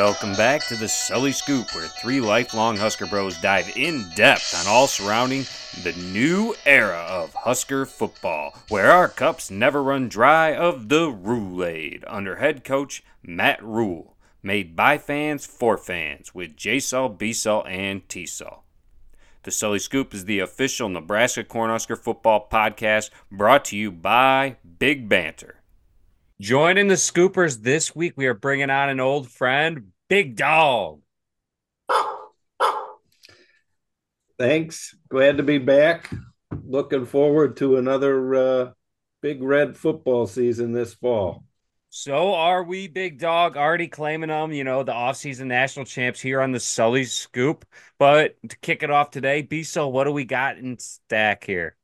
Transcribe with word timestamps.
Welcome 0.00 0.36
back 0.36 0.64
to 0.68 0.76
the 0.76 0.86
Sully 0.86 1.32
Scoop, 1.32 1.74
where 1.74 1.88
three 1.88 2.20
lifelong 2.20 2.76
Husker 2.76 3.04
bros 3.04 3.36
dive 3.40 3.76
in 3.76 4.08
depth 4.14 4.54
on 4.56 4.72
all 4.72 4.86
surrounding 4.86 5.44
the 5.82 5.92
new 5.92 6.54
era 6.64 7.04
of 7.10 7.34
Husker 7.34 7.84
football, 7.84 8.56
where 8.68 8.92
our 8.92 9.08
cups 9.08 9.50
never 9.50 9.82
run 9.82 10.08
dry 10.08 10.54
of 10.54 10.88
the 10.88 11.10
Roulade 11.10 12.04
under 12.06 12.36
head 12.36 12.62
coach 12.62 13.02
Matt 13.24 13.60
Rhule, 13.60 14.14
Made 14.40 14.76
by 14.76 14.98
fans 14.98 15.44
for 15.44 15.76
fans 15.76 16.32
with 16.32 16.56
J-Sul, 16.56 17.08
B-Sul, 17.08 17.66
and 17.66 18.08
T-Sul. 18.08 18.62
The 19.42 19.50
Sully 19.50 19.80
Scoop 19.80 20.14
is 20.14 20.26
the 20.26 20.38
official 20.38 20.88
Nebraska 20.88 21.42
Cornhusker 21.42 21.98
football 21.98 22.46
podcast 22.48 23.10
brought 23.32 23.64
to 23.64 23.76
you 23.76 23.90
by 23.90 24.58
Big 24.78 25.08
Banter. 25.08 25.57
Joining 26.40 26.86
the 26.86 26.94
Scoopers 26.94 27.62
this 27.62 27.96
week, 27.96 28.12
we 28.14 28.26
are 28.26 28.34
bringing 28.34 28.70
on 28.70 28.90
an 28.90 29.00
old 29.00 29.28
friend, 29.28 29.88
Big 30.08 30.36
Dog. 30.36 31.00
Thanks. 34.38 34.94
Glad 35.08 35.38
to 35.38 35.42
be 35.42 35.58
back. 35.58 36.08
Looking 36.64 37.06
forward 37.06 37.56
to 37.56 37.76
another 37.78 38.34
uh, 38.36 38.70
big 39.20 39.42
red 39.42 39.76
football 39.76 40.28
season 40.28 40.70
this 40.70 40.94
fall. 40.94 41.42
So 41.90 42.34
are 42.34 42.62
we, 42.62 42.86
Big 42.86 43.18
Dog, 43.18 43.56
already 43.56 43.88
claiming 43.88 44.28
them, 44.28 44.52
you 44.52 44.62
know, 44.62 44.84
the 44.84 44.92
offseason 44.92 45.46
national 45.46 45.86
champs 45.86 46.20
here 46.20 46.40
on 46.40 46.52
the 46.52 46.60
Sully 46.60 47.02
Scoop. 47.02 47.64
But 47.98 48.36
to 48.48 48.56
kick 48.58 48.84
it 48.84 48.92
off 48.92 49.10
today, 49.10 49.42
B-Sul, 49.42 49.90
what 49.90 50.04
do 50.04 50.12
we 50.12 50.24
got 50.24 50.56
in 50.56 50.78
stack 50.78 51.42
here? 51.42 51.74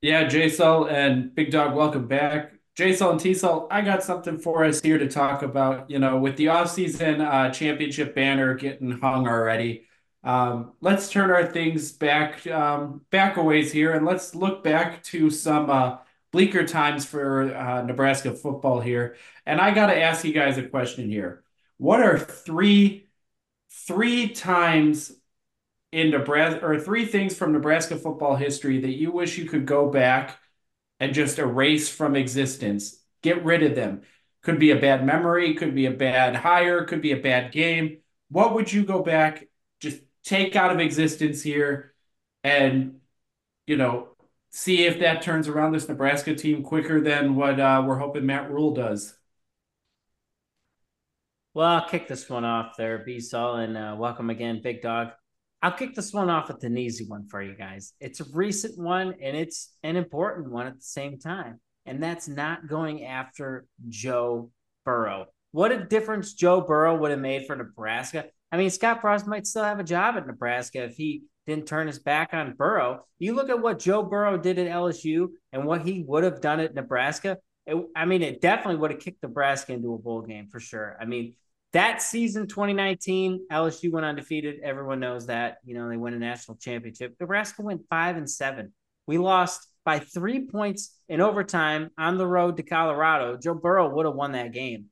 Yeah, 0.00 0.28
J-Sul 0.28 0.86
and 0.90 1.34
Big 1.34 1.50
Dog, 1.50 1.74
welcome 1.74 2.06
back. 2.06 2.52
J-Sul 2.76 3.12
and 3.12 3.20
T-Sul, 3.20 3.68
I 3.70 3.80
got 3.80 4.02
something 4.02 4.38
for 4.38 4.62
us 4.62 4.82
here 4.82 4.98
to 4.98 5.08
talk 5.08 5.42
about. 5.42 5.90
You 5.90 5.98
know, 5.98 6.18
with 6.18 6.36
the 6.36 6.46
offseason 6.46 7.26
uh, 7.26 7.50
championship 7.50 8.14
banner 8.14 8.54
getting 8.54 8.90
hung 8.90 9.26
already, 9.26 9.84
um, 10.22 10.72
let's 10.82 11.08
turn 11.08 11.30
our 11.30 11.46
things 11.46 11.92
back 11.92 12.46
um, 12.46 13.00
back 13.10 13.38
a 13.38 13.42
ways 13.42 13.72
here 13.72 13.92
and 13.94 14.04
let's 14.04 14.34
look 14.34 14.62
back 14.62 15.02
to 15.04 15.30
some 15.30 15.70
uh, 15.70 15.96
bleaker 16.32 16.66
times 16.66 17.06
for 17.06 17.54
uh, 17.54 17.82
Nebraska 17.82 18.34
football 18.34 18.80
here. 18.80 19.16
And 19.46 19.58
I 19.58 19.70
got 19.70 19.86
to 19.86 19.98
ask 19.98 20.22
you 20.24 20.34
guys 20.34 20.58
a 20.58 20.68
question 20.68 21.08
here. 21.08 21.44
What 21.78 22.00
are 22.00 22.18
three 22.18 23.06
three 23.70 24.28
times 24.28 25.12
in 25.92 26.10
Nebraska 26.10 26.62
or 26.62 26.78
three 26.78 27.06
things 27.06 27.34
from 27.34 27.52
Nebraska 27.52 27.96
football 27.96 28.36
history 28.36 28.80
that 28.80 28.96
you 28.96 29.12
wish 29.12 29.38
you 29.38 29.46
could 29.46 29.64
go 29.64 29.90
back 29.90 30.38
and 31.00 31.14
just 31.14 31.38
erase 31.38 31.88
from 31.88 32.16
existence. 32.16 33.00
Get 33.22 33.44
rid 33.44 33.62
of 33.62 33.74
them. 33.74 34.02
Could 34.42 34.58
be 34.58 34.70
a 34.70 34.80
bad 34.80 35.04
memory, 35.04 35.54
could 35.54 35.74
be 35.74 35.86
a 35.86 35.90
bad 35.90 36.36
hire, 36.36 36.84
could 36.84 37.02
be 37.02 37.12
a 37.12 37.20
bad 37.20 37.52
game. 37.52 37.98
What 38.30 38.54
would 38.54 38.72
you 38.72 38.84
go 38.84 39.02
back, 39.02 39.48
just 39.80 40.00
take 40.24 40.56
out 40.56 40.72
of 40.72 40.80
existence 40.80 41.42
here 41.42 41.94
and, 42.44 43.00
you 43.66 43.76
know, 43.76 44.08
see 44.50 44.84
if 44.84 45.00
that 45.00 45.22
turns 45.22 45.48
around 45.48 45.72
this 45.72 45.88
Nebraska 45.88 46.34
team 46.34 46.62
quicker 46.62 47.00
than 47.00 47.34
what 47.34 47.58
uh, 47.58 47.82
we're 47.86 47.98
hoping 47.98 48.24
Matt 48.24 48.50
Rhule 48.50 48.74
does? 48.74 49.16
Well, 51.54 51.66
I'll 51.66 51.88
kick 51.88 52.06
this 52.06 52.28
one 52.28 52.44
off 52.44 52.76
there, 52.76 52.98
B-Sul, 52.98 53.56
and 53.56 53.76
uh, 53.76 53.96
welcome 53.98 54.30
again, 54.30 54.60
Big 54.62 54.82
Dog. 54.82 55.08
I'll 55.66 55.72
kick 55.72 55.96
this 55.96 56.12
one 56.12 56.30
off 56.30 56.46
with 56.46 56.62
an 56.62 56.78
easy 56.78 57.06
one 57.06 57.26
for 57.26 57.42
you 57.42 57.52
guys. 57.52 57.92
It's 57.98 58.20
a 58.20 58.24
recent 58.32 58.78
one 58.78 59.16
and 59.20 59.36
it's 59.36 59.74
an 59.82 59.96
important 59.96 60.52
one 60.52 60.68
at 60.68 60.76
the 60.76 60.84
same 60.84 61.18
time. 61.18 61.58
And 61.86 62.00
that's 62.00 62.28
not 62.28 62.68
going 62.68 63.04
after 63.04 63.66
Joe 63.88 64.52
Burrow. 64.84 65.26
What 65.50 65.72
a 65.72 65.84
difference 65.84 66.34
Joe 66.34 66.60
Burrow 66.60 66.96
would 66.96 67.10
have 67.10 67.18
made 67.18 67.48
for 67.48 67.56
Nebraska. 67.56 68.26
I 68.52 68.58
mean, 68.58 68.70
Scott 68.70 69.00
Frost 69.00 69.26
might 69.26 69.44
still 69.44 69.64
have 69.64 69.80
a 69.80 69.84
job 69.84 70.14
at 70.16 70.28
Nebraska 70.28 70.84
if 70.84 70.94
he 70.94 71.24
didn't 71.48 71.66
turn 71.66 71.88
his 71.88 71.98
back 71.98 72.32
on 72.32 72.54
Burrow. 72.54 73.04
You 73.18 73.34
look 73.34 73.50
at 73.50 73.60
what 73.60 73.80
Joe 73.80 74.04
Burrow 74.04 74.38
did 74.38 74.60
at 74.60 74.68
LSU 74.68 75.30
and 75.52 75.66
what 75.66 75.82
he 75.82 76.04
would 76.06 76.22
have 76.22 76.40
done 76.40 76.60
at 76.60 76.76
Nebraska. 76.76 77.38
It, 77.66 77.76
I 77.96 78.04
mean, 78.04 78.22
it 78.22 78.40
definitely 78.40 78.76
would 78.76 78.92
have 78.92 79.00
kicked 79.00 79.20
Nebraska 79.20 79.72
into 79.72 79.94
a 79.94 79.98
bowl 79.98 80.22
game 80.22 80.46
for 80.46 80.60
sure. 80.60 80.96
I 81.00 81.06
mean, 81.06 81.34
that 81.76 82.00
season 82.00 82.46
2019 82.46 83.48
lsu 83.52 83.92
went 83.92 84.06
undefeated. 84.06 84.60
Everyone 84.62 84.98
knows 84.98 85.26
that. 85.26 85.58
You 85.62 85.74
know 85.74 85.90
they 85.90 85.98
won 85.98 86.14
a 86.14 86.18
national 86.18 86.56
championship. 86.56 87.14
Nebraska 87.20 87.60
went 87.60 87.82
five 87.90 88.16
and 88.16 88.28
seven. 88.28 88.72
We 89.06 89.18
lost 89.18 89.68
by 89.84 89.98
three 89.98 90.46
points 90.46 90.96
in 91.10 91.20
overtime 91.20 91.90
on 91.98 92.16
the 92.16 92.26
road 92.26 92.56
to 92.56 92.62
colorado. 92.62 93.36
Joe 93.36 93.54
burrow 93.54 93.94
would 93.94 94.06
have 94.06 94.14
won 94.14 94.32
that 94.32 94.52
game. 94.52 94.86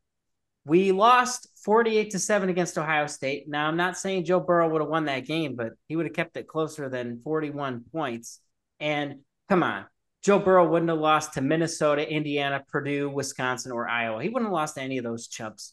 We 0.66 0.92
lost 0.92 1.48
48 1.64 2.10
to 2.10 2.18
7 2.18 2.50
against 2.50 2.76
ohio 2.76 3.06
state. 3.06 3.48
Now 3.48 3.66
i'm 3.66 3.78
not 3.78 3.96
saying 3.96 4.26
joe 4.26 4.40
burrow 4.40 4.68
would 4.68 4.82
have 4.82 4.90
won 4.90 5.06
that 5.06 5.26
game 5.26 5.56
but 5.56 5.72
he 5.88 5.96
would 5.96 6.04
have 6.04 6.14
kept 6.14 6.36
it 6.36 6.48
closer 6.48 6.90
than 6.90 7.22
41 7.24 7.84
points. 7.92 8.40
And 8.78 9.20
come 9.48 9.62
on 9.62 9.86
joe 10.22 10.38
burrow 10.38 10.68
wouldn't 10.68 10.90
have 10.90 10.98
lost 10.98 11.32
to 11.34 11.40
minnesota 11.40 12.06
indiana 12.06 12.62
purdue 12.68 13.08
wisconsin 13.08 13.72
or 13.72 13.88
iowa. 13.88 14.22
He 14.22 14.28
wouldn't 14.28 14.50
have 14.50 14.54
lost 14.54 14.74
to 14.74 14.82
any 14.82 14.98
of 14.98 15.04
those 15.04 15.28
chumps 15.28 15.72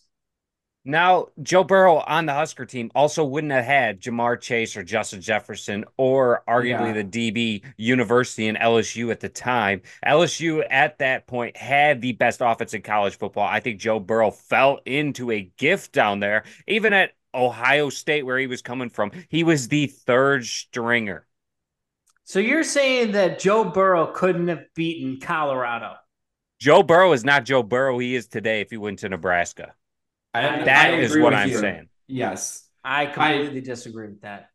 now, 0.83 1.27
Joe 1.43 1.63
Burrow 1.63 1.97
on 1.97 2.25
the 2.25 2.33
Husker 2.33 2.65
team 2.65 2.89
also 2.95 3.23
wouldn't 3.23 3.53
have 3.53 3.65
had 3.65 4.01
Ja'Marr 4.01 4.41
Chase 4.41 4.75
or 4.75 4.83
Justin 4.83 5.21
Jefferson 5.21 5.85
or 5.95 6.41
arguably 6.47 6.95
yeah. 6.95 7.03
the 7.03 7.31
DB 7.31 7.63
University 7.77 8.47
and 8.47 8.57
LSU 8.57 9.11
at 9.11 9.19
the 9.19 9.29
time. 9.29 9.83
LSU 10.03 10.65
at 10.71 10.97
that 10.97 11.27
point 11.27 11.55
had 11.55 12.01
the 12.01 12.13
best 12.13 12.41
offense 12.41 12.73
in 12.73 12.81
college 12.81 13.15
football. 13.15 13.47
I 13.47 13.59
think 13.59 13.79
Joe 13.79 13.99
Burrow 13.99 14.31
fell 14.31 14.79
into 14.85 15.29
a 15.29 15.51
gift 15.57 15.91
down 15.91 16.19
there. 16.19 16.45
Even 16.67 16.93
at 16.93 17.11
Ohio 17.31 17.89
State, 17.89 18.25
where 18.25 18.39
he 18.39 18.47
was 18.47 18.63
coming 18.63 18.89
from, 18.89 19.11
he 19.29 19.43
was 19.43 19.67
the 19.67 19.85
third 19.85 20.47
stringer. 20.47 21.27
So 22.23 22.39
you're 22.39 22.63
saying 22.63 23.11
that 23.11 23.39
Joe 23.39 23.65
Burrow 23.65 24.07
couldn't 24.07 24.47
have 24.47 24.65
beaten 24.73 25.19
Colorado? 25.19 25.93
Joe 26.59 26.81
Burrow 26.81 27.13
is 27.13 27.23
not 27.23 27.45
Joe 27.45 27.61
Burrow 27.61 27.99
he 27.99 28.15
is 28.15 28.27
today 28.27 28.61
if 28.61 28.71
he 28.71 28.77
went 28.77 28.99
to 28.99 29.09
Nebraska. 29.09 29.75
I, 30.33 30.63
that 30.63 30.93
I 30.93 30.97
is 30.97 31.17
what 31.17 31.33
I'm 31.33 31.49
you. 31.49 31.57
saying. 31.57 31.89
Yes. 32.07 32.67
I 32.83 33.05
completely 33.05 33.57
I, 33.57 33.63
disagree 33.63 34.07
with 34.07 34.21
that. 34.21 34.49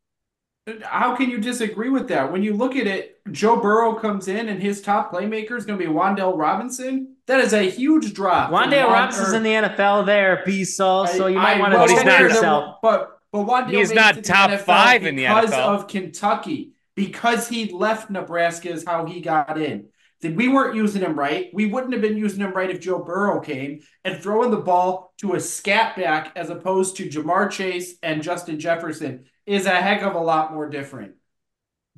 How 0.81 1.15
can 1.15 1.29
you 1.29 1.37
disagree 1.37 1.89
with 1.89 2.09
that? 2.09 2.29
When 2.29 2.43
you 2.43 2.53
look 2.53 2.75
at 2.75 2.87
it, 2.87 3.21
Joe 3.31 3.55
Burrow 3.55 3.93
comes 3.93 4.27
in 4.27 4.49
and 4.49 4.61
his 4.61 4.81
top 4.81 5.13
playmaker 5.13 5.55
is 5.57 5.65
going 5.65 5.79
to 5.79 5.85
be 5.85 5.89
Wan'Dale 5.89 6.37
Robinson. 6.37 7.15
That 7.27 7.39
is 7.39 7.53
a 7.53 7.69
huge 7.69 8.13
drop. 8.13 8.51
Wan'Dale 8.51 8.89
Robinson's 8.89 9.31
in 9.31 9.43
the 9.43 9.49
NFL 9.51 10.05
there, 10.05 10.43
B-Sul, 10.45 11.07
so 11.07 11.27
you 11.27 11.37
might 11.37 11.59
want 11.59 11.73
to 11.73 11.95
check 11.95 12.19
yourself. 12.19 12.79
But 12.81 13.17
but 13.31 13.45
Wan'Dale 13.45 13.77
he's 13.77 13.93
not 13.93 14.23
top 14.23 14.59
five 14.59 15.05
in 15.05 15.15
the 15.15 15.23
NFL 15.23 15.41
because 15.41 15.53
of 15.53 15.87
Kentucky. 15.87 16.73
Because 16.95 17.47
he 17.47 17.71
left 17.71 18.09
Nebraska 18.09 18.71
is 18.71 18.83
how 18.83 19.05
he 19.05 19.21
got 19.21 19.61
in 19.61 19.89
that 20.21 20.35
we 20.35 20.47
weren't 20.47 20.75
using 20.75 21.01
him 21.01 21.17
right. 21.17 21.49
We 21.53 21.67
wouldn't 21.67 21.93
have 21.93 22.01
been 22.01 22.17
using 22.17 22.41
him 22.41 22.53
right 22.53 22.69
if 22.69 22.79
Joe 22.79 23.03
Burrow 23.03 23.39
came 23.39 23.81
and 24.03 24.21
throwing 24.21 24.51
the 24.51 24.57
ball 24.57 25.13
to 25.19 25.35
a 25.35 25.39
scat 25.39 25.95
back 25.95 26.31
as 26.35 26.49
opposed 26.49 26.97
to 26.97 27.09
Ja'Marr 27.09 27.51
Chase 27.51 27.95
and 28.01 28.23
Justin 28.23 28.59
Jefferson 28.59 29.25
is 29.45 29.65
a 29.65 29.81
heck 29.81 30.01
of 30.01 30.15
a 30.15 30.19
lot 30.19 30.53
more 30.53 30.69
different. 30.69 31.13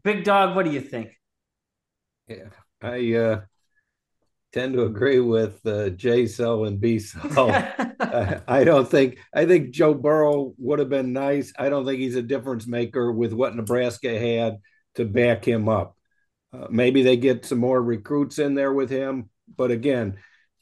Big 0.03 0.23
dog, 0.23 0.55
what 0.55 0.65
do 0.65 0.71
you 0.71 0.81
think? 0.81 1.11
Yeah, 2.27 2.49
I 2.81 3.13
uh, 3.15 3.41
tend 4.53 4.73
to 4.73 4.83
agree 4.83 5.19
with 5.19 5.65
uh, 5.65 5.89
J 5.89 6.27
Cell 6.27 6.65
and 6.65 6.79
B 6.79 6.99
Cell. 6.99 7.49
I, 7.99 8.41
I 8.47 8.63
don't 8.63 8.87
think 8.87 9.19
I 9.33 9.45
think 9.45 9.71
Joe 9.71 9.93
Burrow 9.93 10.53
would 10.57 10.79
have 10.79 10.89
been 10.89 11.13
nice. 11.13 11.51
I 11.57 11.69
don't 11.69 11.85
think 11.85 11.99
he's 11.99 12.15
a 12.15 12.21
difference 12.21 12.67
maker 12.67 13.11
with 13.11 13.33
what 13.33 13.55
Nebraska 13.55 14.17
had 14.17 14.57
to 14.95 15.05
back 15.05 15.45
him 15.45 15.67
up. 15.67 15.95
Uh, 16.51 16.67
maybe 16.69 17.03
they 17.03 17.17
get 17.17 17.45
some 17.45 17.59
more 17.59 17.81
recruits 17.81 18.39
in 18.39 18.55
there 18.55 18.73
with 18.73 18.89
him, 18.89 19.29
but 19.55 19.71
again, 19.71 20.17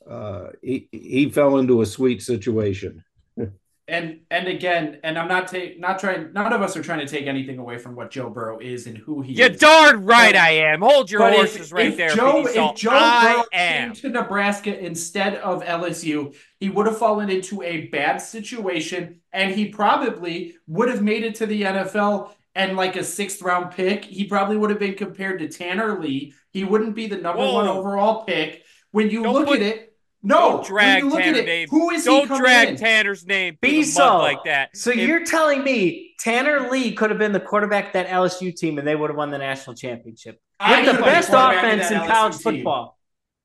uh, 0.09 0.47
he 0.61 0.89
he 0.91 1.29
fell 1.29 1.57
into 1.57 1.81
a 1.81 1.85
sweet 1.85 2.21
situation. 2.21 3.03
and 3.87 4.19
and 4.29 4.47
again, 4.49 4.99
and 5.03 5.17
I'm 5.17 5.29
not 5.29 5.47
take 5.47 5.79
not 5.79 5.99
trying. 5.99 6.33
None 6.33 6.51
of 6.51 6.61
us 6.61 6.75
are 6.75 6.83
trying 6.83 6.99
to 6.99 7.07
take 7.07 7.25
anything 7.25 7.57
away 7.57 7.77
from 7.77 7.95
what 7.95 8.11
Joe 8.11 8.29
Burrow 8.29 8.59
is 8.59 8.85
and 8.85 8.97
who 8.97 9.21
he 9.21 9.31
is. 9.31 9.39
You're 9.39 9.51
is. 9.51 9.59
darn 9.59 10.05
right 10.05 10.33
but, 10.33 10.41
I 10.41 10.51
am. 10.51 10.81
Hold 10.81 11.09
your 11.09 11.29
horses 11.29 11.67
if, 11.67 11.73
right 11.73 11.87
if 11.87 11.97
there. 11.97 12.09
Joe, 12.09 12.45
if 12.45 12.75
Joe 12.75 12.89
Burrow 12.89 13.45
am. 13.53 13.93
came 13.93 14.01
to 14.01 14.09
Nebraska 14.09 14.77
instead 14.77 15.35
of 15.35 15.63
LSU, 15.63 16.35
he 16.59 16.69
would 16.69 16.85
have 16.85 16.97
fallen 16.97 17.29
into 17.29 17.61
a 17.61 17.87
bad 17.87 18.17
situation, 18.17 19.21
and 19.31 19.55
he 19.55 19.69
probably 19.69 20.55
would 20.67 20.89
have 20.89 21.01
made 21.01 21.23
it 21.23 21.35
to 21.35 21.45
the 21.45 21.61
NFL 21.61 22.31
and 22.57 22.75
like 22.75 22.95
a 22.95 23.03
sixth 23.03 23.41
round 23.43 23.71
pick, 23.71 24.03
he 24.03 24.25
probably 24.25 24.57
would 24.57 24.71
have 24.71 24.79
been 24.79 24.95
compared 24.95 25.39
to 25.39 25.47
Tanner 25.47 26.01
Lee. 26.01 26.33
He 26.51 26.63
wouldn't 26.63 26.95
be 26.95 27.05
the 27.05 27.17
number 27.17 27.43
Whoa. 27.43 27.53
one 27.53 27.67
overall 27.67 28.25
pick. 28.25 28.63
When 28.91 29.11
you 29.11 29.21
don't 29.21 29.33
look 29.33 29.47
put, 29.47 29.57
at 29.57 29.61
it, 29.61 29.93
no, 30.23 30.63
drag 30.65 31.03
when 31.03 31.05
you 31.05 31.09
look 31.11 31.23
Tanner 31.23 31.37
at 31.37 31.43
it, 31.43 31.45
name. 31.45 31.67
who 31.69 31.91
is 31.91 32.03
don't 32.03 32.27
he 32.27 32.37
drag 32.37 32.69
in? 32.69 32.75
Tanner's 32.75 33.27
name. 33.27 33.59
Be 33.61 33.83
so 33.83 34.17
like 34.17 34.43
that. 34.45 34.75
So 34.75 34.89
if, 34.89 34.97
you're 34.97 35.23
telling 35.23 35.63
me 35.63 36.15
Tanner 36.19 36.71
Lee 36.71 36.93
could 36.93 37.11
have 37.11 37.19
been 37.19 37.31
the 37.31 37.39
quarterback 37.39 37.93
that 37.93 38.07
LSU 38.07 38.55
team 38.55 38.79
and 38.79 38.87
they 38.87 38.95
would 38.95 39.11
have 39.11 39.17
won 39.17 39.29
the 39.29 39.37
national 39.37 39.75
championship 39.75 40.41
with 40.67 40.85
the 40.87 41.01
best 41.03 41.29
offense 41.31 41.91
in 41.91 41.99
college 42.07 42.33
team. 42.33 42.41
football. 42.41 42.97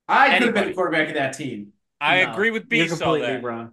I 0.09 0.39
could 0.39 0.47
have 0.47 0.55
been 0.55 0.69
the 0.69 0.75
quarterback 0.75 1.09
of 1.09 1.15
that 1.15 1.35
team. 1.35 1.75
I 2.01 2.25
no, 2.25 2.33
agree 2.33 2.51
with 2.51 2.67
B. 2.67 2.79
You're 2.79 2.89
completely 2.89 3.37
wrong. 3.37 3.73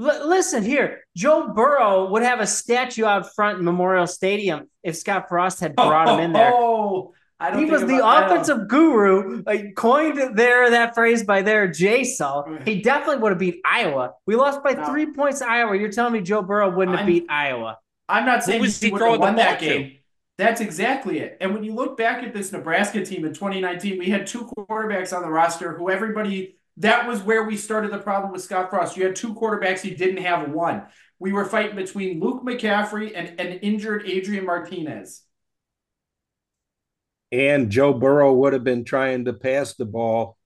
L- 0.00 0.28
listen 0.28 0.62
here, 0.62 1.00
Joe 1.16 1.48
Burrow 1.54 2.08
would 2.10 2.22
have 2.22 2.40
a 2.40 2.46
statue 2.46 3.04
out 3.04 3.34
front 3.34 3.58
in 3.58 3.64
Memorial 3.64 4.06
Stadium 4.06 4.68
if 4.82 4.96
Scott 4.96 5.28
Frost 5.28 5.60
had 5.60 5.76
brought 5.76 6.08
him 6.08 6.20
in 6.20 6.32
there. 6.32 6.52
Oh, 6.54 7.12
I 7.38 7.50
don't 7.50 7.64
He 7.64 7.70
was 7.70 7.82
the 7.86 8.00
offensive 8.06 8.68
guru, 8.68 9.42
uh, 9.46 9.56
coined 9.76 10.36
there 10.36 10.70
that 10.70 10.94
phrase 10.94 11.24
by 11.24 11.40
their 11.42 11.68
J 11.68 12.04
Sul. 12.04 12.58
He 12.64 12.82
definitely 12.82 13.22
would 13.22 13.32
have 13.32 13.38
beat 13.38 13.60
Iowa. 13.64 14.12
We 14.26 14.36
lost 14.36 14.62
by 14.62 14.72
No. 14.72 14.84
three 14.86 15.06
points 15.12 15.38
to 15.40 15.48
Iowa. 15.50 15.76
You're 15.76 15.90
telling 15.90 16.12
me 16.12 16.20
Joe 16.20 16.42
Burrow 16.42 16.70
wouldn't 16.70 16.96
have 16.98 17.06
I'm- 17.06 17.12
beat 17.14 17.26
Iowa? 17.30 17.78
I'm 18.08 18.26
not 18.26 18.42
saying 18.44 18.60
was 18.60 18.78
he 18.80 18.86
he 18.88 18.92
would 18.92 19.00
have 19.00 19.06
throwing 19.06 19.20
won 19.20 19.36
that 19.36 19.58
ball 19.60 19.68
to? 19.68 19.78
game. 19.78 19.92
That's 20.36 20.60
exactly 20.60 21.18
it. 21.20 21.36
And 21.40 21.54
when 21.54 21.62
you 21.64 21.74
look 21.74 21.96
back 21.96 22.22
at 22.24 22.32
this 22.34 22.50
Nebraska 22.50 23.04
team 23.04 23.24
in 23.26 23.32
2019, 23.34 23.98
we 23.98 24.06
had 24.10 24.26
two 24.26 24.46
quarterbacks 24.56 25.14
on 25.14 25.22
the 25.22 25.28
roster 25.30 25.74
who 25.76 25.90
everybody 25.90 26.56
that 26.80 27.06
was 27.06 27.22
where 27.22 27.44
we 27.44 27.56
started 27.56 27.92
the 27.92 27.98
problem 27.98 28.32
with 28.32 28.42
Scott 28.42 28.70
Frost. 28.70 28.96
You 28.96 29.04
had 29.04 29.14
two 29.14 29.34
quarterbacks, 29.34 29.80
he 29.80 29.94
didn't 29.94 30.22
have 30.22 30.50
one. 30.50 30.82
We 31.18 31.32
were 31.32 31.44
fighting 31.44 31.76
between 31.76 32.20
Luke 32.20 32.42
McCaffrey 32.42 33.12
and 33.14 33.38
an 33.38 33.58
injured 33.58 34.04
Adrian 34.06 34.46
Martinez. 34.46 35.22
And 37.30 37.70
Joe 37.70 37.92
Burrow 37.92 38.32
would 38.32 38.54
have 38.54 38.64
been 38.64 38.84
trying 38.84 39.26
to 39.26 39.34
pass 39.34 39.74
the 39.74 39.84
ball 39.84 40.36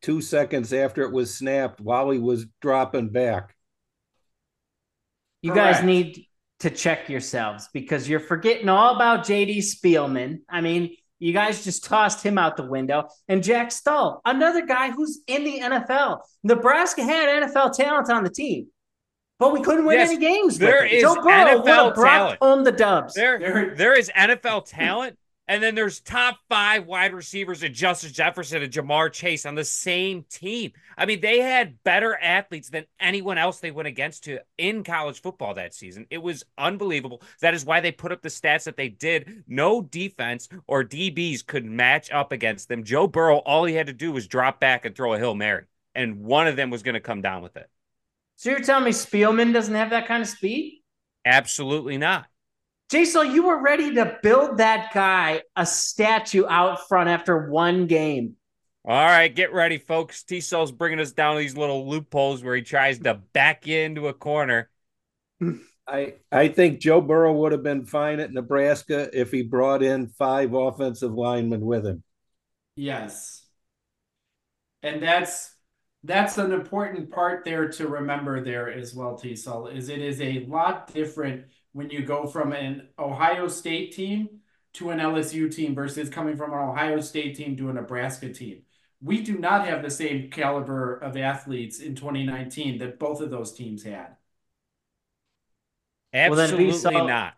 two 0.00 0.20
seconds 0.20 0.72
after 0.72 1.02
it 1.02 1.12
was 1.12 1.34
snapped 1.34 1.80
while 1.80 2.10
he 2.10 2.18
was 2.18 2.46
dropping 2.60 3.10
back. 3.10 3.54
You 5.42 5.54
guys 5.54 5.82
need 5.82 6.26
to 6.60 6.70
check 6.70 7.10
yourselves 7.10 7.68
because 7.74 8.08
you're 8.08 8.20
forgetting 8.20 8.70
all 8.70 8.96
about 8.96 9.26
JD 9.26 9.58
Spielman. 9.58 10.40
I 10.48 10.62
mean, 10.62 10.96
you 11.18 11.32
guys 11.32 11.64
just 11.64 11.84
tossed 11.84 12.22
him 12.22 12.38
out 12.38 12.56
the 12.56 12.66
window. 12.66 13.08
And 13.28 13.42
Jack 13.42 13.70
Stoll, 13.72 14.20
another 14.24 14.66
guy 14.66 14.90
who's 14.90 15.20
in 15.26 15.44
the 15.44 15.60
NFL. 15.60 16.20
Nebraska 16.42 17.02
had 17.02 17.44
NFL 17.50 17.72
talent 17.76 18.10
on 18.10 18.24
the 18.24 18.30
team, 18.30 18.66
but 19.38 19.52
we 19.52 19.62
couldn't 19.62 19.84
win 19.86 19.98
Yes, 19.98 20.10
any 20.10 20.18
games. 20.20 20.58
there 20.58 20.82
with 20.82 20.92
it. 20.92 20.96
is 20.96 21.02
Joe 21.02 21.14
Burrow 21.16 21.62
NFL 21.62 21.94
talent. 21.94 22.38
home 22.42 22.64
the 22.64 22.72
dubs. 22.72 23.14
There, 23.14 23.38
There- 23.38 23.74
there 23.76 23.98
is 23.98 24.10
NFL 24.14 24.62
talent, 24.66 25.16
and 25.46 25.62
then 25.62 25.74
there's 25.74 26.00
top 26.00 26.38
five 26.48 26.86
wide 26.86 27.12
receivers 27.12 27.62
and 27.62 27.74
Justin 27.74 28.12
Jefferson 28.12 28.62
and 28.62 28.72
Ja'Marr 28.72 29.12
Chase 29.12 29.44
on 29.44 29.54
the 29.54 29.64
same 29.64 30.24
team. 30.30 30.72
I 30.96 31.04
mean, 31.04 31.20
they 31.20 31.40
had 31.40 31.82
better 31.84 32.16
athletes 32.16 32.70
than 32.70 32.86
anyone 32.98 33.36
else 33.36 33.60
they 33.60 33.70
went 33.70 33.88
against 33.88 34.24
to 34.24 34.38
in 34.56 34.84
college 34.84 35.20
football 35.20 35.54
that 35.54 35.74
season. 35.74 36.06
It 36.10 36.22
was 36.22 36.44
unbelievable. 36.56 37.22
That 37.42 37.54
is 37.54 37.64
why 37.64 37.80
they 37.80 37.92
put 37.92 38.12
up 38.12 38.22
the 38.22 38.30
stats 38.30 38.64
that 38.64 38.76
they 38.76 38.88
did. 38.88 39.44
No 39.46 39.82
defense 39.82 40.48
or 40.66 40.82
DBs 40.82 41.46
could 41.46 41.66
match 41.66 42.10
up 42.10 42.32
against 42.32 42.68
them. 42.68 42.84
Joe 42.84 43.06
Burrow, 43.06 43.38
all 43.38 43.64
he 43.64 43.74
had 43.74 43.88
to 43.88 43.92
do 43.92 44.12
was 44.12 44.26
drop 44.26 44.60
back 44.60 44.86
and 44.86 44.96
throw 44.96 45.12
a 45.12 45.18
Hail 45.18 45.34
Mary, 45.34 45.64
and 45.94 46.22
one 46.22 46.46
of 46.46 46.56
them 46.56 46.70
was 46.70 46.82
going 46.82 46.94
to 46.94 47.00
come 47.00 47.20
down 47.20 47.42
with 47.42 47.56
it. 47.56 47.68
So 48.36 48.50
you're 48.50 48.60
telling 48.60 48.84
me 48.84 48.90
Spielman 48.90 49.52
doesn't 49.52 49.74
have 49.74 49.90
that 49.90 50.08
kind 50.08 50.22
of 50.22 50.28
speed? 50.28 50.82
Absolutely 51.24 51.98
not. 51.98 52.26
Jason, 52.90 53.32
you 53.32 53.46
were 53.46 53.62
ready 53.62 53.94
to 53.94 54.18
build 54.22 54.58
that 54.58 54.92
guy 54.92 55.42
a 55.56 55.64
statue 55.66 56.44
out 56.46 56.86
front 56.86 57.08
after 57.08 57.50
one 57.50 57.86
game. 57.86 58.36
All 58.86 58.92
right, 58.92 59.34
get 59.34 59.52
ready, 59.52 59.78
folks. 59.78 60.24
T 60.24 60.40
Cell's 60.40 60.70
bringing 60.70 61.00
us 61.00 61.12
down 61.12 61.38
these 61.38 61.56
little 61.56 61.88
loopholes 61.88 62.44
where 62.44 62.54
he 62.54 62.62
tries 62.62 62.98
to 63.00 63.14
back 63.14 63.66
you 63.66 63.78
into 63.78 64.08
a 64.08 64.12
corner. 64.12 64.68
I 65.88 66.14
I 66.30 66.48
think 66.48 66.80
Joe 66.80 67.00
Burrow 67.00 67.32
would 67.32 67.52
have 67.52 67.62
been 67.62 67.86
fine 67.86 68.20
at 68.20 68.32
Nebraska 68.32 69.08
if 69.18 69.30
he 69.30 69.42
brought 69.42 69.82
in 69.82 70.08
five 70.08 70.52
offensive 70.52 71.12
linemen 71.12 71.62
with 71.62 71.86
him. 71.86 72.02
Yes. 72.76 73.46
And 74.82 75.02
that's 75.02 75.54
that's 76.02 76.36
an 76.36 76.52
important 76.52 77.10
part 77.10 77.44
there 77.46 77.68
to 77.68 77.88
remember 77.88 78.44
there 78.44 78.70
as 78.70 78.94
well, 78.94 79.16
T-Sul, 79.16 79.68
is 79.68 79.88
it 79.88 80.00
is 80.00 80.20
a 80.20 80.44
lot 80.46 80.92
different 80.92 81.46
when 81.74 81.90
you 81.90 82.02
go 82.02 82.26
from 82.26 82.52
an 82.52 82.88
Ohio 82.98 83.48
State 83.48 83.92
team 83.92 84.28
to 84.74 84.90
an 84.90 85.00
LSU 85.00 85.54
team 85.54 85.74
versus 85.74 86.08
coming 86.08 86.36
from 86.36 86.52
an 86.52 86.58
Ohio 86.58 87.00
State 87.00 87.36
team 87.36 87.56
to 87.56 87.68
a 87.68 87.72
Nebraska 87.72 88.32
team. 88.32 88.62
We 89.02 89.20
do 89.22 89.36
not 89.36 89.66
have 89.66 89.82
the 89.82 89.90
same 89.90 90.30
caliber 90.30 90.94
of 90.96 91.16
athletes 91.16 91.80
in 91.80 91.94
2019 91.96 92.78
that 92.78 92.98
both 92.98 93.20
of 93.20 93.30
those 93.30 93.52
teams 93.52 93.82
had. 93.82 94.16
Well, 96.12 96.34
then 96.34 96.44
Absolutely 96.50 96.66
Vsal- 96.72 97.08
not. 97.08 97.34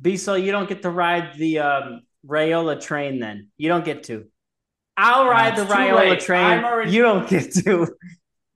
Bissell, 0.00 0.38
you 0.38 0.52
don't 0.52 0.68
get 0.68 0.82
to 0.82 0.90
ride 0.90 1.34
the 1.36 1.58
um, 1.58 2.02
Raiola 2.26 2.80
train 2.80 3.18
then. 3.18 3.48
You 3.58 3.68
don't 3.68 3.84
get 3.84 4.04
to. 4.04 4.26
I'll 4.96 5.26
ride 5.26 5.56
the 5.56 5.64
Raiola 5.64 6.10
late. 6.10 6.20
train. 6.20 6.44
I'm 6.44 6.64
already- 6.64 6.92
You 6.92 7.02
don't 7.02 7.28
get 7.28 7.52
to. 7.54 7.88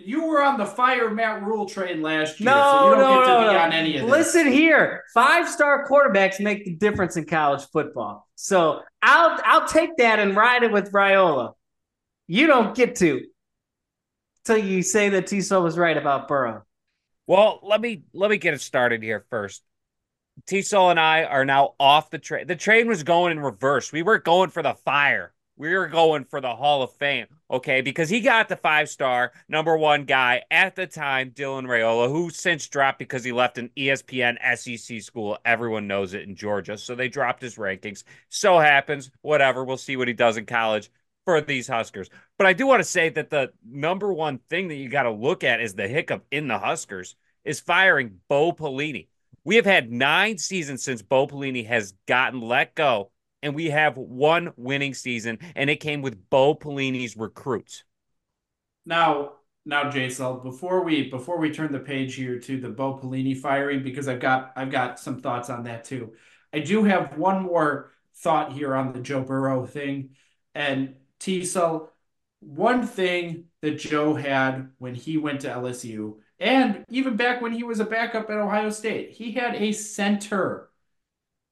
You 0.04 0.26
were 0.26 0.42
on 0.42 0.58
the 0.58 0.66
fire 0.66 1.10
Matt 1.10 1.42
Rhule 1.42 1.66
train 1.66 2.02
last 2.02 2.40
year, 2.40 2.50
No, 2.50 2.60
so 2.60 2.84
you 2.84 2.94
don't 2.96 3.00
no, 3.00 3.14
get 3.20 3.26
to 3.26 3.32
no, 3.32 3.48
be 3.48 3.54
no. 3.54 3.58
on 3.58 3.72
any 3.72 3.96
of 3.96 4.02
this. 4.02 4.10
Listen 4.10 4.46
here, 4.46 5.04
five 5.12 5.48
star 5.48 5.86
quarterbacks 5.88 6.40
make 6.40 6.64
the 6.64 6.74
difference 6.74 7.16
in 7.16 7.24
college 7.24 7.62
football. 7.72 8.28
So 8.34 8.82
I'll 9.02 9.40
I'll 9.44 9.66
take 9.68 9.96
that 9.98 10.18
and 10.18 10.36
ride 10.36 10.62
it 10.62 10.72
with 10.72 10.92
Raiola. 10.92 11.54
You 12.26 12.46
don't 12.46 12.74
get 12.74 12.96
to 12.96 13.22
till 14.44 14.58
you 14.58 14.82
say 14.82 15.10
that 15.10 15.26
Tiso 15.26 15.62
was 15.62 15.78
right 15.78 15.96
about 15.96 16.28
Burrow. 16.28 16.64
Well, 17.26 17.60
let 17.62 17.80
me 17.80 18.04
let 18.12 18.30
me 18.30 18.36
get 18.36 18.54
it 18.54 18.60
started 18.60 19.02
here 19.02 19.24
first. 19.30 19.62
T 20.46 20.62
Sul 20.62 20.90
and 20.90 21.00
I 21.00 21.24
are 21.24 21.44
now 21.44 21.74
off 21.78 22.10
the 22.10 22.18
train. 22.18 22.46
The 22.46 22.56
train 22.56 22.88
was 22.88 23.02
going 23.02 23.32
in 23.32 23.40
reverse. 23.40 23.92
We 23.92 24.02
weren't 24.02 24.24
going 24.24 24.50
for 24.50 24.62
the 24.62 24.74
fire. 24.74 25.32
We 25.56 25.74
were 25.76 25.86
going 25.86 26.24
for 26.24 26.40
the 26.40 26.54
Hall 26.54 26.82
of 26.82 26.92
Fame, 26.94 27.26
okay? 27.54 27.80
Because 27.80 28.08
he 28.08 28.20
got 28.20 28.48
the 28.48 28.56
five 28.56 28.88
star 28.88 29.32
number 29.48 29.76
one 29.76 30.04
guy 30.04 30.42
at 30.50 30.76
the 30.76 30.86
time, 30.86 31.30
Dylan 31.30 31.64
Raiola, 31.64 32.08
who 32.08 32.30
since 32.30 32.66
dropped 32.68 32.98
because 32.98 33.24
he 33.24 33.32
left 33.32 33.58
an 33.58 33.70
ESPN 33.76 34.36
SEC 34.56 35.00
school. 35.02 35.38
Everyone 35.44 35.86
knows 35.86 36.14
it 36.14 36.22
in 36.22 36.36
Georgia. 36.36 36.76
So 36.76 36.94
they 36.94 37.08
dropped 37.08 37.42
his 37.42 37.56
rankings. 37.56 38.04
So 38.28 38.58
happens, 38.58 39.10
whatever. 39.22 39.64
We'll 39.64 39.76
see 39.76 39.96
what 39.96 40.08
he 40.08 40.14
does 40.14 40.36
in 40.36 40.46
college 40.46 40.90
for 41.24 41.40
these 41.40 41.68
Huskers. 41.68 42.10
But 42.38 42.46
I 42.46 42.52
do 42.52 42.66
want 42.66 42.80
to 42.80 42.88
say 42.88 43.08
that 43.10 43.30
the 43.30 43.52
number 43.66 44.12
one 44.12 44.38
thing 44.50 44.68
that 44.68 44.76
you 44.76 44.88
got 44.88 45.04
to 45.04 45.10
look 45.10 45.44
at 45.44 45.60
is 45.60 45.74
the 45.74 45.88
hiccup 45.88 46.24
in 46.30 46.48
the 46.48 46.58
Huskers 46.58 47.16
is 47.44 47.60
firing 47.60 48.20
Bo 48.28 48.52
Pelini. 48.52 49.08
We 49.44 49.56
have 49.56 49.66
had 49.66 49.92
nine 49.92 50.38
seasons 50.38 50.82
since 50.82 51.02
Bo 51.02 51.26
Pelini 51.26 51.66
has 51.66 51.94
gotten 52.06 52.40
let 52.40 52.74
go, 52.74 53.10
and 53.44 53.54
we 53.54 53.66
have 53.66 53.96
one 53.98 54.52
winning 54.56 54.94
season, 54.94 55.38
and 55.54 55.68
it 55.68 55.76
came 55.76 56.00
with 56.00 56.30
Bo 56.30 56.54
Pelini's 56.54 57.14
recruits. 57.14 57.84
Now, 58.86 59.34
now, 59.66 59.90
Jason, 59.90 60.40
before 60.42 60.82
we 60.82 61.10
before 61.10 61.38
we 61.38 61.50
turn 61.50 61.70
the 61.70 61.78
page 61.78 62.14
here 62.14 62.38
to 62.38 62.58
the 62.58 62.70
Bo 62.70 62.98
Pelini 62.98 63.38
firing, 63.38 63.82
because 63.82 64.08
I've 64.08 64.20
got 64.20 64.52
I've 64.56 64.70
got 64.70 64.98
some 64.98 65.20
thoughts 65.20 65.50
on 65.50 65.64
that 65.64 65.84
too. 65.84 66.14
I 66.52 66.60
do 66.60 66.84
have 66.84 67.18
one 67.18 67.42
more 67.42 67.92
thought 68.16 68.52
here 68.52 68.74
on 68.74 68.92
the 68.92 69.00
Joe 69.00 69.22
Burrow 69.22 69.66
thing, 69.66 70.10
and 70.54 70.94
T-Cell, 71.18 71.92
one 72.40 72.86
thing 72.86 73.44
that 73.60 73.78
Joe 73.78 74.14
had 74.14 74.70
when 74.78 74.94
he 74.94 75.18
went 75.18 75.40
to 75.42 75.48
LSU, 75.48 76.16
and 76.38 76.84
even 76.88 77.16
back 77.16 77.42
when 77.42 77.52
he 77.52 77.62
was 77.62 77.80
a 77.80 77.84
backup 77.84 78.30
at 78.30 78.38
Ohio 78.38 78.70
State, 78.70 79.10
he 79.10 79.32
had 79.32 79.54
a 79.54 79.72
center. 79.72 80.70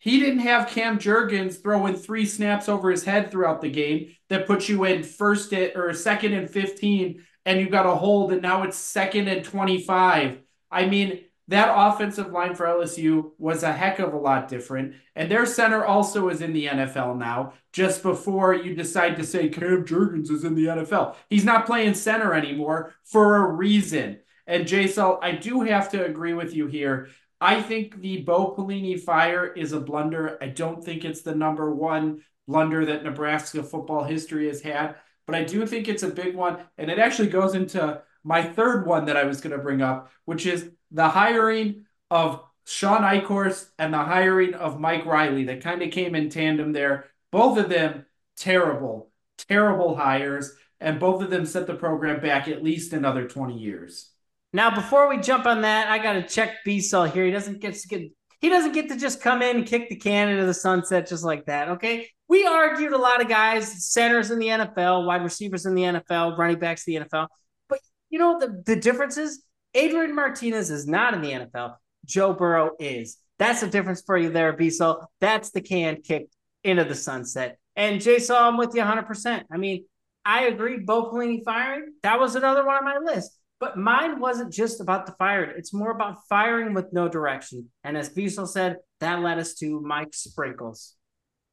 He 0.03 0.19
didn't 0.19 0.41
have 0.41 0.69
Cam 0.69 0.99
Jurgens 0.99 1.63
throwing 1.63 1.95
three 1.95 2.27
snaps 2.27 2.69
over 2.69 2.91
his 2.91 3.05
head 3.05 3.31
throughout 3.31 3.61
the 3.61 3.71
game 3.71 4.17
that 4.31 4.49
puts 4.49 4.69
you 4.69 4.83
in 4.83 5.05
first 5.05 5.53
at, 5.53 5.77
or 5.77 5.93
second 5.93 6.33
and 6.33 6.51
15 6.51 7.25
and 7.47 7.61
you 7.61 7.71
got 7.71 7.87
a 7.87 7.95
hold 7.95 8.33
and 8.33 8.43
now 8.43 8.65
it's 8.65 8.77
second 8.77 9.29
and 9.29 9.45
25. 9.45 10.39
I 10.73 10.87
mean, 10.87 11.21
that 11.47 11.73
offensive 11.73 12.33
line 12.33 12.57
for 12.57 12.67
LSU 12.67 13.31
was 13.39 13.63
a 13.63 13.73
heck 13.73 14.01
of 14.01 14.13
a 14.13 14.19
lot 14.19 14.49
different. 14.49 14.97
And 15.15 15.31
their 15.31 15.47
center 15.47 15.85
also 15.85 16.31
is 16.31 16.41
in 16.41 16.53
the 16.53 16.67
NFL 16.67 17.17
now, 17.17 17.53
just 17.73 18.03
before 18.03 18.55
you 18.55 18.75
decide 18.75 19.17
to 19.19 19.25
say 19.25 19.51
Cam 19.51 19.85
Jurgens 19.85 20.33
is 20.33 20.43
in 20.43 20.57
the 20.57 20.65
NFL. 20.65 21.15
He's 21.31 21.45
not 21.45 21.65
playing 21.65 21.95
center 21.95 22.35
anymore 22.35 22.93
for 23.05 23.37
a 23.37 23.53
reason. 23.53 24.19
And 24.49 24.67
Jason, 24.67 25.19
I 25.23 25.31
do 25.31 25.61
have 25.61 25.91
to 25.93 26.05
agree 26.05 26.35
with 26.35 26.55
you 26.55 26.67
here. 26.67 27.09
I 27.43 27.61
think 27.61 28.01
the 28.01 28.19
Bo 28.19 28.55
Pelini 28.55 29.01
fire 29.01 29.49
is 29.53 29.73
a 29.73 29.81
blunder. 29.81 30.39
I 30.41 30.47
don't 30.47 30.83
think 30.83 31.05
it's 31.05 31.23
the 31.23 31.35
number 31.35 31.75
one 31.75 32.23
blunder 32.47 32.87
that 32.87 33.03
Nebraska 33.03 33.65
football 33.65 34.05
history 34.05 34.47
has 34.47 34.63
had, 34.63 34.95
but 35.27 35.35
I 35.35 35.43
do 35.43 35.67
think 35.67 35.89
it's 35.89 36.05
a 36.05 36.09
big 36.09 36.37
one. 36.37 36.59
And 36.79 36.89
it 36.89 37.01
actually 37.01 37.31
goes 37.31 37.57
into 37.57 38.01
my 38.23 38.45
third 38.45 38.87
one 38.87 39.07
that 39.07 39.17
I 39.17 39.25
was 39.25 39.41
going 39.41 39.57
to 39.57 39.63
bring 39.63 39.83
up, 39.83 40.13
which 40.25 40.47
is 40.47 40.71
the 40.93 41.09
hiring 41.09 41.85
of 42.13 42.45
Shawn 42.65 43.03
Eichorst 43.03 43.71
and 43.77 43.93
the 43.93 43.99
hiring 43.99 44.55
of 44.55 44.79
Mike 44.79 45.05
Riley 45.05 45.43
that 45.47 45.65
kind 45.65 45.83
of 45.83 45.91
came 45.91 46.15
in 46.15 46.31
tandem 46.31 46.73
there. 46.73 47.07
Both 47.33 47.59
of 47.59 47.69
them 47.69 48.07
terrible, 48.37 49.11
terrible 49.37 49.97
hires, 49.97 50.55
and 50.81 51.01
both 51.01 51.21
of 51.21 51.31
them 51.31 51.45
set 51.45 51.67
the 51.67 51.75
program 51.75 52.21
back 52.21 52.47
at 52.47 52.63
least 52.63 52.93
another 52.93 53.27
20 53.27 53.59
years. 53.59 54.12
Now, 54.53 54.75
before 54.75 55.09
we 55.09 55.19
jump 55.19 55.47
on 55.47 55.63
that, 55.63 55.89
I 55.89 55.99
got 55.99 56.15
to 56.15 56.23
check 56.23 56.57
B-Cell 56.65 57.05
here. 57.05 57.25
He 57.25 57.31
doesn't 57.31 57.61
get 57.61 57.75
to 57.75 57.89
get 57.89 58.13
he 58.41 58.49
doesn't 58.49 58.73
get 58.73 58.89
to 58.89 58.97
just 58.97 59.23
come 59.23 59.41
in 59.41 59.59
and 59.59 59.67
kick 59.67 59.89
the 59.89 59.95
can 59.95 60.29
into 60.29 60.45
the 60.45 60.53
sunset 60.53 61.07
just 61.07 61.23
like 61.23 61.47
that. 61.47 61.69
Okay, 61.69 62.09
we 62.29 62.45
argued 62.45 62.93
a 62.93 62.99
lot 62.99 63.21
of 63.23 63.29
guys, 63.29 63.89
centers 63.89 64.33
in 64.33 64.41
the 64.41 64.49
NFL, 64.49 65.07
wide 65.07 65.23
receivers 65.23 65.65
in 65.65 65.77
the 65.77 65.83
NFL, 65.83 66.37
running 66.37 66.59
backs 66.59 66.87
in 66.87 66.95
the 66.95 67.09
NFL. 67.09 67.29
But 67.69 67.79
you 68.11 68.19
know 68.19 68.39
the 68.41 68.63
the 68.67 68.77
difference 68.77 69.17
is 69.17 69.45
Adrian 69.75 70.15
Martinez 70.15 70.71
is 70.71 70.87
not 70.87 71.15
in 71.15 71.23
the 71.23 71.31
NFL. 71.31 71.77
Joe 72.05 72.33
Burrow 72.33 72.73
is. 72.79 73.17
That's 73.39 73.61
the 73.61 73.69
difference 73.69 74.03
for 74.03 74.17
you 74.19 74.31
there, 74.31 74.53
Beisel. 74.53 75.07
That's 75.21 75.51
the 75.51 75.61
can 75.61 76.03
kicked 76.03 76.35
into 76.65 76.85
the 76.85 76.95
sunset. 76.95 77.59
And 77.77 78.01
Jay 78.01 78.19
saw 78.19 78.49
I'm 78.49 78.57
with 78.57 78.75
you 78.75 78.83
100%. 78.83 79.45
I 79.51 79.57
mean, 79.57 79.85
I 80.25 80.45
agree. 80.45 80.79
Bo 80.79 81.11
Pelini 81.11 81.43
firing, 81.45 81.95
that 82.03 82.21
was 82.21 82.37
another 82.37 82.65
one 82.65 82.77
on 82.77 82.85
my 82.85 82.99
list. 82.99 83.37
But 83.63 83.79
mine 83.79 84.19
wasn't 84.19 84.53
just 84.53 84.81
about 84.81 85.07
the 85.07 85.13
firing. 85.13 85.53
It's 85.57 85.73
more 85.73 85.93
about 85.93 86.27
firing 86.29 86.75
with 86.75 86.93
no 86.93 87.09
direction. 87.09 87.71
And 87.85 87.97
as 87.97 88.11
Beisel 88.11 88.49
said, 88.49 88.79
that 88.99 89.21
led 89.21 89.39
us 89.39 89.55
to 89.61 89.81
Mike 89.81 90.15
Sprinkles. 90.15 90.97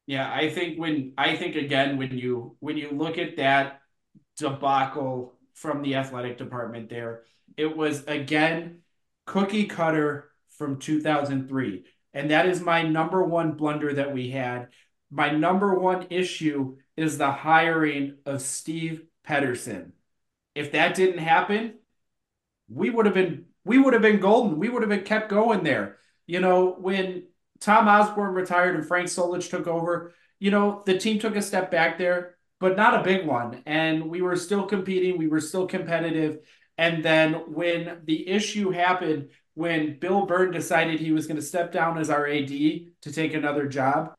Yeah, 0.06 0.28
I 0.28 0.50
think 0.50 0.76
when 0.76 1.12
I 1.16 1.36
think 1.36 1.54
again 1.54 1.98
when 1.98 2.18
you 2.18 2.56
when 2.58 2.76
you 2.76 2.90
look 2.90 3.16
at 3.16 3.36
that 3.36 3.82
debacle 4.36 5.34
from 5.54 5.82
the 5.82 5.94
athletic 5.94 6.36
department 6.36 6.90
there, 6.90 7.22
it 7.56 7.76
was 7.76 8.02
again 8.08 8.80
cookie 9.24 9.66
cutter 9.66 10.32
from 10.58 10.80
2003. 10.80 11.84
And 12.12 12.32
that 12.32 12.46
is 12.46 12.60
my 12.60 12.82
number 12.82 13.22
one 13.22 13.52
blunder 13.52 13.94
that 13.94 14.12
we 14.12 14.30
had. 14.30 14.66
My 15.12 15.30
number 15.30 15.78
one 15.78 16.08
issue 16.10 16.76
is 16.96 17.18
the 17.18 17.30
hiring 17.30 18.16
of 18.26 18.42
Steve 18.42 19.04
Pederson. 19.24 19.92
If 20.56 20.72
that 20.72 20.96
didn't 20.96 21.18
happen, 21.18 21.74
we 22.70 22.90
would 22.90 23.06
have 23.06 23.14
been 23.14 23.46
we 23.64 23.78
would 23.78 23.92
have 23.92 24.02
been 24.02 24.20
golden. 24.20 24.58
We 24.58 24.68
would 24.68 24.82
have 24.82 24.88
been 24.88 25.04
kept 25.04 25.28
going 25.28 25.62
there. 25.64 25.98
You 26.26 26.40
know, 26.40 26.76
when 26.78 27.24
Tom 27.60 27.88
Osborne 27.88 28.34
retired 28.34 28.74
and 28.74 28.86
Frank 28.86 29.08
Solich 29.08 29.50
took 29.50 29.66
over, 29.66 30.14
you 30.38 30.50
know, 30.50 30.82
the 30.86 30.98
team 30.98 31.18
took 31.18 31.36
a 31.36 31.42
step 31.42 31.70
back 31.70 31.98
there, 31.98 32.36
but 32.58 32.76
not 32.76 32.98
a 32.98 33.02
big 33.02 33.26
one. 33.26 33.62
And 33.66 34.08
we 34.08 34.22
were 34.22 34.36
still 34.36 34.64
competing, 34.64 35.18
we 35.18 35.28
were 35.28 35.40
still 35.40 35.66
competitive. 35.66 36.38
And 36.78 37.04
then 37.04 37.34
when 37.52 38.00
the 38.04 38.26
issue 38.28 38.70
happened, 38.70 39.28
when 39.54 39.98
Bill 39.98 40.24
Byrne 40.24 40.52
decided 40.52 40.98
he 40.98 41.12
was 41.12 41.26
going 41.26 41.36
to 41.36 41.42
step 41.42 41.72
down 41.72 41.98
as 41.98 42.08
our 42.08 42.26
AD 42.26 42.48
to 42.48 43.12
take 43.12 43.34
another 43.34 43.66
job, 43.66 44.14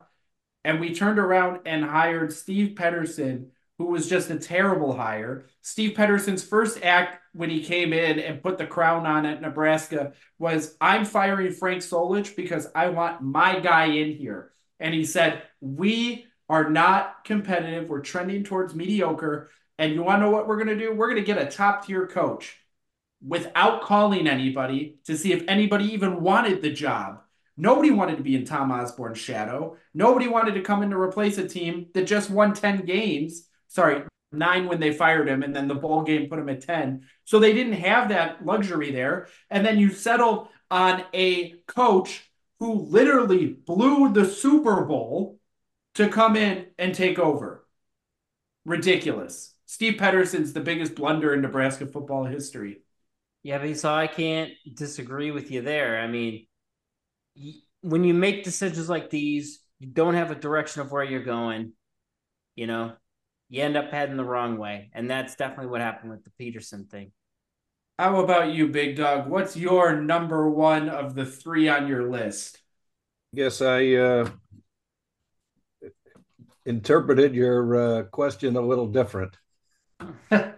and 0.64 0.78
we 0.78 0.94
turned 0.94 1.18
around 1.18 1.60
and 1.66 1.84
hired 1.84 2.32
Steve 2.32 2.76
Pederson, 2.76 3.48
who 3.82 3.88
was 3.88 4.08
just 4.08 4.30
a 4.30 4.38
terrible 4.38 4.94
hire. 4.94 5.46
Steve 5.60 5.96
Pederson's 5.96 6.44
first 6.44 6.84
act 6.84 7.18
when 7.32 7.50
he 7.50 7.64
came 7.64 7.92
in 7.92 8.20
and 8.20 8.40
put 8.40 8.56
the 8.56 8.66
crown 8.66 9.06
on 9.06 9.26
at 9.26 9.42
Nebraska 9.42 10.12
was 10.38 10.76
I'm 10.80 11.04
firing 11.04 11.52
Frank 11.52 11.82
Solich 11.82 12.36
because 12.36 12.68
I 12.76 12.90
want 12.90 13.22
my 13.22 13.58
guy 13.58 13.86
in 13.86 14.12
here. 14.12 14.52
And 14.78 14.94
he 14.94 15.04
said, 15.04 15.42
We 15.60 16.26
are 16.48 16.70
not 16.70 17.24
competitive. 17.24 17.88
We're 17.88 18.02
trending 18.02 18.44
towards 18.44 18.72
mediocre. 18.72 19.50
And 19.78 19.92
you 19.94 20.04
want 20.04 20.20
to 20.20 20.26
know 20.26 20.30
what 20.30 20.46
we're 20.46 20.62
going 20.62 20.78
to 20.78 20.78
do? 20.78 20.94
We're 20.94 21.10
going 21.10 21.20
to 21.20 21.26
get 21.26 21.42
a 21.42 21.50
top 21.50 21.84
tier 21.84 22.06
coach 22.06 22.56
without 23.20 23.82
calling 23.82 24.28
anybody 24.28 25.00
to 25.06 25.16
see 25.16 25.32
if 25.32 25.42
anybody 25.48 25.86
even 25.86 26.22
wanted 26.22 26.62
the 26.62 26.70
job. 26.70 27.20
Nobody 27.56 27.90
wanted 27.90 28.18
to 28.18 28.22
be 28.22 28.36
in 28.36 28.44
Tom 28.44 28.70
Osborne's 28.70 29.18
shadow. 29.18 29.76
Nobody 29.92 30.28
wanted 30.28 30.54
to 30.54 30.62
come 30.62 30.84
in 30.84 30.90
to 30.90 30.96
replace 30.96 31.36
a 31.38 31.48
team 31.48 31.88
that 31.94 32.06
just 32.06 32.30
won 32.30 32.54
10 32.54 32.84
games. 32.84 33.48
Sorry, 33.72 34.02
nine 34.30 34.66
when 34.66 34.80
they 34.80 34.92
fired 34.92 35.28
him, 35.28 35.42
and 35.42 35.56
then 35.56 35.66
the 35.66 35.74
bowl 35.74 36.02
game 36.02 36.28
put 36.28 36.38
him 36.38 36.50
at 36.50 36.60
10. 36.60 37.06
So 37.24 37.38
they 37.38 37.54
didn't 37.54 37.72
have 37.74 38.10
that 38.10 38.44
luxury 38.44 38.92
there. 38.92 39.28
And 39.48 39.64
then 39.64 39.78
you 39.78 39.90
settled 39.90 40.48
on 40.70 41.04
a 41.14 41.52
coach 41.66 42.30
who 42.58 42.74
literally 42.74 43.46
blew 43.46 44.12
the 44.12 44.26
Super 44.26 44.84
Bowl 44.84 45.38
to 45.94 46.08
come 46.08 46.36
in 46.36 46.66
and 46.78 46.94
take 46.94 47.18
over. 47.18 47.66
Ridiculous. 48.66 49.54
Steve 49.64 49.94
Pederson's 49.94 50.52
the 50.52 50.60
biggest 50.60 50.94
blunder 50.94 51.32
in 51.32 51.40
Nebraska 51.40 51.86
football 51.86 52.24
history. 52.26 52.82
Yeah, 53.42 53.58
but 53.58 53.76
so 53.78 53.92
I 53.92 54.06
can't 54.06 54.52
disagree 54.74 55.30
with 55.30 55.50
you 55.50 55.62
there. 55.62 55.98
I 55.98 56.08
mean, 56.08 56.46
when 57.80 58.04
you 58.04 58.12
make 58.12 58.44
decisions 58.44 58.90
like 58.90 59.08
these, 59.08 59.60
you 59.80 59.88
don't 59.88 60.14
have 60.14 60.30
a 60.30 60.34
direction 60.34 60.82
of 60.82 60.92
where 60.92 61.02
you're 61.02 61.24
going. 61.24 61.72
You 62.54 62.66
know, 62.66 62.92
you 63.52 63.62
end 63.62 63.76
up 63.76 63.90
heading 63.90 64.16
the 64.16 64.24
wrong 64.24 64.56
way, 64.56 64.88
and 64.94 65.10
that's 65.10 65.36
definitely 65.36 65.66
what 65.66 65.82
happened 65.82 66.10
with 66.10 66.24
the 66.24 66.30
Pederson 66.40 66.88
thing. 66.88 67.12
How 67.98 68.20
about 68.20 68.48
you, 68.48 68.68
Big 68.68 68.96
Dog? 68.96 69.28
What's 69.28 69.58
your 69.58 70.00
number 70.00 70.48
one 70.48 70.88
of 70.88 71.14
the 71.14 71.26
three 71.26 71.68
on 71.68 71.86
your 71.86 72.10
list? 72.10 72.62
Yes, 73.30 73.60
I 73.60 73.92
uh, 73.92 74.30
interpreted 76.64 77.34
your 77.34 77.76
uh, 77.76 78.04
question 78.04 78.56
a 78.56 78.62
little 78.62 78.86
different. 78.86 79.36
I 80.30 80.54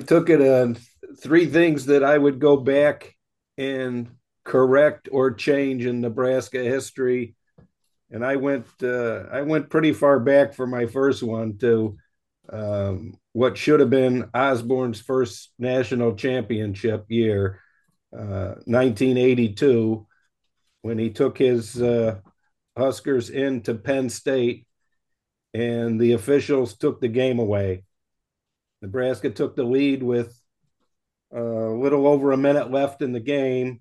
took 0.00 0.28
it 0.28 0.42
on 0.42 0.76
three 1.22 1.46
things 1.46 1.86
that 1.86 2.04
I 2.04 2.18
would 2.18 2.38
go 2.38 2.58
back 2.58 3.16
and 3.56 4.10
correct 4.44 5.08
or 5.10 5.32
change 5.32 5.86
in 5.86 6.02
Nebraska 6.02 6.62
history. 6.62 7.34
And 8.14 8.24
I 8.24 8.36
went 8.36 8.66
uh, 8.80 9.24
I 9.32 9.42
went 9.42 9.70
pretty 9.70 9.92
far 9.92 10.20
back 10.20 10.54
for 10.54 10.68
my 10.68 10.86
first 10.86 11.20
one 11.20 11.58
to 11.58 11.98
um, 12.48 13.18
what 13.32 13.58
should 13.58 13.80
have 13.80 13.90
been 13.90 14.30
Osborne's 14.32 15.00
first 15.00 15.50
national 15.58 16.14
championship 16.14 17.06
year, 17.08 17.60
uh, 18.16 18.54
1982, 18.66 20.06
when 20.82 20.96
he 20.96 21.10
took 21.10 21.36
his 21.36 21.82
uh, 21.82 22.20
Huskers 22.76 23.30
into 23.30 23.74
Penn 23.74 24.08
State, 24.08 24.68
and 25.52 26.00
the 26.00 26.12
officials 26.12 26.76
took 26.76 27.00
the 27.00 27.08
game 27.08 27.40
away. 27.40 27.82
Nebraska 28.80 29.28
took 29.28 29.56
the 29.56 29.64
lead 29.64 30.04
with 30.04 30.40
a 31.32 31.40
little 31.42 32.06
over 32.06 32.30
a 32.30 32.36
minute 32.36 32.70
left 32.70 33.02
in 33.02 33.10
the 33.10 33.18
game, 33.18 33.80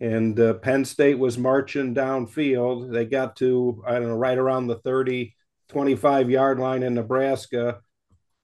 and 0.00 0.40
uh, 0.40 0.54
Penn 0.54 0.84
State 0.84 1.18
was 1.18 1.36
marching 1.36 1.94
downfield. 1.94 2.90
They 2.90 3.04
got 3.04 3.36
to, 3.36 3.82
I 3.86 3.94
don't 3.94 4.08
know, 4.08 4.16
right 4.16 4.38
around 4.38 4.66
the 4.66 4.78
30, 4.78 5.34
25 5.68 6.30
yard 6.30 6.58
line 6.58 6.82
in 6.82 6.94
Nebraska. 6.94 7.80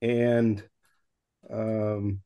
And, 0.02 0.62
um, 1.50 2.20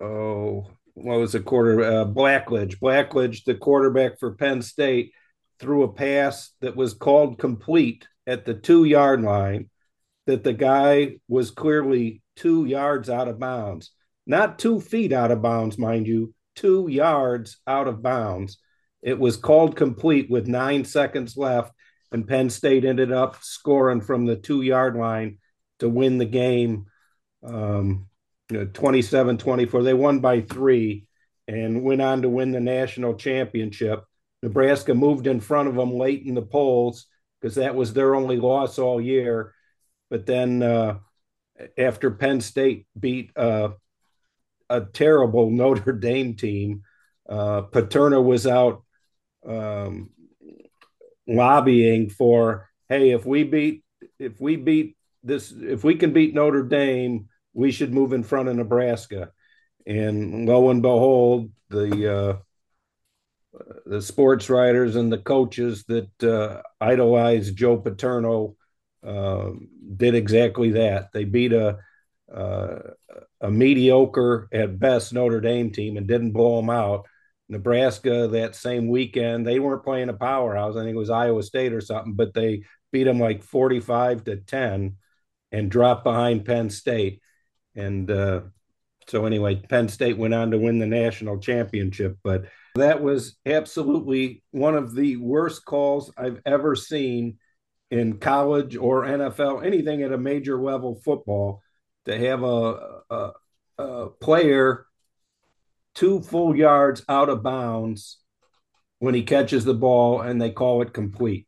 oh, 0.00 0.70
what 0.94 1.18
was 1.18 1.32
the 1.32 1.40
quarter? 1.40 1.82
Uh, 1.82 2.04
Blackledge. 2.04 2.78
Blackledge, 2.78 3.44
the 3.44 3.56
quarterback 3.56 4.20
for 4.20 4.34
Penn 4.34 4.62
State, 4.62 5.12
threw 5.58 5.82
a 5.82 5.92
pass 5.92 6.50
that 6.60 6.76
was 6.76 6.94
called 6.94 7.38
complete 7.38 8.06
at 8.26 8.44
the 8.44 8.54
two 8.54 8.84
yard 8.84 9.22
line 9.22 9.68
that 10.26 10.44
the 10.44 10.52
guy 10.52 11.16
was 11.28 11.50
clearly 11.50 12.22
two 12.36 12.64
yards 12.64 13.10
out 13.10 13.28
of 13.28 13.38
bounds, 13.38 13.90
not 14.26 14.58
two 14.58 14.80
feet 14.80 15.12
out 15.12 15.30
of 15.30 15.42
bounds, 15.42 15.76
mind 15.76 16.06
you, 16.06 16.32
two 16.54 16.88
yards 16.88 17.58
out 17.66 17.88
of 17.88 18.02
bounds. 18.02 18.58
It 19.02 19.18
was 19.18 19.36
called 19.36 19.76
complete 19.76 20.30
with 20.30 20.46
nine 20.46 20.84
seconds 20.84 21.36
left, 21.36 21.72
and 22.12 22.26
Penn 22.26 22.50
State 22.50 22.84
ended 22.84 23.12
up 23.12 23.42
scoring 23.42 24.00
from 24.00 24.26
the 24.26 24.36
two 24.36 24.62
yard 24.62 24.96
line 24.96 25.38
to 25.80 25.88
win 25.88 26.18
the 26.18 26.24
game 26.24 26.86
um, 27.44 28.06
you 28.50 28.58
know, 28.58 28.66
27 28.66 29.38
24. 29.38 29.82
They 29.82 29.94
won 29.94 30.20
by 30.20 30.40
three 30.40 31.06
and 31.46 31.82
went 31.82 32.00
on 32.00 32.22
to 32.22 32.28
win 32.28 32.52
the 32.52 32.60
national 32.60 33.14
championship. 33.14 34.04
Nebraska 34.42 34.94
moved 34.94 35.26
in 35.26 35.40
front 35.40 35.68
of 35.68 35.74
them 35.74 35.92
late 35.92 36.24
in 36.24 36.34
the 36.34 36.42
polls 36.42 37.06
because 37.40 37.56
that 37.56 37.74
was 37.74 37.92
their 37.92 38.14
only 38.14 38.36
loss 38.36 38.78
all 38.78 39.00
year. 39.00 39.54
But 40.10 40.26
then 40.26 40.62
uh, 40.62 40.98
after 41.76 42.10
Penn 42.10 42.40
State 42.40 42.86
beat 42.98 43.30
uh, 43.36 43.70
a 44.70 44.80
terrible 44.82 45.50
Notre 45.50 45.92
Dame 45.92 46.34
team, 46.34 46.82
uh, 47.28 47.62
Paterno 47.62 48.20
was 48.20 48.46
out 48.46 48.84
um, 49.46 50.10
lobbying 51.26 52.10
for, 52.10 52.68
hey, 52.88 53.10
if 53.10 53.24
we 53.24 53.44
beat 53.44 53.82
if 54.18 54.40
we 54.40 54.56
beat 54.56 54.96
this, 55.22 55.52
if 55.52 55.84
we 55.84 55.94
can 55.94 56.12
beat 56.12 56.34
Notre 56.34 56.62
Dame, 56.62 57.28
we 57.52 57.70
should 57.70 57.92
move 57.92 58.12
in 58.12 58.22
front 58.22 58.48
of 58.48 58.56
Nebraska. 58.56 59.30
And 59.86 60.46
lo 60.46 60.70
and 60.70 60.82
behold, 60.82 61.50
the 61.70 62.14
uh, 62.14 62.36
the 63.86 64.02
sports 64.02 64.50
writers 64.50 64.96
and 64.96 65.12
the 65.12 65.18
coaches 65.18 65.84
that 65.84 66.22
uh, 66.22 66.62
idolize 66.80 67.52
Joe 67.52 67.76
Paterno 67.78 68.56
uh, 69.06 69.50
did 69.96 70.14
exactly 70.14 70.70
that. 70.72 71.12
They 71.12 71.24
beat 71.24 71.52
a, 71.52 71.78
uh, 72.34 72.78
a 73.40 73.50
mediocre 73.50 74.48
at 74.52 74.78
best 74.78 75.12
Notre 75.12 75.40
Dame 75.40 75.70
team 75.70 75.96
and 75.96 76.06
didn't 76.06 76.32
blow 76.32 76.56
them 76.56 76.70
out. 76.70 77.06
Nebraska 77.48 78.28
that 78.28 78.56
same 78.56 78.88
weekend, 78.88 79.46
they 79.46 79.60
weren't 79.60 79.84
playing 79.84 80.08
a 80.08 80.14
powerhouse. 80.14 80.76
I 80.76 80.80
think 80.80 80.94
it 80.94 80.98
was 80.98 81.10
Iowa 81.10 81.42
State 81.42 81.72
or 81.72 81.80
something, 81.80 82.14
but 82.14 82.32
they 82.32 82.64
beat 82.90 83.04
them 83.04 83.20
like 83.20 83.42
45 83.42 84.24
to 84.24 84.36
10 84.36 84.96
and 85.52 85.70
dropped 85.70 86.04
behind 86.04 86.46
Penn 86.46 86.70
State. 86.70 87.20
And 87.74 88.10
uh, 88.10 88.42
so, 89.08 89.26
anyway, 89.26 89.56
Penn 89.56 89.88
State 89.88 90.16
went 90.16 90.32
on 90.32 90.50
to 90.52 90.58
win 90.58 90.78
the 90.78 90.86
national 90.86 91.38
championship. 91.38 92.18
But 92.22 92.44
that 92.76 93.02
was 93.02 93.36
absolutely 93.44 94.42
one 94.50 94.74
of 94.74 94.94
the 94.94 95.16
worst 95.16 95.64
calls 95.64 96.12
I've 96.16 96.40
ever 96.46 96.74
seen 96.74 97.38
in 97.90 98.18
college 98.18 98.76
or 98.76 99.02
NFL, 99.02 99.64
anything 99.64 100.02
at 100.02 100.12
a 100.12 100.18
major 100.18 100.60
level 100.60 101.00
football. 101.04 101.62
To 102.04 102.18
have 102.18 102.42
a, 102.42 103.00
a, 103.10 103.30
a 103.78 104.06
player 104.20 104.86
two 105.94 106.20
full 106.20 106.56
yards 106.56 107.04
out 107.08 107.28
of 107.28 107.42
bounds 107.42 108.18
when 108.98 109.14
he 109.14 109.22
catches 109.22 109.64
the 109.64 109.74
ball 109.74 110.20
and 110.20 110.40
they 110.40 110.50
call 110.50 110.82
it 110.82 110.92
complete. 110.92 111.46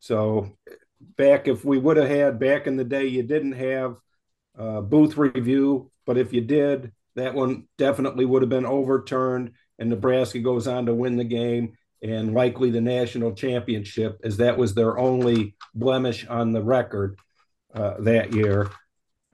So 0.00 0.56
back 1.16 1.48
if 1.48 1.64
we 1.64 1.78
would 1.78 1.96
have 1.96 2.08
had 2.08 2.38
back 2.38 2.66
in 2.66 2.76
the 2.76 2.84
day, 2.84 3.06
you 3.06 3.22
didn't 3.22 3.52
have 3.52 3.96
uh, 4.58 4.80
booth 4.80 5.16
review, 5.16 5.90
but 6.04 6.18
if 6.18 6.32
you 6.32 6.40
did, 6.40 6.92
that 7.16 7.34
one 7.34 7.66
definitely 7.78 8.24
would 8.24 8.42
have 8.42 8.48
been 8.48 8.66
overturned, 8.66 9.52
and 9.78 9.90
Nebraska 9.90 10.38
goes 10.38 10.68
on 10.68 10.86
to 10.86 10.94
win 10.94 11.16
the 11.16 11.24
game 11.24 11.72
and 12.02 12.32
likely 12.32 12.70
the 12.70 12.80
national 12.80 13.32
championship, 13.32 14.20
as 14.22 14.36
that 14.36 14.56
was 14.56 14.74
their 14.74 14.98
only 14.98 15.56
blemish 15.74 16.26
on 16.26 16.52
the 16.52 16.62
record 16.62 17.18
uh, 17.74 17.94
that 18.00 18.32
year. 18.32 18.70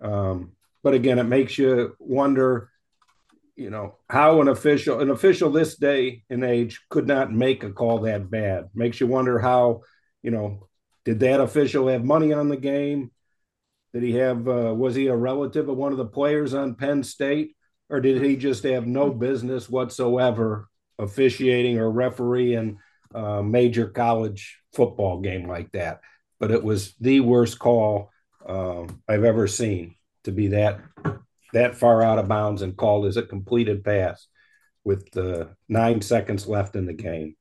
Um, 0.01 0.53
but 0.83 0.95
again, 0.95 1.19
it 1.19 1.25
makes 1.25 1.57
you 1.57 1.97
wonder, 1.99 2.71
you 3.57 3.71
know, 3.71 3.97
how 4.11 4.41
an 4.41 4.49
official, 4.49 5.01
an 5.01 5.11
official 5.11 5.51
this 5.51 5.77
day 5.77 6.25
and 6.29 6.45
age 6.45 6.83
could 6.91 7.07
not 7.07 7.33
make 7.33 7.65
a 7.65 7.73
call 7.73 8.01
that 8.01 8.31
bad. 8.31 8.69
Makes 8.75 9.01
you 9.01 9.07
wonder 9.07 9.39
how, 9.39 9.83
you 10.23 10.31
know, 10.31 10.69
did 11.05 11.21
that 11.21 11.41
official 11.41 11.89
have 11.89 12.05
money 12.05 12.33
on 12.33 12.49
the 12.49 12.57
game? 12.57 13.11
Did 13.93 14.03
he 14.03 14.13
have, 14.17 14.49
uh, 14.49 14.75
was 14.75 14.95
he 14.95 15.07
a 15.07 15.17
relative 15.17 15.69
of 15.69 15.77
one 15.77 15.93
of 15.93 15.99
the 15.99 16.07
players 16.07 16.53
on 16.53 16.75
Penn 16.75 17.03
State? 17.03 17.57
Or 17.91 18.01
did 18.01 18.23
he 18.23 18.37
just 18.37 18.65
have 18.65 18.87
no 18.87 19.11
business 19.11 19.69
whatsoever 19.69 20.69
officiating 20.99 21.79
or 21.79 21.91
refereeing 21.91 22.79
a 23.15 23.43
major 23.43 23.89
college 23.89 24.59
football 24.73 25.21
game 25.21 25.47
like 25.47 25.71
that? 25.73 26.01
But 26.41 26.51
it 26.51 26.65
was 26.65 26.95
the 27.01 27.21
worst 27.21 27.59
call 27.59 28.11
um, 28.47 29.03
I've 29.09 29.25
ever 29.25 29.47
seen 29.47 29.95
to 30.25 30.33
be 30.33 30.49
that 30.49 30.81
that 31.53 31.77
far 31.77 32.03
out 32.03 32.19
of 32.19 32.29
bounds 32.29 32.63
and 32.63 32.77
called 32.77 33.07
as 33.07 33.17
a 33.17 33.23
completed 33.23 33.85
pass 33.85 34.27
with 34.83 35.17
uh, 35.17 35.47
nine 35.69 36.01
seconds 36.03 36.47
left 36.49 36.77
in 36.77 36.85
the 36.85 36.93
game. 36.93 37.37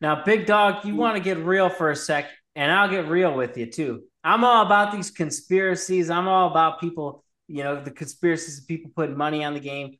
Now, 0.00 0.24
big 0.24 0.46
dog, 0.46 0.84
you 0.84 0.96
want 0.96 1.16
to 1.16 1.22
get 1.22 1.38
real 1.38 1.68
for 1.68 1.90
a 1.90 1.96
sec, 1.96 2.26
and 2.56 2.72
I'll 2.72 2.88
get 2.88 3.08
real 3.08 3.34
with 3.34 3.56
you 3.56 3.66
too. 3.66 4.02
I'm 4.24 4.44
all 4.44 4.66
about 4.66 4.92
these 4.92 5.10
conspiracies. 5.10 6.10
I'm 6.10 6.26
all 6.26 6.50
about 6.50 6.80
people, 6.80 7.24
you 7.48 7.62
know, 7.62 7.82
the 7.82 7.90
conspiracies 7.90 8.58
of 8.58 8.66
people 8.66 8.90
putting 8.94 9.16
money 9.16 9.44
on 9.44 9.54
the 9.54 9.60
game, 9.60 9.98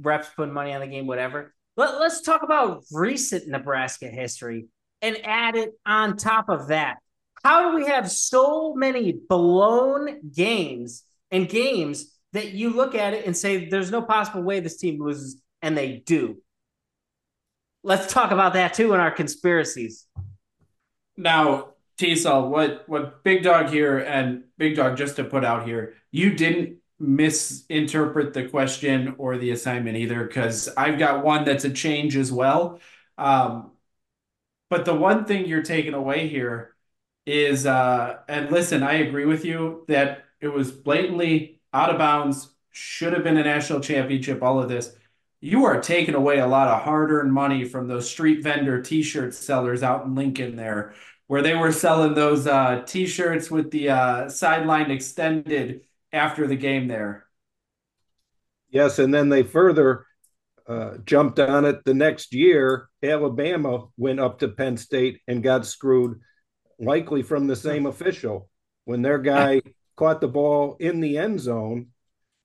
reps 0.00 0.28
putting 0.34 0.54
money 0.54 0.72
on 0.72 0.80
the 0.80 0.86
game, 0.86 1.06
whatever. 1.06 1.54
Let, 1.76 2.00
let's 2.00 2.22
talk 2.22 2.42
about 2.42 2.84
recent 2.90 3.48
Nebraska 3.48 4.06
history 4.06 4.66
and 5.02 5.18
add 5.24 5.56
it 5.56 5.72
on 5.84 6.16
top 6.16 6.48
of 6.48 6.68
that. 6.68 6.98
How 7.44 7.70
do 7.70 7.76
we 7.76 7.86
have 7.86 8.10
so 8.10 8.74
many 8.74 9.12
blown 9.12 10.30
games 10.30 11.04
and 11.30 11.48
games 11.48 12.16
that 12.32 12.52
you 12.52 12.70
look 12.70 12.94
at 12.94 13.14
it 13.14 13.26
and 13.26 13.36
say 13.36 13.68
there's 13.68 13.90
no 13.90 14.02
possible 14.02 14.42
way 14.42 14.60
this 14.60 14.76
team 14.76 15.02
loses, 15.02 15.40
and 15.62 15.76
they 15.76 16.02
do? 16.04 16.38
Let's 17.82 18.12
talk 18.12 18.30
about 18.30 18.52
that 18.52 18.74
too 18.74 18.92
in 18.92 19.00
our 19.00 19.10
conspiracies. 19.10 20.06
Now, 21.16 21.68
T-Cell, 21.98 22.48
what 22.48 22.88
what 22.88 23.24
Big 23.24 23.42
Dog 23.42 23.70
here 23.70 23.98
and 23.98 24.44
Big 24.58 24.76
Dog 24.76 24.96
just 24.96 25.16
to 25.16 25.24
put 25.24 25.44
out 25.44 25.66
here, 25.66 25.94
you 26.10 26.34
didn't 26.34 26.78
misinterpret 26.98 28.34
the 28.34 28.48
question 28.48 29.14
or 29.16 29.38
the 29.38 29.50
assignment 29.50 29.96
either, 29.96 30.24
because 30.24 30.68
I've 30.76 30.98
got 30.98 31.24
one 31.24 31.44
that's 31.44 31.64
a 31.64 31.70
change 31.70 32.16
as 32.16 32.30
well. 32.30 32.80
Um, 33.16 33.72
but 34.68 34.84
the 34.84 34.94
one 34.94 35.24
thing 35.24 35.46
you're 35.46 35.62
taking 35.62 35.94
away 35.94 36.28
here 36.28 36.74
is, 37.26 37.66
uh, 37.66 38.18
and 38.28 38.50
listen, 38.50 38.82
I 38.82 38.94
agree 38.94 39.24
with 39.24 39.44
you 39.44 39.84
that 39.88 40.24
it 40.40 40.48
was 40.48 40.70
blatantly 40.70 41.60
out 41.72 41.90
of 41.90 41.98
bounds, 41.98 42.48
should 42.70 43.12
have 43.12 43.24
been 43.24 43.36
a 43.36 43.44
national 43.44 43.80
championship, 43.80 44.42
all 44.42 44.62
of 44.62 44.68
this. 44.68 44.94
You 45.40 45.64
are 45.64 45.80
taking 45.80 46.14
away 46.14 46.38
a 46.38 46.46
lot 46.46 46.68
of 46.68 46.82
hard 46.82 47.10
earned 47.10 47.32
money 47.32 47.64
from 47.64 47.88
those 47.88 48.08
street 48.10 48.42
vendor 48.42 48.82
t 48.82 49.02
shirt 49.02 49.34
sellers 49.34 49.82
out 49.82 50.04
in 50.04 50.14
Lincoln 50.14 50.56
there, 50.56 50.94
where 51.26 51.42
they 51.42 51.54
were 51.54 51.72
selling 51.72 52.14
those 52.14 52.46
uh, 52.46 52.82
t 52.86 53.06
shirts 53.06 53.50
with 53.50 53.70
the 53.70 53.90
uh, 53.90 54.28
sideline 54.28 54.90
extended 54.90 55.82
after 56.12 56.46
the 56.46 56.56
game 56.56 56.88
there. 56.88 57.26
Yes, 58.70 58.98
and 58.98 59.12
then 59.12 59.28
they 59.28 59.42
further 59.42 60.06
uh, 60.68 60.98
jumped 61.04 61.40
on 61.40 61.64
it 61.64 61.84
the 61.84 61.94
next 61.94 62.32
year. 62.32 62.88
Alabama 63.02 63.86
went 63.96 64.20
up 64.20 64.38
to 64.40 64.48
Penn 64.48 64.76
State 64.76 65.20
and 65.26 65.42
got 65.42 65.66
screwed, 65.66 66.20
likely 66.80 67.22
from 67.22 67.46
the 67.46 67.56
same 67.56 67.86
official 67.86 68.48
when 68.84 69.02
their 69.02 69.18
guy 69.18 69.60
caught 69.96 70.20
the 70.20 70.28
ball 70.28 70.76
in 70.80 71.00
the 71.00 71.18
end 71.18 71.38
zone 71.38 71.88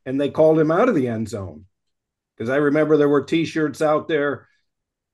and 0.05 0.19
they 0.19 0.29
called 0.29 0.59
him 0.59 0.71
out 0.71 0.89
of 0.89 0.95
the 0.95 1.07
end 1.07 1.29
zone. 1.29 1.65
Because 2.35 2.49
I 2.49 2.57
remember 2.57 2.97
there 2.97 3.09
were 3.09 3.23
T-shirts 3.23 3.81
out 3.81 4.07
there. 4.07 4.47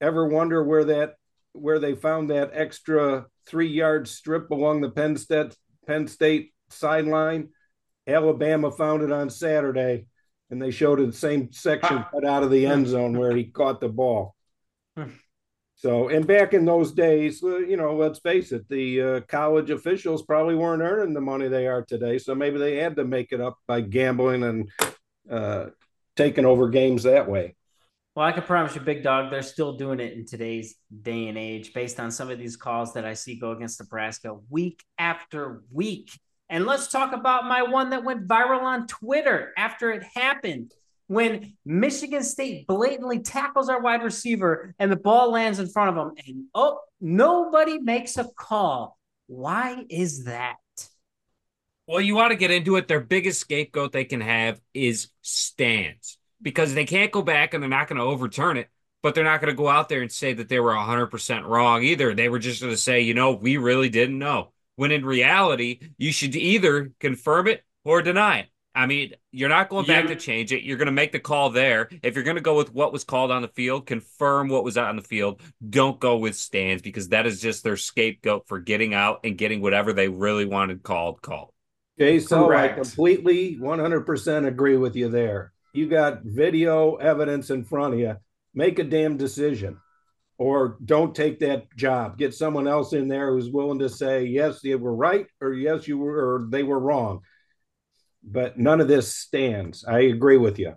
Ever 0.01 0.27
wonder 0.27 0.63
where 0.63 0.85
that 0.85 1.15
where 1.53 1.79
they 1.79 1.93
found 1.93 2.29
that 2.29 2.51
extra 2.53 3.27
three 3.45 3.67
yard 3.67 4.07
strip 4.07 4.49
along 4.49 4.81
the 4.81 4.89
Penn 4.89 5.15
State 5.15 5.55
Penn 5.85 6.07
State 6.07 6.53
sideline? 6.69 7.49
Alabama 8.07 8.71
found 8.71 9.03
it 9.03 9.11
on 9.11 9.29
Saturday, 9.29 10.07
and 10.49 10.59
they 10.59 10.71
showed 10.71 10.99
it 10.99 11.05
the 11.05 11.13
same 11.13 11.51
section 11.51 12.03
cut 12.11 12.25
out 12.25 12.41
of 12.41 12.49
the 12.49 12.65
end 12.65 12.87
zone 12.87 13.15
where 13.15 13.35
he 13.35 13.43
caught 13.43 13.79
the 13.79 13.89
ball. 13.89 14.35
Hmm. 14.97 15.11
So, 15.75 16.09
and 16.09 16.27
back 16.27 16.53
in 16.53 16.63
those 16.63 16.91
days, 16.91 17.41
you 17.41 17.75
know, 17.75 17.95
let's 17.95 18.19
face 18.19 18.51
it, 18.51 18.67
the 18.69 19.01
uh, 19.01 19.19
college 19.21 19.71
officials 19.71 20.21
probably 20.21 20.53
weren't 20.53 20.83
earning 20.83 21.15
the 21.15 21.21
money 21.21 21.47
they 21.47 21.65
are 21.65 21.83
today. 21.83 22.19
So 22.19 22.35
maybe 22.35 22.59
they 22.59 22.75
had 22.75 22.95
to 22.97 23.03
make 23.03 23.31
it 23.31 23.41
up 23.41 23.57
by 23.67 23.81
gambling 23.81 24.43
and 24.43 24.69
uh, 25.29 25.65
taking 26.15 26.45
over 26.45 26.69
games 26.69 27.03
that 27.03 27.27
way. 27.27 27.55
Well, 28.13 28.27
I 28.27 28.33
can 28.33 28.43
promise 28.43 28.75
you, 28.75 28.81
Big 28.81 29.03
Dog, 29.03 29.31
they're 29.31 29.41
still 29.41 29.77
doing 29.77 30.01
it 30.01 30.13
in 30.13 30.25
today's 30.25 30.75
day 31.01 31.29
and 31.29 31.37
age 31.37 31.73
based 31.73 31.99
on 31.99 32.11
some 32.11 32.29
of 32.29 32.37
these 32.37 32.57
calls 32.57 32.93
that 32.93 33.05
I 33.05 33.13
see 33.13 33.39
go 33.39 33.51
against 33.51 33.79
Nebraska 33.79 34.35
week 34.49 34.83
after 34.97 35.63
week. 35.71 36.11
And 36.49 36.65
let's 36.65 36.89
talk 36.89 37.13
about 37.13 37.45
my 37.45 37.63
one 37.63 37.91
that 37.91 38.03
went 38.03 38.27
viral 38.27 38.63
on 38.63 38.85
Twitter 38.85 39.53
after 39.57 39.91
it 39.91 40.03
happened 40.13 40.73
when 41.11 41.57
Michigan 41.65 42.23
State 42.23 42.65
blatantly 42.67 43.19
tackles 43.19 43.67
our 43.67 43.81
wide 43.81 44.01
receiver 44.01 44.73
and 44.79 44.89
the 44.89 44.95
ball 44.95 45.29
lands 45.29 45.59
in 45.59 45.67
front 45.67 45.89
of 45.89 46.07
him, 46.07 46.13
and 46.25 46.45
oh, 46.55 46.79
nobody 47.01 47.79
makes 47.79 48.17
a 48.17 48.23
call. 48.37 48.97
Why 49.27 49.83
is 49.89 50.23
that? 50.23 50.55
Well, 51.85 51.99
you 51.99 52.15
want 52.15 52.31
to 52.31 52.37
get 52.37 52.49
into 52.49 52.77
it. 52.77 52.87
Their 52.87 53.01
biggest 53.01 53.41
scapegoat 53.41 53.91
they 53.91 54.05
can 54.05 54.21
have 54.21 54.61
is 54.73 55.09
stands 55.21 56.17
because 56.41 56.73
they 56.73 56.85
can't 56.85 57.11
go 57.11 57.21
back 57.21 57.53
and 57.53 57.61
they're 57.61 57.69
not 57.69 57.89
going 57.89 57.99
to 57.99 58.05
overturn 58.05 58.55
it, 58.55 58.69
but 59.03 59.13
they're 59.13 59.25
not 59.25 59.41
going 59.41 59.53
to 59.53 59.57
go 59.57 59.67
out 59.67 59.89
there 59.89 60.01
and 60.01 60.11
say 60.11 60.31
that 60.31 60.47
they 60.47 60.61
were 60.61 60.71
100% 60.71 61.45
wrong 61.45 61.83
either. 61.83 62.15
They 62.15 62.29
were 62.29 62.39
just 62.39 62.61
going 62.61 62.73
to 62.73 62.77
say, 62.77 63.01
you 63.01 63.15
know, 63.15 63.33
we 63.33 63.57
really 63.57 63.89
didn't 63.89 64.17
know. 64.17 64.53
When 64.77 64.93
in 64.93 65.03
reality, 65.03 65.89
you 65.97 66.13
should 66.13 66.37
either 66.37 66.93
confirm 67.01 67.49
it 67.49 67.65
or 67.83 68.01
deny 68.01 68.39
it. 68.39 68.50
I 68.73 68.85
mean, 68.85 69.13
you're 69.31 69.49
not 69.49 69.69
going 69.69 69.85
back 69.85 70.05
yeah. 70.05 70.11
to 70.11 70.15
change 70.15 70.53
it. 70.53 70.63
You're 70.63 70.77
going 70.77 70.85
to 70.85 70.93
make 70.93 71.11
the 71.11 71.19
call 71.19 71.49
there. 71.49 71.89
If 72.03 72.15
you're 72.15 72.23
going 72.23 72.37
to 72.37 72.41
go 72.41 72.55
with 72.55 72.73
what 72.73 72.93
was 72.93 73.03
called 73.03 73.29
on 73.29 73.41
the 73.41 73.49
field, 73.49 73.85
confirm 73.85 74.47
what 74.47 74.63
was 74.63 74.77
out 74.77 74.87
on 74.87 74.95
the 74.95 75.01
field. 75.01 75.41
Don't 75.69 75.99
go 75.99 76.17
with 76.17 76.35
stands 76.35 76.81
because 76.81 77.09
that 77.09 77.25
is 77.25 77.41
just 77.41 77.63
their 77.63 77.75
scapegoat 77.75 78.47
for 78.47 78.59
getting 78.59 78.93
out 78.93 79.21
and 79.23 79.37
getting 79.37 79.61
whatever 79.61 79.91
they 79.91 80.07
really 80.07 80.45
wanted 80.45 80.83
called 80.83 81.21
called. 81.21 81.49
Okay, 81.99 82.19
so 82.19 82.47
Correct. 82.47 82.79
I 82.79 82.81
completely 82.81 83.57
100% 83.57 84.47
agree 84.47 84.77
with 84.77 84.95
you 84.95 85.09
there. 85.09 85.51
You 85.73 85.87
got 85.87 86.23
video 86.23 86.95
evidence 86.95 87.49
in 87.49 87.65
front 87.65 87.93
of 87.95 87.99
you. 87.99 88.17
Make 88.53 88.79
a 88.79 88.83
damn 88.83 89.17
decision 89.17 89.79
or 90.37 90.77
don't 90.83 91.13
take 91.13 91.39
that 91.39 91.75
job. 91.75 92.17
Get 92.17 92.33
someone 92.33 92.67
else 92.67 92.93
in 92.93 93.09
there 93.09 93.31
who's 93.31 93.49
willing 93.49 93.79
to 93.79 93.89
say, 93.89 94.23
yes, 94.25 94.61
they 94.61 94.75
were 94.75 94.95
right 94.95 95.27
or 95.41 95.53
yes, 95.53 95.87
you 95.87 95.97
were, 95.97 96.35
or 96.35 96.47
they 96.49 96.63
were 96.63 96.79
wrong 96.79 97.21
but 98.23 98.57
none 98.57 98.81
of 98.81 98.87
this 98.87 99.15
stands. 99.15 99.83
I 99.85 100.01
agree 100.01 100.37
with 100.37 100.59
you. 100.59 100.75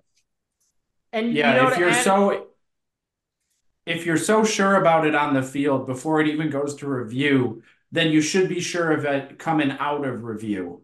And 1.13 1.33
yeah, 1.33 1.55
you 1.55 1.63
know, 1.63 1.69
if 1.69 1.79
you're 1.79 1.91
add- 1.91 2.05
so 2.05 2.49
if 3.87 4.07
you're 4.07 4.17
so 4.17 4.45
sure 4.45 4.77
about 4.77 5.07
it 5.07 5.15
on 5.15 5.35
the 5.35 5.43
field 5.43 5.87
before 5.87 6.21
it 6.21 6.29
even 6.29 6.51
goes 6.51 6.75
to 6.77 6.89
review, 6.89 7.63
then 7.93 8.11
you 8.11 8.21
should 8.21 8.49
be 8.49 8.61
sure 8.61 8.93
of 8.93 9.05
it 9.05 9.39
coming 9.39 9.71
out 9.71 10.07
of 10.07 10.25
review. 10.25 10.83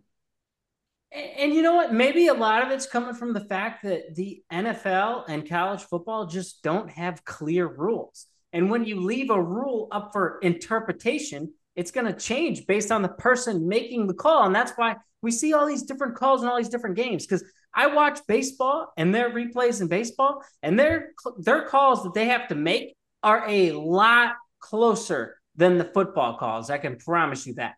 And, 1.10 1.30
and 1.38 1.54
you 1.54 1.62
know 1.62 1.74
what? 1.74 1.92
Maybe 1.92 2.26
a 2.28 2.34
lot 2.34 2.62
of 2.62 2.70
it's 2.70 2.86
coming 2.86 3.14
from 3.14 3.32
the 3.32 3.40
fact 3.40 3.84
that 3.84 4.14
the 4.14 4.42
NFL 4.52 5.24
and 5.28 5.48
college 5.48 5.82
football 5.82 6.26
just 6.26 6.62
don't 6.62 6.90
have 6.90 7.24
clear 7.24 7.66
rules. 7.66 8.26
And 8.52 8.70
when 8.70 8.84
you 8.84 9.00
leave 9.00 9.30
a 9.30 9.42
rule 9.42 9.88
up 9.90 10.12
for 10.12 10.38
interpretation, 10.40 11.52
it's 11.76 11.92
going 11.92 12.06
to 12.06 12.18
change 12.18 12.66
based 12.66 12.92
on 12.92 13.02
the 13.02 13.08
person 13.08 13.68
making 13.68 14.06
the 14.06 14.14
call. 14.14 14.44
And 14.44 14.54
that's 14.54 14.72
why 14.76 14.96
we 15.22 15.30
see 15.30 15.52
all 15.52 15.66
these 15.66 15.82
different 15.82 16.16
calls 16.16 16.42
and 16.42 16.50
all 16.50 16.56
these 16.56 16.68
different 16.68 16.96
games. 16.96 17.26
Because 17.26 17.44
I 17.74 17.88
watch 17.88 18.20
baseball 18.26 18.92
and 18.96 19.14
their 19.14 19.30
replays 19.30 19.80
in 19.80 19.88
baseball, 19.88 20.42
and 20.62 20.78
their 20.78 21.12
their 21.38 21.62
calls 21.66 22.02
that 22.02 22.14
they 22.14 22.26
have 22.26 22.48
to 22.48 22.54
make 22.54 22.94
are 23.22 23.44
a 23.48 23.72
lot 23.72 24.34
closer 24.58 25.36
than 25.56 25.78
the 25.78 25.84
football 25.84 26.36
calls. 26.36 26.70
I 26.70 26.78
can 26.78 26.96
promise 26.96 27.46
you 27.46 27.54
that. 27.54 27.74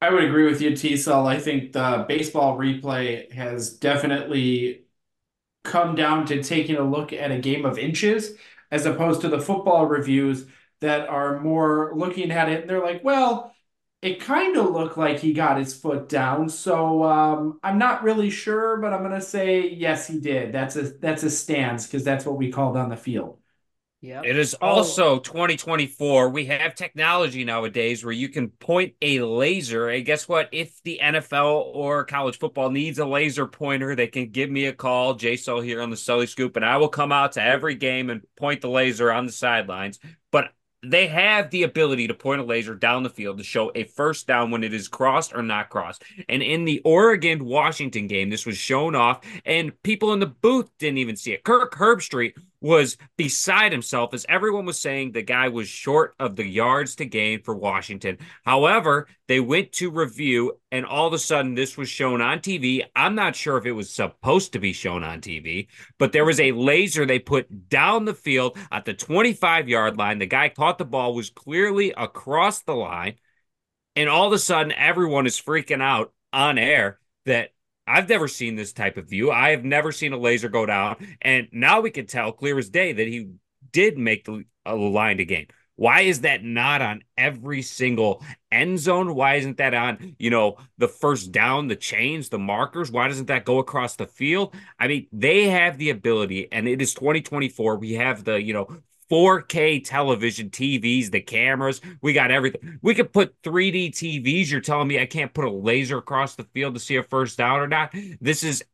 I 0.00 0.10
would 0.10 0.24
agree 0.24 0.44
with 0.44 0.60
you, 0.60 0.76
T 0.76 0.96
Cell. 0.96 1.26
I 1.26 1.38
think 1.38 1.72
the 1.72 2.04
baseball 2.06 2.58
replay 2.58 3.32
has 3.32 3.74
definitely 3.74 4.84
come 5.62 5.94
down 5.94 6.26
to 6.26 6.42
taking 6.42 6.76
a 6.76 6.82
look 6.82 7.12
at 7.12 7.30
a 7.30 7.38
game 7.38 7.64
of 7.64 7.78
inches 7.78 8.34
as 8.70 8.84
opposed 8.84 9.22
to 9.22 9.28
the 9.28 9.40
football 9.40 9.86
reviews 9.86 10.44
that 10.80 11.08
are 11.08 11.40
more 11.40 11.92
looking 11.94 12.30
at 12.30 12.50
it. 12.50 12.62
And 12.62 12.70
they're 12.70 12.84
like, 12.84 13.02
well, 13.02 13.53
it 14.04 14.20
kind 14.20 14.54
of 14.58 14.70
looked 14.70 14.98
like 14.98 15.18
he 15.18 15.32
got 15.32 15.56
his 15.56 15.74
foot 15.74 16.10
down. 16.10 16.50
So 16.50 17.02
um, 17.04 17.58
I'm 17.62 17.78
not 17.78 18.02
really 18.02 18.28
sure, 18.28 18.76
but 18.76 18.92
I'm 18.92 19.02
gonna 19.02 19.22
say 19.22 19.66
yes, 19.66 20.06
he 20.06 20.20
did. 20.20 20.52
That's 20.52 20.76
a 20.76 20.82
that's 20.82 21.22
a 21.22 21.30
stance 21.30 21.86
because 21.86 22.04
that's 22.04 22.26
what 22.26 22.36
we 22.36 22.52
called 22.52 22.76
on 22.76 22.90
the 22.90 22.98
field. 22.98 23.38
Yeah. 24.02 24.20
It 24.22 24.36
is 24.36 24.54
oh. 24.60 24.66
also 24.66 25.18
2024. 25.20 26.28
We 26.28 26.44
have 26.44 26.74
technology 26.74 27.42
nowadays 27.42 28.04
where 28.04 28.12
you 28.12 28.28
can 28.28 28.50
point 28.50 28.92
a 29.00 29.20
laser. 29.20 29.88
And 29.88 30.04
guess 30.04 30.28
what? 30.28 30.50
If 30.52 30.82
the 30.82 31.00
NFL 31.02 31.74
or 31.74 32.04
college 32.04 32.38
football 32.38 32.68
needs 32.70 32.98
a 32.98 33.06
laser 33.06 33.46
pointer, 33.46 33.96
they 33.96 34.08
can 34.08 34.28
give 34.28 34.50
me 34.50 34.66
a 34.66 34.74
call, 34.74 35.14
Jason 35.14 35.64
here 35.64 35.80
on 35.80 35.88
the 35.88 35.96
Sully 35.96 36.26
Scoop, 36.26 36.56
and 36.56 36.66
I 36.66 36.76
will 36.76 36.90
come 36.90 37.12
out 37.12 37.32
to 37.32 37.42
every 37.42 37.76
game 37.76 38.10
and 38.10 38.20
point 38.36 38.60
the 38.60 38.68
laser 38.68 39.10
on 39.10 39.24
the 39.24 39.32
sidelines. 39.32 39.98
They 40.84 41.06
have 41.06 41.50
the 41.50 41.62
ability 41.62 42.08
to 42.08 42.14
point 42.14 42.40
a 42.40 42.44
laser 42.44 42.74
down 42.74 43.02
the 43.02 43.10
field 43.10 43.38
to 43.38 43.44
show 43.44 43.72
a 43.74 43.84
first 43.84 44.26
down 44.26 44.50
when 44.50 44.62
it 44.64 44.74
is 44.74 44.88
crossed 44.88 45.34
or 45.34 45.42
not 45.42 45.70
crossed. 45.70 46.04
And 46.28 46.42
in 46.42 46.64
the 46.64 46.80
Oregon 46.84 47.44
Washington 47.44 48.06
game, 48.06 48.30
this 48.30 48.46
was 48.46 48.56
shown 48.56 48.94
off, 48.94 49.20
and 49.44 49.80
people 49.82 50.12
in 50.12 50.20
the 50.20 50.26
booth 50.26 50.70
didn't 50.78 50.98
even 50.98 51.16
see 51.16 51.32
it. 51.32 51.44
Kirk 51.44 51.74
Herbstreit 51.74 52.34
was 52.64 52.96
beside 53.18 53.72
himself 53.72 54.14
as 54.14 54.24
everyone 54.26 54.64
was 54.64 54.78
saying 54.78 55.12
the 55.12 55.20
guy 55.20 55.48
was 55.48 55.68
short 55.68 56.14
of 56.18 56.34
the 56.34 56.46
yards 56.46 56.96
to 56.96 57.04
gain 57.04 57.42
for 57.42 57.54
Washington. 57.54 58.16
However, 58.46 59.06
they 59.28 59.38
went 59.38 59.72
to 59.72 59.90
review, 59.90 60.58
and 60.72 60.86
all 60.86 61.06
of 61.06 61.12
a 61.12 61.18
sudden, 61.18 61.54
this 61.54 61.76
was 61.76 61.90
shown 61.90 62.22
on 62.22 62.38
TV. 62.38 62.82
I'm 62.96 63.14
not 63.14 63.36
sure 63.36 63.58
if 63.58 63.66
it 63.66 63.72
was 63.72 63.90
supposed 63.90 64.54
to 64.54 64.58
be 64.58 64.72
shown 64.72 65.04
on 65.04 65.20
TV, 65.20 65.66
but 65.98 66.12
there 66.12 66.24
was 66.24 66.40
a 66.40 66.52
laser 66.52 67.04
they 67.04 67.18
put 67.18 67.68
down 67.68 68.06
the 68.06 68.14
field 68.14 68.56
at 68.72 68.86
the 68.86 68.94
25 68.94 69.68
yard 69.68 69.98
line. 69.98 70.18
The 70.18 70.24
guy 70.24 70.48
caught 70.48 70.78
the 70.78 70.86
ball, 70.86 71.14
was 71.14 71.28
clearly 71.28 71.92
across 71.94 72.62
the 72.62 72.74
line, 72.74 73.16
and 73.94 74.08
all 74.08 74.26
of 74.26 74.32
a 74.32 74.38
sudden, 74.38 74.72
everyone 74.72 75.26
is 75.26 75.38
freaking 75.38 75.82
out 75.82 76.14
on 76.32 76.56
air 76.56 76.98
that 77.26 77.50
I've 77.86 78.08
never 78.08 78.28
seen 78.28 78.56
this 78.56 78.72
type 78.72 78.96
of 78.96 79.08
view. 79.08 79.30
I 79.30 79.50
have 79.50 79.64
never 79.64 79.92
seen 79.92 80.12
a 80.12 80.18
laser 80.18 80.48
go 80.48 80.66
down. 80.66 81.16
And 81.20 81.48
now 81.52 81.80
we 81.80 81.90
can 81.90 82.06
tell 82.06 82.32
clear 82.32 82.58
as 82.58 82.70
day 82.70 82.92
that 82.92 83.06
he 83.06 83.30
did 83.72 83.98
make 83.98 84.24
the 84.24 84.44
line 84.66 85.18
to 85.18 85.24
gain. 85.24 85.48
Why 85.76 86.02
is 86.02 86.20
that 86.20 86.44
not 86.44 86.80
on 86.82 87.02
every 87.18 87.60
single 87.60 88.22
end 88.52 88.78
zone? 88.78 89.14
Why 89.14 89.34
isn't 89.34 89.56
that 89.56 89.74
on, 89.74 90.14
you 90.20 90.30
know, 90.30 90.56
the 90.78 90.86
first 90.86 91.32
down, 91.32 91.66
the 91.66 91.74
chains, 91.74 92.28
the 92.28 92.38
markers? 92.38 92.92
Why 92.92 93.08
doesn't 93.08 93.26
that 93.26 93.44
go 93.44 93.58
across 93.58 93.96
the 93.96 94.06
field? 94.06 94.54
I 94.78 94.86
mean, 94.86 95.08
they 95.12 95.48
have 95.48 95.76
the 95.76 95.90
ability, 95.90 96.50
and 96.52 96.68
it 96.68 96.80
is 96.80 96.94
2024. 96.94 97.76
We 97.76 97.94
have 97.94 98.22
the, 98.22 98.40
you 98.40 98.52
know, 98.52 98.68
4K 99.10 99.84
television 99.84 100.50
TVs, 100.50 101.10
the 101.10 101.20
cameras, 101.20 101.80
we 102.02 102.12
got 102.12 102.30
everything. 102.30 102.78
We 102.82 102.94
could 102.94 103.12
put 103.12 103.40
3D 103.42 103.90
TVs. 103.90 104.50
You're 104.50 104.60
telling 104.60 104.88
me 104.88 105.00
I 105.00 105.06
can't 105.06 105.32
put 105.32 105.44
a 105.44 105.50
laser 105.50 105.98
across 105.98 106.34
the 106.34 106.44
field 106.54 106.74
to 106.74 106.80
see 106.80 106.96
a 106.96 107.02
first 107.02 107.38
down 107.38 107.60
or 107.60 107.68
not? 107.68 107.94
This 108.20 108.42
is 108.42 108.64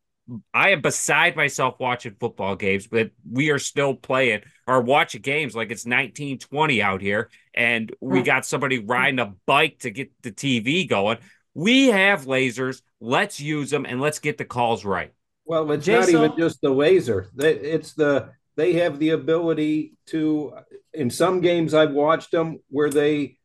I 0.55 0.71
am 0.71 0.81
beside 0.81 1.37
myself 1.37 1.77
watching 1.81 2.15
football 2.19 2.55
games, 2.57 2.87
but 2.87 3.11
we 3.29 3.51
are 3.51 3.59
still 3.59 3.95
playing 3.95 4.43
or 4.67 4.81
watching 4.81 5.23
games 5.23 5.57
like 5.57 5.71
it's 5.71 5.85
1920 5.85 6.83
out 6.83 7.01
here, 7.01 7.31
and 7.55 7.93
we 8.01 8.19
hmm. 8.19 8.25
got 8.25 8.47
somebody 8.47 8.77
hmm. 8.77 8.87
riding 8.87 9.19
a 9.19 9.35
bike 9.47 9.81
to 9.81 9.91
get 9.91 10.13
the 10.23 10.31
TV 10.31 10.89
going. 10.89 11.19
We 11.55 11.89
have 11.89 12.27
lasers. 12.27 12.83
Let's 13.01 13.41
use 13.41 13.71
them 13.71 13.87
and 13.87 14.01
let's 14.01 14.21
get 14.21 14.39
the 14.39 14.45
calls 14.45 14.85
right. 14.85 15.13
Well, 15.45 15.71
it's 15.73 15.85
Jason, 15.85 16.15
not 16.15 16.25
even 16.25 16.39
just 16.39 16.61
the 16.61 16.71
laser. 16.71 17.29
It's 17.37 17.95
the 17.95 18.31
they 18.61 18.75
have 18.75 18.99
the 18.99 19.11
ability 19.11 19.97
to 20.07 20.53
in 20.93 21.09
some 21.09 21.41
games 21.41 21.73
I've 21.73 21.93
watched 21.93 22.31
them 22.31 22.59
where 22.69 22.91
they 22.91 23.39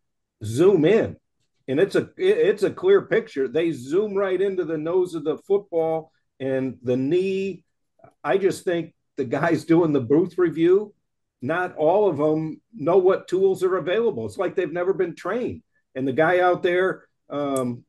zoom 0.44 0.84
in 0.86 1.18
and 1.68 1.80
it's 1.80 1.96
a 1.96 2.10
it's 2.18 2.64
a 2.64 2.72
clear 2.72 3.02
picture. 3.04 3.48
They 3.48 3.72
zoom 3.72 4.14
right 4.14 4.40
into 4.40 4.66
the 4.66 4.78
nose 4.78 5.16
of 5.16 5.24
the 5.24 5.38
football 5.38 6.12
and 6.40 6.78
the 6.84 6.98
knee. 6.98 7.64
I 8.24 8.38
just 8.38 8.64
think 8.64 8.94
the 9.18 9.26
guys 9.26 9.66
doing 9.66 9.92
the 9.92 10.02
booth 10.02 10.38
review, 10.38 10.94
not 11.42 11.76
all 11.76 12.10
of 12.10 12.18
them 12.18 12.62
know 12.74 12.98
what 12.98 13.28
tools 13.28 13.64
are 13.64 13.78
available. 13.78 14.26
It's 14.26 14.38
like 14.38 14.56
they've 14.56 14.72
never 14.72 14.94
been 14.94 15.16
trained. 15.16 15.64
And 15.96 16.08
the 16.08 16.14
guy 16.14 16.40
out 16.40 16.62
there 16.62 17.06
um, 17.30 17.84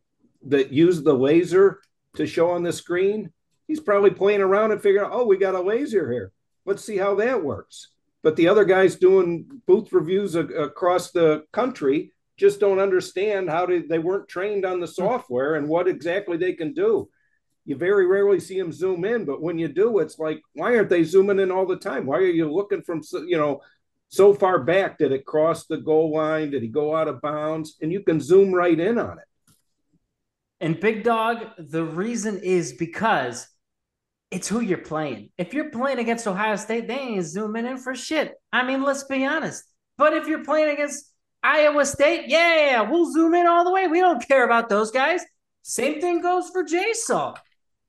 that 0.46 0.72
used 0.72 1.04
the 1.04 1.12
laser 1.12 1.80
to 2.14 2.26
show 2.26 2.50
on 2.50 2.62
the 2.62 2.72
screen, 2.72 3.32
he's 3.66 3.80
probably 3.80 4.10
playing 4.10 4.40
around 4.40 4.72
and 4.72 4.80
figuring, 4.80 5.10
oh, 5.12 5.26
we 5.26 5.36
got 5.36 5.54
a 5.54 5.60
laser 5.60 6.10
here. 6.10 6.32
Let's 6.66 6.84
see 6.84 6.96
how 6.96 7.14
that 7.16 7.42
works. 7.42 7.88
But 8.22 8.36
the 8.36 8.48
other 8.48 8.64
guys 8.64 8.96
doing 8.96 9.46
booth 9.66 9.92
reviews 9.92 10.34
a- 10.34 10.40
across 10.40 11.12
the 11.12 11.44
country 11.52 12.12
just 12.36 12.60
don't 12.60 12.80
understand 12.80 13.48
how 13.48 13.66
to, 13.66 13.86
they 13.88 13.98
weren't 13.98 14.28
trained 14.28 14.66
on 14.66 14.80
the 14.80 14.86
hmm. 14.86 14.92
software 14.92 15.54
and 15.54 15.68
what 15.68 15.88
exactly 15.88 16.36
they 16.36 16.52
can 16.52 16.74
do. 16.74 17.08
You 17.64 17.76
very 17.76 18.06
rarely 18.06 18.38
see 18.38 18.58
them 18.58 18.72
zoom 18.72 19.04
in, 19.04 19.24
but 19.24 19.42
when 19.42 19.58
you 19.58 19.68
do, 19.68 19.98
it's 19.98 20.18
like, 20.18 20.40
why 20.54 20.76
aren't 20.76 20.88
they 20.88 21.02
zooming 21.02 21.40
in 21.40 21.50
all 21.50 21.66
the 21.66 21.76
time? 21.76 22.06
Why 22.06 22.18
are 22.18 22.26
you 22.26 22.52
looking 22.52 22.82
from, 22.82 23.02
you 23.26 23.36
know, 23.36 23.60
so 24.08 24.34
far 24.34 24.62
back? 24.62 24.98
Did 24.98 25.10
it 25.10 25.26
cross 25.26 25.66
the 25.66 25.78
goal 25.78 26.12
line? 26.12 26.50
Did 26.50 26.62
he 26.62 26.68
go 26.68 26.94
out 26.94 27.08
of 27.08 27.20
bounds? 27.20 27.76
And 27.80 27.92
you 27.92 28.02
can 28.02 28.20
zoom 28.20 28.52
right 28.52 28.78
in 28.78 28.98
on 28.98 29.18
it. 29.18 29.52
And 30.60 30.78
Big 30.78 31.02
Dog, 31.02 31.38
the 31.58 31.84
reason 31.84 32.38
is 32.38 32.72
because 32.72 33.48
it's 34.30 34.48
who 34.48 34.60
you're 34.60 34.78
playing. 34.78 35.30
If 35.38 35.54
you're 35.54 35.70
playing 35.70 35.98
against 35.98 36.26
Ohio 36.26 36.56
State, 36.56 36.88
they 36.88 36.98
ain't 36.98 37.24
zooming 37.24 37.66
in 37.66 37.78
for 37.78 37.94
shit. 37.94 38.34
I 38.52 38.66
mean, 38.66 38.82
let's 38.82 39.04
be 39.04 39.24
honest. 39.24 39.64
But 39.98 40.12
if 40.12 40.26
you're 40.26 40.44
playing 40.44 40.70
against 40.70 41.12
Iowa 41.42 41.86
State, 41.86 42.24
yeah, 42.26 42.82
we'll 42.82 43.10
zoom 43.12 43.34
in 43.34 43.46
all 43.46 43.64
the 43.64 43.70
way. 43.70 43.86
We 43.86 44.00
don't 44.00 44.26
care 44.26 44.44
about 44.44 44.68
those 44.68 44.90
guys. 44.90 45.22
Same 45.62 46.00
thing 46.00 46.20
goes 46.20 46.50
for 46.50 46.64
JSOL. 46.64 47.36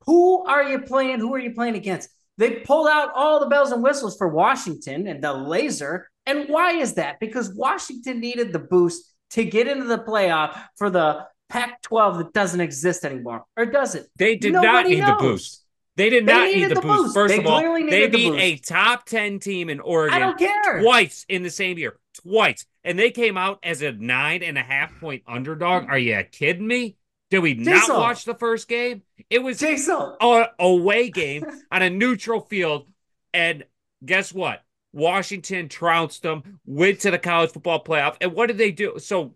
Who 0.06 0.44
are 0.46 0.62
you 0.62 0.80
playing? 0.80 1.20
Who 1.20 1.34
are 1.34 1.38
you 1.38 1.54
playing 1.54 1.74
against? 1.74 2.08
They 2.38 2.60
pulled 2.60 2.88
out 2.88 3.10
all 3.14 3.40
the 3.40 3.46
bells 3.46 3.72
and 3.72 3.82
whistles 3.82 4.16
for 4.16 4.28
Washington 4.28 5.06
and 5.08 5.22
the 5.22 5.32
laser. 5.32 6.08
And 6.24 6.48
why 6.48 6.72
is 6.72 6.94
that? 6.94 7.18
Because 7.18 7.52
Washington 7.52 8.20
needed 8.20 8.52
the 8.52 8.58
boost 8.60 9.12
to 9.30 9.44
get 9.44 9.66
into 9.66 9.84
the 9.86 9.98
playoff 9.98 10.58
for 10.76 10.88
the 10.88 11.26
Pac 11.48 11.82
12 11.82 12.18
that 12.18 12.32
doesn't 12.32 12.60
exist 12.60 13.04
anymore. 13.04 13.44
Or 13.56 13.66
does 13.66 13.94
it? 13.94 14.06
They 14.16 14.36
did 14.36 14.52
Nobody 14.52 14.72
not 14.72 14.86
need 14.86 15.00
knows. 15.00 15.08
the 15.08 15.28
boost. 15.28 15.64
They 15.98 16.10
did 16.10 16.26
they 16.26 16.32
not 16.32 16.46
need 16.46 16.70
the, 16.70 16.74
the 16.76 16.80
boost. 16.80 17.02
boost. 17.02 17.14
First 17.14 17.34
they 17.34 17.40
of 17.40 17.46
all, 17.46 17.60
they 17.60 18.06
beat 18.06 18.30
the 18.30 18.38
a 18.40 18.56
top 18.56 19.04
10 19.04 19.40
team 19.40 19.68
in 19.68 19.80
Oregon 19.80 20.14
I 20.14 20.20
don't 20.20 20.38
care. 20.38 20.80
twice 20.80 21.26
in 21.28 21.42
the 21.42 21.50
same 21.50 21.76
year. 21.76 21.98
Twice. 22.22 22.66
And 22.84 22.96
they 22.96 23.10
came 23.10 23.36
out 23.36 23.58
as 23.64 23.82
a 23.82 23.90
nine 23.90 24.44
and 24.44 24.56
a 24.56 24.62
half 24.62 24.98
point 25.00 25.24
underdog. 25.26 25.86
Are 25.88 25.98
you 25.98 26.22
kidding 26.30 26.66
me? 26.68 26.96
Did 27.30 27.40
we 27.40 27.54
Jason. 27.54 27.88
not 27.88 27.98
watch 27.98 28.24
the 28.24 28.36
first 28.36 28.68
game? 28.68 29.02
It 29.28 29.42
was 29.42 29.58
Jason. 29.58 30.14
a 30.20 30.46
away 30.60 31.10
game 31.10 31.44
on 31.72 31.82
a 31.82 31.90
neutral 31.90 32.40
field. 32.40 32.86
And 33.34 33.64
guess 34.04 34.32
what? 34.32 34.62
Washington 34.92 35.68
trounced 35.68 36.22
them, 36.22 36.60
went 36.64 37.00
to 37.00 37.10
the 37.10 37.18
college 37.18 37.50
football 37.50 37.82
playoff. 37.82 38.16
And 38.20 38.32
what 38.34 38.46
did 38.46 38.56
they 38.56 38.70
do? 38.70 38.98
So 38.98 39.34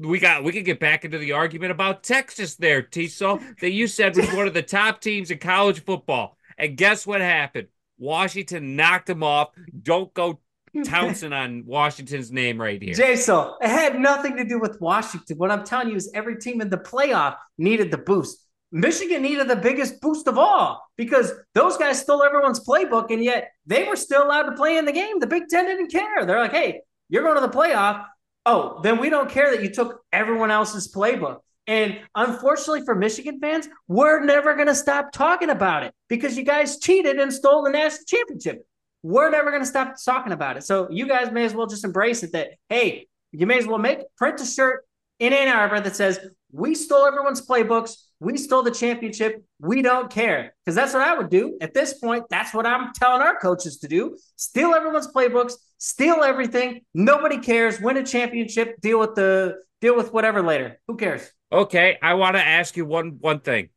we 0.00 0.18
got 0.18 0.44
we 0.44 0.52
could 0.52 0.64
get 0.64 0.80
back 0.80 1.04
into 1.04 1.18
the 1.18 1.32
argument 1.32 1.72
about 1.72 2.02
Texas 2.02 2.56
there, 2.56 2.82
Tiso, 2.82 3.42
that 3.60 3.70
you 3.70 3.86
said 3.86 4.16
was 4.16 4.32
one 4.32 4.46
of 4.46 4.54
the 4.54 4.62
top 4.62 5.00
teams 5.00 5.30
in 5.30 5.38
college 5.38 5.84
football. 5.84 6.36
And 6.58 6.76
guess 6.76 7.06
what 7.06 7.20
happened? 7.20 7.68
Washington 7.98 8.76
knocked 8.76 9.06
them 9.06 9.22
off. 9.22 9.50
Don't 9.82 10.12
go 10.14 10.40
touncing 10.84 11.32
on 11.32 11.64
Washington's 11.66 12.30
name 12.30 12.60
right 12.60 12.82
here. 12.82 12.94
Jason, 12.94 13.52
it 13.60 13.68
had 13.68 13.98
nothing 13.98 14.36
to 14.36 14.44
do 14.44 14.58
with 14.58 14.80
Washington. 14.80 15.38
What 15.38 15.50
I'm 15.50 15.64
telling 15.64 15.88
you 15.88 15.96
is 15.96 16.10
every 16.14 16.36
team 16.36 16.60
in 16.60 16.68
the 16.68 16.76
playoff 16.76 17.36
needed 17.56 17.90
the 17.90 17.98
boost. 17.98 18.42
Michigan 18.72 19.22
needed 19.22 19.48
the 19.48 19.56
biggest 19.56 20.00
boost 20.00 20.26
of 20.26 20.36
all 20.36 20.82
because 20.96 21.32
those 21.54 21.76
guys 21.76 22.00
stole 22.00 22.22
everyone's 22.22 22.60
playbook, 22.66 23.10
and 23.10 23.22
yet 23.24 23.52
they 23.64 23.84
were 23.84 23.96
still 23.96 24.24
allowed 24.24 24.42
to 24.42 24.52
play 24.52 24.76
in 24.76 24.84
the 24.84 24.92
game. 24.92 25.18
The 25.18 25.26
Big 25.26 25.48
Ten 25.48 25.66
didn't 25.66 25.90
care. 25.90 26.26
They're 26.26 26.40
like, 26.40 26.52
hey, 26.52 26.82
you're 27.08 27.22
going 27.22 27.36
to 27.36 27.40
the 27.40 27.48
playoff 27.48 28.04
oh, 28.46 28.80
then 28.82 28.98
we 28.98 29.10
don't 29.10 29.28
care 29.28 29.50
that 29.50 29.62
you 29.62 29.70
took 29.70 30.00
everyone 30.12 30.50
else's 30.50 30.92
playbook. 30.92 31.40
And 31.66 31.98
unfortunately 32.14 32.84
for 32.84 32.94
Michigan 32.94 33.40
fans, 33.40 33.68
we're 33.88 34.24
never 34.24 34.54
going 34.54 34.68
to 34.68 34.74
stop 34.74 35.10
talking 35.12 35.50
about 35.50 35.82
it 35.82 35.92
because 36.08 36.38
you 36.38 36.44
guys 36.44 36.78
cheated 36.78 37.18
and 37.18 37.32
stole 37.32 37.64
the 37.64 37.70
national 37.70 38.04
championship. 38.06 38.64
We're 39.02 39.30
never 39.30 39.50
going 39.50 39.62
to 39.62 39.68
stop 39.68 39.96
talking 40.02 40.32
about 40.32 40.56
it. 40.56 40.64
So 40.64 40.88
you 40.90 41.08
guys 41.08 41.32
may 41.32 41.44
as 41.44 41.54
well 41.54 41.66
just 41.66 41.84
embrace 41.84 42.22
it 42.22 42.32
that, 42.32 42.50
hey, 42.68 43.08
you 43.32 43.46
may 43.46 43.58
as 43.58 43.66
well 43.66 43.78
make 43.78 43.98
print 44.16 44.40
a 44.40 44.46
shirt 44.46 44.84
in 45.18 45.32
Ann 45.32 45.48
Arbor 45.48 45.80
that 45.80 45.96
says, 45.96 46.20
we 46.52 46.74
stole 46.74 47.04
everyone's 47.04 47.44
playbooks. 47.44 47.96
We 48.20 48.38
stole 48.38 48.62
the 48.62 48.70
championship. 48.70 49.44
We 49.60 49.82
don't 49.82 50.08
care. 50.10 50.54
Because 50.64 50.76
that's 50.76 50.94
what 50.94 51.02
I 51.02 51.16
would 51.16 51.30
do. 51.30 51.58
At 51.60 51.74
this 51.74 51.94
point, 51.94 52.24
that's 52.30 52.54
what 52.54 52.66
I'm 52.66 52.92
telling 52.94 53.22
our 53.22 53.38
coaches 53.38 53.78
to 53.78 53.88
do. 53.88 54.16
Steal 54.36 54.72
everyone's 54.72 55.08
playbooks 55.08 55.54
steal 55.78 56.22
everything. 56.22 56.82
Nobody 56.94 57.38
cares. 57.38 57.80
Win 57.80 57.96
a 57.96 58.04
championship. 58.04 58.80
Deal 58.80 58.98
with 58.98 59.14
the 59.14 59.56
deal 59.80 59.96
with 59.96 60.12
whatever 60.12 60.42
later. 60.42 60.80
Who 60.86 60.96
cares? 60.96 61.30
Okay, 61.52 61.98
I 62.02 62.14
want 62.14 62.36
to 62.36 62.42
ask 62.42 62.76
you 62.76 62.84
one 62.84 63.18
one 63.20 63.40
thing. 63.40 63.68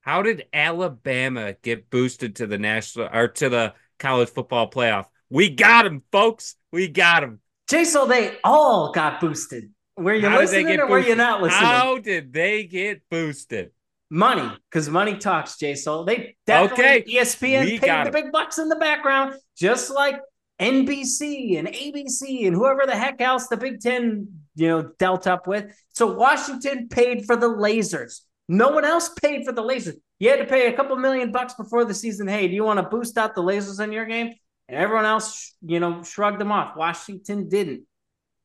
How 0.00 0.22
did 0.22 0.46
Alabama 0.52 1.54
get 1.62 1.88
boosted 1.90 2.36
to 2.36 2.46
the 2.46 2.58
national 2.58 3.08
or 3.12 3.28
to 3.28 3.48
the 3.48 3.74
college 3.98 4.30
football 4.30 4.70
playoff? 4.70 5.06
We 5.30 5.48
got 5.48 5.86
him, 5.86 6.02
folks. 6.10 6.56
We 6.72 6.88
got 6.88 7.22
him. 7.22 7.40
Jason, 7.68 8.08
they 8.08 8.36
all 8.42 8.92
got 8.92 9.20
boosted. 9.20 9.70
Were 9.96 10.14
you 10.14 10.28
How 10.28 10.38
listening 10.38 10.80
or 10.80 10.88
were 10.88 10.98
you 10.98 11.14
not 11.14 11.42
listening? 11.42 11.64
How 11.64 11.98
did 11.98 12.32
they 12.32 12.64
get 12.64 13.02
boosted? 13.10 13.70
Money, 14.10 14.50
because 14.70 14.90
money 14.90 15.16
talks, 15.16 15.56
Jason. 15.56 16.04
They 16.04 16.36
definitely 16.46 16.84
Okay, 16.84 17.04
ESPN 17.08 17.64
we 17.64 17.78
paid 17.78 18.06
the 18.06 18.10
big 18.10 18.30
bucks 18.30 18.58
in 18.58 18.68
the 18.68 18.76
background, 18.76 19.34
just 19.56 19.90
like 19.90 20.16
NBC 20.60 21.58
and 21.58 21.68
ABC 21.68 22.46
and 22.46 22.54
whoever 22.54 22.82
the 22.86 22.96
heck 22.96 23.20
else 23.20 23.48
the 23.48 23.56
Big 23.56 23.80
Ten, 23.80 24.28
you 24.54 24.68
know, 24.68 24.92
dealt 24.98 25.26
up 25.26 25.46
with. 25.46 25.74
So 25.94 26.12
Washington 26.12 26.88
paid 26.88 27.26
for 27.26 27.36
the 27.36 27.48
lasers. 27.48 28.20
No 28.48 28.70
one 28.70 28.84
else 28.84 29.08
paid 29.08 29.44
for 29.44 29.52
the 29.52 29.62
lasers. 29.62 29.96
You 30.18 30.30
had 30.30 30.38
to 30.38 30.46
pay 30.46 30.68
a 30.68 30.72
couple 30.72 30.96
million 30.96 31.32
bucks 31.32 31.54
before 31.54 31.84
the 31.84 31.94
season. 31.94 32.28
Hey, 32.28 32.46
do 32.48 32.54
you 32.54 32.64
want 32.64 32.78
to 32.78 32.88
boost 32.88 33.18
out 33.18 33.34
the 33.34 33.42
lasers 33.42 33.82
in 33.82 33.92
your 33.92 34.06
game? 34.06 34.34
And 34.68 34.78
everyone 34.78 35.04
else, 35.04 35.54
you 35.62 35.80
know, 35.80 36.02
shrugged 36.02 36.40
them 36.40 36.52
off. 36.52 36.76
Washington 36.76 37.48
didn't. 37.48 37.82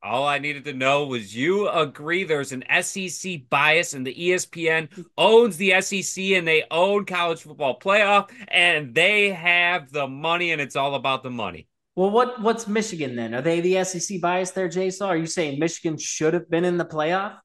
All 0.04 0.28
I 0.28 0.38
needed 0.38 0.63
to 0.65 0.74
know 0.74 1.08
was 1.08 1.36
you 1.36 1.67
agree 1.70 2.24
there's 2.24 2.52
an 2.52 2.63
SEC 2.82 3.50
bias 3.50 3.93
and 3.93 4.06
the 4.06 4.13
ESPN 4.13 4.89
owns 5.17 5.58
the 5.58 5.82
SEC 5.82 6.24
and 6.24 6.48
they 6.48 6.63
own 6.70 7.06
college 7.06 7.41
football 7.41 7.80
playoff 7.80 8.30
and 8.48 8.93
they 8.93 9.32
have 9.32 9.91
the 9.91 10.08
money 10.08 10.52
and 10.52 10.62
it's 10.62 10.76
all 10.76 10.96
about 10.96 11.24
the 11.24 11.32
money. 11.32 11.67
Well, 11.97 12.12
what 12.12 12.39
what's 12.43 12.67
Michigan 12.67 13.15
then? 13.15 13.33
Are 13.33 13.41
they 13.41 13.60
the 13.60 13.83
SEC 13.83 14.21
bias 14.21 14.51
there, 14.51 14.69
Jason? 14.69 15.07
Are 15.07 15.17
you 15.17 15.25
saying 15.25 15.57
Michigan 15.57 15.97
should 15.97 16.36
have 16.36 16.47
been 16.47 16.63
in 16.63 16.77
the 16.77 16.86
playoff? 16.86 17.39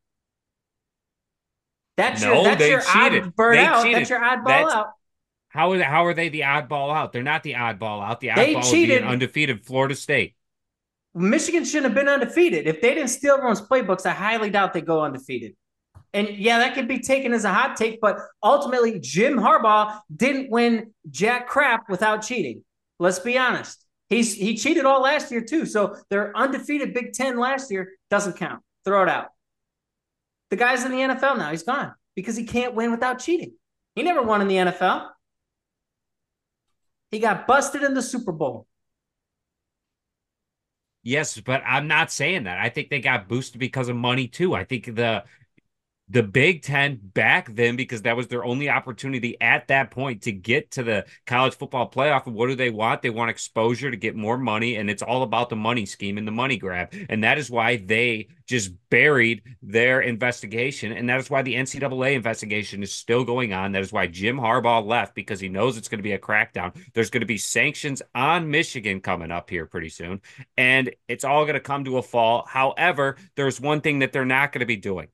That's 1.97 2.21
No, 2.23 2.35
your 2.35 2.45
that's 2.45 2.69
your 2.69 2.81
cheated. 2.83 3.23
odd 3.25 3.35
bird 3.37 3.57
They 3.57 3.65
out. 3.65 3.83
cheated. 3.83 3.97
That's 3.97 4.11
your 4.11 4.21
oddball 4.21 4.47
That's- 4.47 4.73
out. 4.75 4.87
How 5.49 5.73
is 5.73 5.83
how 5.83 6.05
are 6.05 6.13
they 6.13 6.29
the 6.29 6.41
oddball 6.43 6.95
out? 6.95 7.13
They're 7.13 7.23
not 7.23 7.43
the 7.43 7.55
oddball 7.55 8.07
out. 8.07 8.21
The 8.21 8.29
They 8.37 8.55
oddball 8.55 8.63
be 8.63 8.71
cheated. 8.71 9.03
undefeated 9.05 9.65
Florida 9.65 9.95
State. 9.95 10.35
Michigan 11.15 11.65
shouldn't 11.65 11.85
have 11.87 11.95
been 11.95 12.09
undefeated. 12.09 12.67
If 12.67 12.83
they 12.83 12.95
didn't 12.95 13.09
steal 13.09 13.35
everyone's 13.35 13.61
playbooks, 13.63 14.05
I 14.05 14.11
highly 14.11 14.51
doubt 14.51 14.75
they 14.75 14.81
go 14.83 15.03
undefeated. 15.03 15.55
And 16.15 16.29
yeah, 16.29 16.59
that 16.59 16.75
could 16.75 16.89
be 16.89 16.99
taken 17.01 17.33
as 17.33 17.45
a 17.45 17.53
hot 17.53 17.77
take, 17.77 18.01
but 18.03 18.19
ultimately, 18.43 18.99
Jim 19.01 19.37
Harbaugh 19.39 19.99
didn't 20.15 20.51
win 20.51 20.93
jack 21.11 21.49
crap 21.49 21.89
without 21.89 22.19
cheating. 22.23 22.65
Let's 22.99 23.19
be 23.19 23.39
honest. 23.39 23.82
He's 24.13 24.35
he 24.35 24.57
cheated 24.57 24.85
all 24.85 25.01
last 25.01 25.31
year 25.31 25.41
too. 25.41 25.65
So 25.65 25.97
their 26.11 26.37
undefeated 26.37 26.93
Big 26.93 27.15
Ten 27.15 27.39
last 27.39 27.71
year 27.71 27.93
doesn't 28.11 28.37
count. 28.37 28.63
Throw 28.85 29.03
it 29.03 29.09
out. 29.09 29.29
The 30.51 30.57
guy's 30.57 30.85
in 30.85 30.91
the 30.91 30.99
NFL 30.99 31.39
now. 31.39 31.51
He's 31.51 31.63
gone 31.63 31.95
because 32.15 32.37
he 32.37 32.45
can't 32.45 32.75
win 32.75 32.91
without 32.91 33.21
cheating. 33.21 33.55
He 33.95 34.03
never 34.03 34.23
won 34.23 34.43
in 34.43 34.49
the 34.49 34.57
NFL. 34.57 35.09
He 37.11 37.21
got 37.21 37.47
busted 37.47 37.83
in 37.83 37.95
the 37.95 38.03
Super 38.03 38.33
Bowl. 38.33 38.67
Yes, 41.03 41.41
but 41.41 41.63
I'm 41.67 41.89
not 41.89 42.13
saying 42.13 42.45
that. 42.45 42.59
I 42.59 42.69
think 42.69 42.91
they 42.91 43.01
got 43.01 43.29
boosted 43.29 43.59
because 43.59 43.89
of 43.89 43.97
money 43.97 44.29
too. 44.29 44.55
I 44.55 44.65
think 44.65 44.95
the 44.95 45.25
the 46.13 46.23
Big 46.23 46.61
Ten 46.63 47.01
back 47.03 47.55
then 47.55 47.75
because 47.75 48.03
that 48.03 48.19
was 48.19 48.29
their 48.29 48.45
only 48.45 48.69
opportunity 48.69 49.41
at 49.41 49.69
that 49.69 49.91
point 49.91 50.23
to 50.23 50.33
get 50.33 50.71
to 50.73 50.83
the 50.83 51.07
college 51.27 51.55
football 51.55 51.91
playoff. 51.91 52.27
And 52.27 52.35
what 52.35 52.49
do 52.49 52.55
they 52.55 52.69
want? 52.69 53.01
They 53.01 53.09
want 53.09 53.31
exposure 53.31 53.91
to 53.91 53.97
get 53.97 54.15
more 54.15 54.37
money, 54.37 54.77
and 54.77 54.91
it's 54.91 55.03
all 55.03 55.23
about 55.23 55.49
the 55.49 55.57
money 55.57 55.87
scheme 55.87 56.19
and 56.19 56.29
the 56.29 56.33
money 56.33 56.59
grab. 56.59 56.93
And 57.09 57.25
that 57.25 57.39
is 57.39 57.51
why 57.51 57.77
they 57.77 58.29
just 58.47 58.73
buried 58.91 59.43
their 59.63 60.03
investigation, 60.03 60.93
and 60.93 61.09
that 61.09 61.19
is 61.19 61.31
why 61.31 61.41
the 61.41 61.55
NCAA 61.55 62.13
investigation 62.13 62.83
is 62.83 62.93
still 62.93 63.25
going 63.25 63.55
on. 63.55 63.73
That 63.73 63.81
is 63.81 63.93
why 63.93 64.07
Jim 64.07 64.37
Harbaugh 64.37 64.85
left 64.85 65.15
because 65.15 65.41
he 65.41 65.49
knows 65.49 65.79
it's 65.79 65.89
going 65.89 66.01
to 66.01 66.03
be 66.03 66.13
a 66.13 66.19
crackdown. 66.19 66.77
There's 66.93 67.09
going 67.09 67.23
to 67.23 67.27
be 67.27 67.39
sanctions 67.39 68.03
on 68.15 68.51
Michigan 68.51 69.01
coming 69.01 69.31
up 69.31 69.49
here 69.49 69.65
pretty 69.65 69.89
soon, 69.89 70.21
and 70.59 70.95
it's 71.09 71.25
all 71.25 71.45
going 71.45 71.55
to 71.55 71.61
come 71.61 71.85
to 71.85 71.97
a 71.97 72.03
fall. 72.03 72.45
However, 72.47 73.17
there's 73.35 73.59
one 73.59 73.81
thing 73.81 74.01
that 74.01 74.13
they're 74.13 74.27
not 74.27 74.53
going 74.53 74.61
to 74.61 74.67
be 74.67 74.77
doing. 74.77 75.09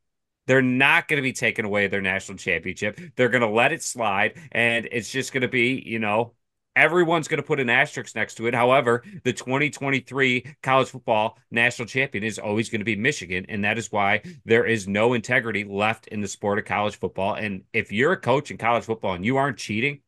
They're 0.49 0.63
not 0.63 1.09
going 1.09 1.19
to 1.19 1.23
be 1.23 1.35
taking 1.35 1.67
away 1.67 1.87
their 1.89 2.01
national 2.01 2.39
championship. 2.39 2.99
They're 3.17 3.29
going 3.29 3.43
to 3.43 3.49
let 3.49 3.71
it 3.71 3.83
slide, 3.83 4.39
and 4.51 4.89
it's 4.91 5.13
just 5.13 5.35
going 5.35 5.43
to 5.43 5.49
be, 5.49 5.83
you 5.85 5.99
know, 5.99 6.33
everyone's 6.75 7.29
going 7.29 7.43
to 7.43 7.47
put 7.47 7.61
an 7.61 7.69
asterisk 7.69 8.17
next 8.17 8.37
to 8.37 8.47
it. 8.47 8.55
However, 8.55 9.05
the 9.25 9.35
2023 9.35 10.57
college 10.63 10.89
football 10.89 11.37
national 11.51 11.87
champion 11.87 12.25
is 12.25 12.39
always 12.39 12.71
going 12.71 12.81
to 12.81 12.87
be 12.87 12.97
Michigan, 12.97 13.45
and 13.51 13.63
that 13.65 13.77
is 13.77 13.93
why 13.93 14.23
there 14.47 14.65
is 14.65 14.89
no 14.89 15.13
integrity 15.13 15.65
left 15.65 16.07
in 16.07 16.23
the 16.23 16.29
sport 16.29 16.59
of 16.59 16.65
college 16.65 16.97
football. 16.97 17.35
And 17.35 17.65
if 17.75 17.93
you're 17.93 18.13
a 18.13 18.21
coach 18.21 18.51
in 18.51 18.57
college 18.57 18.85
football 18.85 19.13
and 19.13 19.27
you 19.27 19.37
aren't 19.37 19.59
cheating, 19.59 20.01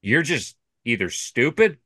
you're 0.00 0.22
just 0.22 0.56
either 0.84 1.10
stupid 1.10 1.78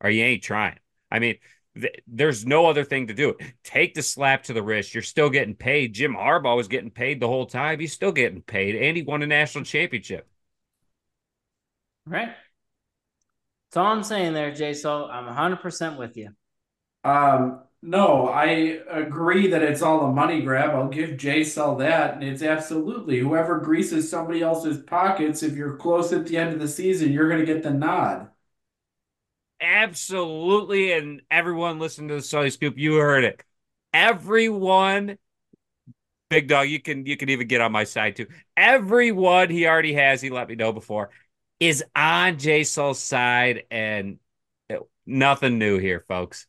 or 0.00 0.08
you 0.08 0.24
ain't 0.24 0.42
trying. 0.42 0.78
I 1.10 1.18
mean, 1.18 1.36
th- 1.80 2.00
there's 2.06 2.46
no 2.46 2.66
other 2.66 2.84
thing 2.84 3.06
to 3.08 3.14
do. 3.14 3.36
Take 3.64 3.94
the 3.94 4.02
slap 4.02 4.44
to 4.44 4.52
the 4.52 4.62
wrist. 4.62 4.94
You're 4.94 5.02
still 5.02 5.30
getting 5.30 5.54
paid. 5.54 5.94
Jim 5.94 6.14
Harbaugh 6.14 6.56
was 6.56 6.68
getting 6.68 6.90
paid 6.90 7.20
the 7.20 7.28
whole 7.28 7.46
time. 7.46 7.80
He's 7.80 7.92
still 7.92 8.12
getting 8.12 8.42
paid, 8.42 8.76
and 8.76 8.96
he 8.96 9.02
won 9.02 9.22
a 9.22 9.26
national 9.26 9.64
championship. 9.64 10.28
Right. 12.06 12.34
That's 13.70 13.76
all 13.76 13.86
I'm 13.86 14.02
saying 14.02 14.34
there, 14.34 14.52
Jay. 14.52 14.74
So 14.74 15.06
I'm 15.06 15.26
100% 15.26 15.96
with 15.96 16.16
you. 16.16 16.30
Um, 17.04 17.60
no, 17.80 18.28
I 18.28 18.44
agree 18.90 19.48
that 19.48 19.62
it's 19.62 19.82
all 19.82 20.04
a 20.04 20.12
money 20.12 20.42
grab. 20.42 20.70
I'll 20.70 20.88
give 20.88 21.16
Jay 21.16 21.42
Sell 21.42 21.76
that. 21.76 22.14
And 22.14 22.22
it's 22.22 22.42
absolutely 22.42 23.18
whoever 23.18 23.58
greases 23.58 24.10
somebody 24.10 24.42
else's 24.42 24.78
pockets, 24.78 25.42
if 25.42 25.56
you're 25.56 25.76
close 25.76 26.12
at 26.12 26.26
the 26.26 26.36
end 26.36 26.52
of 26.52 26.60
the 26.60 26.68
season, 26.68 27.12
you're 27.12 27.28
going 27.28 27.40
to 27.40 27.46
get 27.46 27.62
the 27.62 27.70
nod. 27.70 28.28
Absolutely, 29.62 30.92
and 30.92 31.22
everyone 31.30 31.78
listening 31.78 32.08
to 32.08 32.14
the 32.16 32.22
Sully 32.22 32.50
Scoop, 32.50 32.76
you 32.76 32.96
heard 32.96 33.22
it. 33.22 33.44
Everyone, 33.94 35.18
big 36.30 36.48
dog, 36.48 36.68
you 36.68 36.80
can 36.80 37.06
you 37.06 37.16
can 37.16 37.28
even 37.28 37.46
get 37.46 37.60
on 37.60 37.72
my 37.72 37.84
side 37.84 38.16
too. 38.16 38.26
Everyone 38.56 39.50
he 39.50 39.66
already 39.66 39.94
has, 39.94 40.20
he 40.20 40.30
let 40.30 40.48
me 40.48 40.54
know 40.54 40.72
before, 40.72 41.10
is 41.60 41.84
on 41.94 42.38
J 42.38 42.64
Soul's 42.64 42.98
side, 42.98 43.64
and 43.70 44.18
uh, 44.70 44.76
nothing 45.06 45.58
new 45.58 45.78
here, 45.78 46.04
folks. 46.08 46.46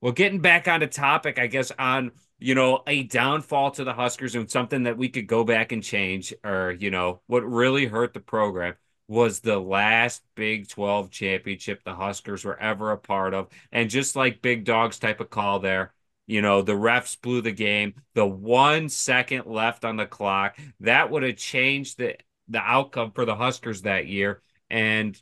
Well, 0.00 0.12
getting 0.12 0.40
back 0.40 0.68
on 0.68 0.80
the 0.80 0.86
topic, 0.88 1.38
I 1.38 1.46
guess 1.46 1.72
on 1.78 2.12
you 2.38 2.54
know 2.54 2.82
a 2.86 3.04
downfall 3.04 3.72
to 3.72 3.84
the 3.84 3.94
Huskers 3.94 4.34
and 4.34 4.50
something 4.50 4.84
that 4.84 4.98
we 4.98 5.08
could 5.08 5.26
go 5.26 5.44
back 5.44 5.72
and 5.72 5.82
change, 5.82 6.34
or 6.44 6.72
you 6.72 6.90
know 6.90 7.20
what 7.26 7.40
really 7.44 7.86
hurt 7.86 8.14
the 8.14 8.20
program 8.20 8.74
was 9.08 9.40
the 9.40 9.58
last 9.58 10.22
Big 10.34 10.68
12 10.68 11.10
championship 11.10 11.82
the 11.84 11.94
Huskers 11.94 12.44
were 12.44 12.58
ever 12.58 12.92
a 12.92 12.98
part 12.98 13.34
of. 13.34 13.48
And 13.70 13.90
just 13.90 14.16
like 14.16 14.42
Big 14.42 14.64
Dog's 14.64 14.98
type 14.98 15.20
of 15.20 15.30
call 15.30 15.58
there, 15.60 15.92
you 16.26 16.40
know, 16.40 16.62
the 16.62 16.72
refs 16.72 17.20
blew 17.20 17.40
the 17.42 17.52
game. 17.52 17.94
The 18.14 18.26
one 18.26 18.88
second 18.88 19.46
left 19.46 19.84
on 19.84 19.96
the 19.96 20.06
clock, 20.06 20.56
that 20.80 21.10
would 21.10 21.22
have 21.22 21.36
changed 21.36 21.98
the, 21.98 22.16
the 22.48 22.60
outcome 22.60 23.12
for 23.12 23.24
the 23.24 23.36
Huskers 23.36 23.82
that 23.82 24.06
year. 24.06 24.40
And 24.70 25.20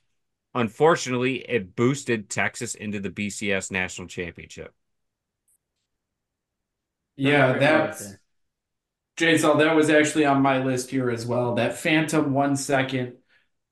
unfortunately, 0.54 1.36
it 1.38 1.74
boosted 1.74 2.30
Texas 2.30 2.74
into 2.74 3.00
the 3.00 3.10
BCS 3.10 3.70
national 3.70 4.08
championship. 4.08 4.72
Yeah, 7.16 7.52
Right 7.52 7.60
that's. 7.60 8.14
Jay 9.16 9.36
Sell, 9.36 9.56
that 9.58 9.76
was 9.76 9.90
actually 9.90 10.24
on 10.24 10.40
my 10.40 10.62
list 10.64 10.90
here 10.90 11.10
as 11.10 11.26
well. 11.26 11.54
That 11.54 11.76
phantom 11.76 12.32
one 12.32 12.56
second. 12.56 13.19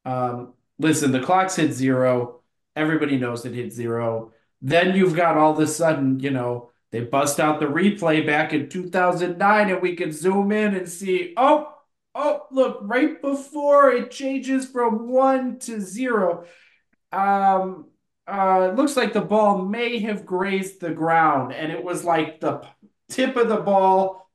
Um, 0.08 0.54
listen, 0.78 1.12
the 1.12 1.20
clock's 1.20 1.56
hit 1.56 1.72
zero. 1.72 2.40
Everybody 2.74 3.18
knows 3.18 3.44
it 3.44 3.54
hit 3.54 3.72
zero. 3.72 4.32
Then 4.62 4.96
you've 4.96 5.14
got 5.14 5.36
all 5.36 5.52
of 5.52 5.58
a 5.58 5.66
sudden, 5.66 6.18
you 6.20 6.30
know, 6.30 6.70
they 6.90 7.00
bust 7.00 7.38
out 7.38 7.60
the 7.60 7.66
replay 7.66 8.24
back 8.24 8.54
in 8.54 8.70
2009 8.70 9.70
and 9.70 9.82
we 9.82 9.94
can 9.94 10.10
zoom 10.10 10.50
in 10.52 10.74
and 10.74 10.88
see, 10.88 11.34
oh, 11.36 11.74
oh, 12.14 12.46
look, 12.50 12.78
right 12.82 13.20
before 13.20 13.90
it 13.90 14.10
changes 14.10 14.66
from 14.66 15.08
one 15.08 15.58
to 15.60 15.80
zero. 15.80 16.44
Um, 17.12 17.88
uh, 18.26 18.70
it 18.70 18.76
looks 18.76 18.96
like 18.96 19.12
the 19.12 19.20
ball 19.20 19.58
may 19.58 19.98
have 19.98 20.24
grazed 20.24 20.80
the 20.80 20.90
ground 20.90 21.52
and 21.52 21.70
it 21.70 21.84
was 21.84 22.04
like 22.04 22.40
the 22.40 22.66
tip 23.10 23.36
of 23.36 23.48
the 23.48 23.56
ball 23.56 24.30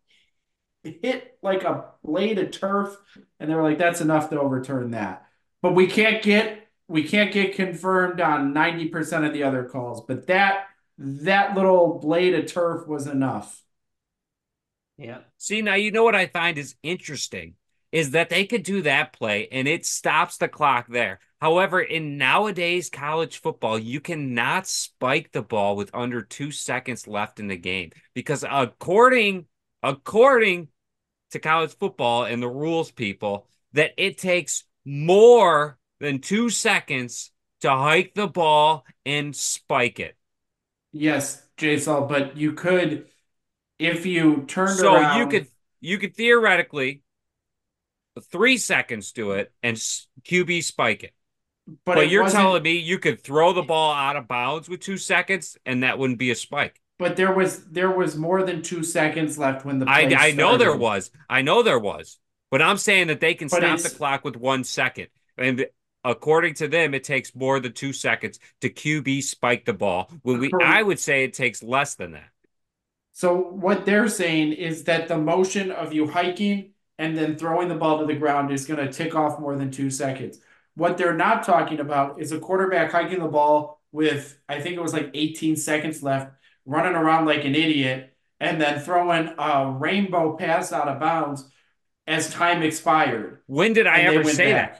hit 0.84 1.38
like 1.42 1.64
a 1.64 1.86
blade 2.04 2.38
of 2.38 2.52
turf 2.52 2.96
and 3.40 3.50
they 3.50 3.56
were 3.56 3.64
like 3.64 3.78
that's 3.78 4.02
enough 4.02 4.30
to 4.30 4.40
overturn 4.40 4.92
that 4.92 5.24
but 5.64 5.74
we 5.74 5.88
can't 5.88 6.22
get 6.24 6.70
we 6.88 7.04
can't 7.04 7.34
get 7.34 7.56
confirmed 7.56 8.22
on 8.22 8.54
90% 8.54 9.26
of 9.26 9.34
the 9.34 9.44
other 9.44 9.66
calls 9.66 10.06
but 10.06 10.28
that 10.28 10.66
that 11.00 11.56
little 11.56 12.00
blade 12.00 12.36
of 12.36 12.46
turf 12.46 12.88
was 12.88 13.08
enough 13.08 13.64
Yeah. 14.98 15.20
See, 15.38 15.62
now 15.62 15.76
you 15.76 15.92
know 15.92 16.04
what 16.04 16.16
I 16.16 16.28
find 16.28 16.58
is 16.58 16.76
interesting 16.84 17.56
is 17.92 18.12
that 18.12 18.30
they 18.30 18.46
could 18.46 18.64
do 18.64 18.82
that 18.84 19.14
play 19.14 19.48
and 19.52 19.68
it 19.68 19.86
stops 19.86 20.38
the 20.38 20.48
clock 20.48 20.88
there. 20.90 21.20
However, 21.42 21.82
in 21.82 22.18
nowadays 22.18 22.90
college 22.90 23.40
football, 23.40 23.78
you 23.78 24.00
cannot 24.00 24.68
spike 24.68 25.32
the 25.32 25.42
ball 25.44 25.76
with 25.76 25.94
under 25.94 26.22
two 26.22 26.52
seconds 26.52 27.08
left 27.08 27.40
in 27.40 27.48
the 27.48 27.58
game 27.58 27.92
because 28.14 28.46
according 28.50 29.46
according 29.84 30.70
to 31.32 31.40
college 31.40 31.76
football 31.78 32.24
and 32.26 32.42
the 32.42 32.48
rules 32.50 32.92
people, 32.92 33.48
that 33.74 33.92
it 33.98 34.18
takes 34.18 34.64
more 34.86 35.78
than 36.00 36.20
two 36.20 36.50
seconds 36.50 37.32
to 37.62 37.70
hike 37.70 38.14
the 38.14 38.28
ball 38.28 38.86
and 39.06 39.36
spike 39.36 40.00
it. 40.00 40.16
Yes, 40.92 41.48
Jason, 41.58 42.08
but 42.08 42.38
you 42.38 42.54
could 42.54 43.06
if 43.80 44.06
you 44.06 44.44
turned 44.48 44.78
so 44.78 44.96
around. 44.96 45.20
you 45.20 45.28
could 45.28 45.48
you 45.82 45.98
could 45.98 46.16
theoretically 46.16 47.02
three 48.32 48.58
seconds 48.58 49.12
do 49.12 49.32
it 49.32 49.52
and 49.64 49.78
QB 49.78 50.64
spike 50.64 51.04
it. 51.04 51.14
but, 51.86 51.96
But, 51.96 52.04
it 52.06 52.12
you're 52.12 52.30
telling 52.30 52.64
me 52.64 52.78
you 52.78 53.00
could 53.00 53.22
throw 53.22 53.54
the 53.54 53.64
ball 53.64 53.94
out 53.94 54.16
of 54.16 54.28
bounds 54.28 54.70
with 54.70 54.82
two 54.82 54.98
seconds 54.98 55.58
and 55.66 55.84
that 55.84 55.98
wouldn't 55.98 56.20
be 56.20 56.32
a 56.32 56.36
spike. 56.36 56.80
But 57.00 57.16
there 57.16 57.34
was 57.34 57.66
there 57.66 57.92
was 57.92 58.16
more 58.16 58.44
than 58.44 58.62
two 58.62 58.84
seconds 58.84 59.38
left 59.38 59.66
when 59.66 59.80
the 59.80 59.90
I 59.90 60.14
I 60.16 60.32
know 60.32 60.58
there 60.58 60.76
was. 60.76 61.12
I 61.30 61.42
know 61.42 61.64
there 61.64 61.80
was. 61.80 62.20
But 62.54 62.62
I'm 62.62 62.78
saying 62.78 63.08
that 63.08 63.20
they 63.20 63.34
can 63.34 63.48
But 63.48 63.58
stop 63.58 63.80
the 63.80 63.90
clock 63.90 64.24
with 64.24 64.38
one 64.38 64.64
second. 64.64 65.08
And 65.40 65.66
according 66.04 66.54
to 66.56 66.68
them, 66.68 66.94
it 66.94 67.04
takes 67.04 67.34
more 67.34 67.60
than 67.60 67.74
two 67.74 67.94
seconds 67.94 68.40
to 68.62 68.70
QB 68.70 69.24
spike 69.24 69.66
the 69.66 69.74
ball. 69.74 70.12
When 70.22 70.38
we 70.38 70.52
I 70.62 70.84
would 70.84 71.00
say 71.00 71.24
it 71.24 71.34
takes 71.34 71.64
less 71.64 71.96
than 71.96 72.12
that. 72.12 72.30
So 73.12 73.36
what 73.36 73.88
they're 73.88 74.08
saying 74.08 74.54
is 74.54 74.84
that 74.84 75.08
the 75.08 75.18
motion 75.18 75.72
of 75.72 75.94
you 75.94 76.06
hiking 76.06 76.74
and 77.00 77.18
then 77.18 77.38
throwing 77.38 77.70
the 77.70 77.76
ball 77.76 77.98
to 77.98 78.06
the 78.06 78.14
ground 78.14 78.52
is 78.52 78.68
going 78.68 78.86
to 78.86 78.94
tick 78.94 79.16
off 79.16 79.40
more 79.40 79.56
than 79.56 79.72
two 79.72 79.90
seconds. 79.90 80.38
What 80.76 81.00
they're 81.00 81.16
not 81.16 81.42
talking 81.42 81.80
about 81.80 82.22
is 82.22 82.34
a 82.34 82.40
quarterback 82.40 82.92
hiking 82.92 83.18
the 83.18 83.28
ball 83.30 83.82
with 83.92 84.38
I 84.48 84.62
think 84.62 84.76
it 84.76 84.82
was 84.84 84.94
like 84.94 85.10
18 85.16 85.56
seconds 85.56 86.04
left, 86.04 86.32
running 86.68 86.94
around 86.94 87.26
like 87.26 87.46
an 87.46 87.56
idiot, 87.56 88.16
and 88.40 88.62
then 88.62 88.80
throwing 88.80 89.34
a 89.40 89.72
rainbow 89.72 90.38
pass 90.38 90.72
out 90.72 90.88
of 90.88 91.00
bounds 91.00 91.50
as 92.08 92.30
time 92.30 92.64
expired. 92.64 93.40
When 93.48 93.74
did 93.74 93.88
I 93.88 94.02
ever 94.02 94.24
say 94.26 94.52
back. 94.54 94.74
that? 94.74 94.80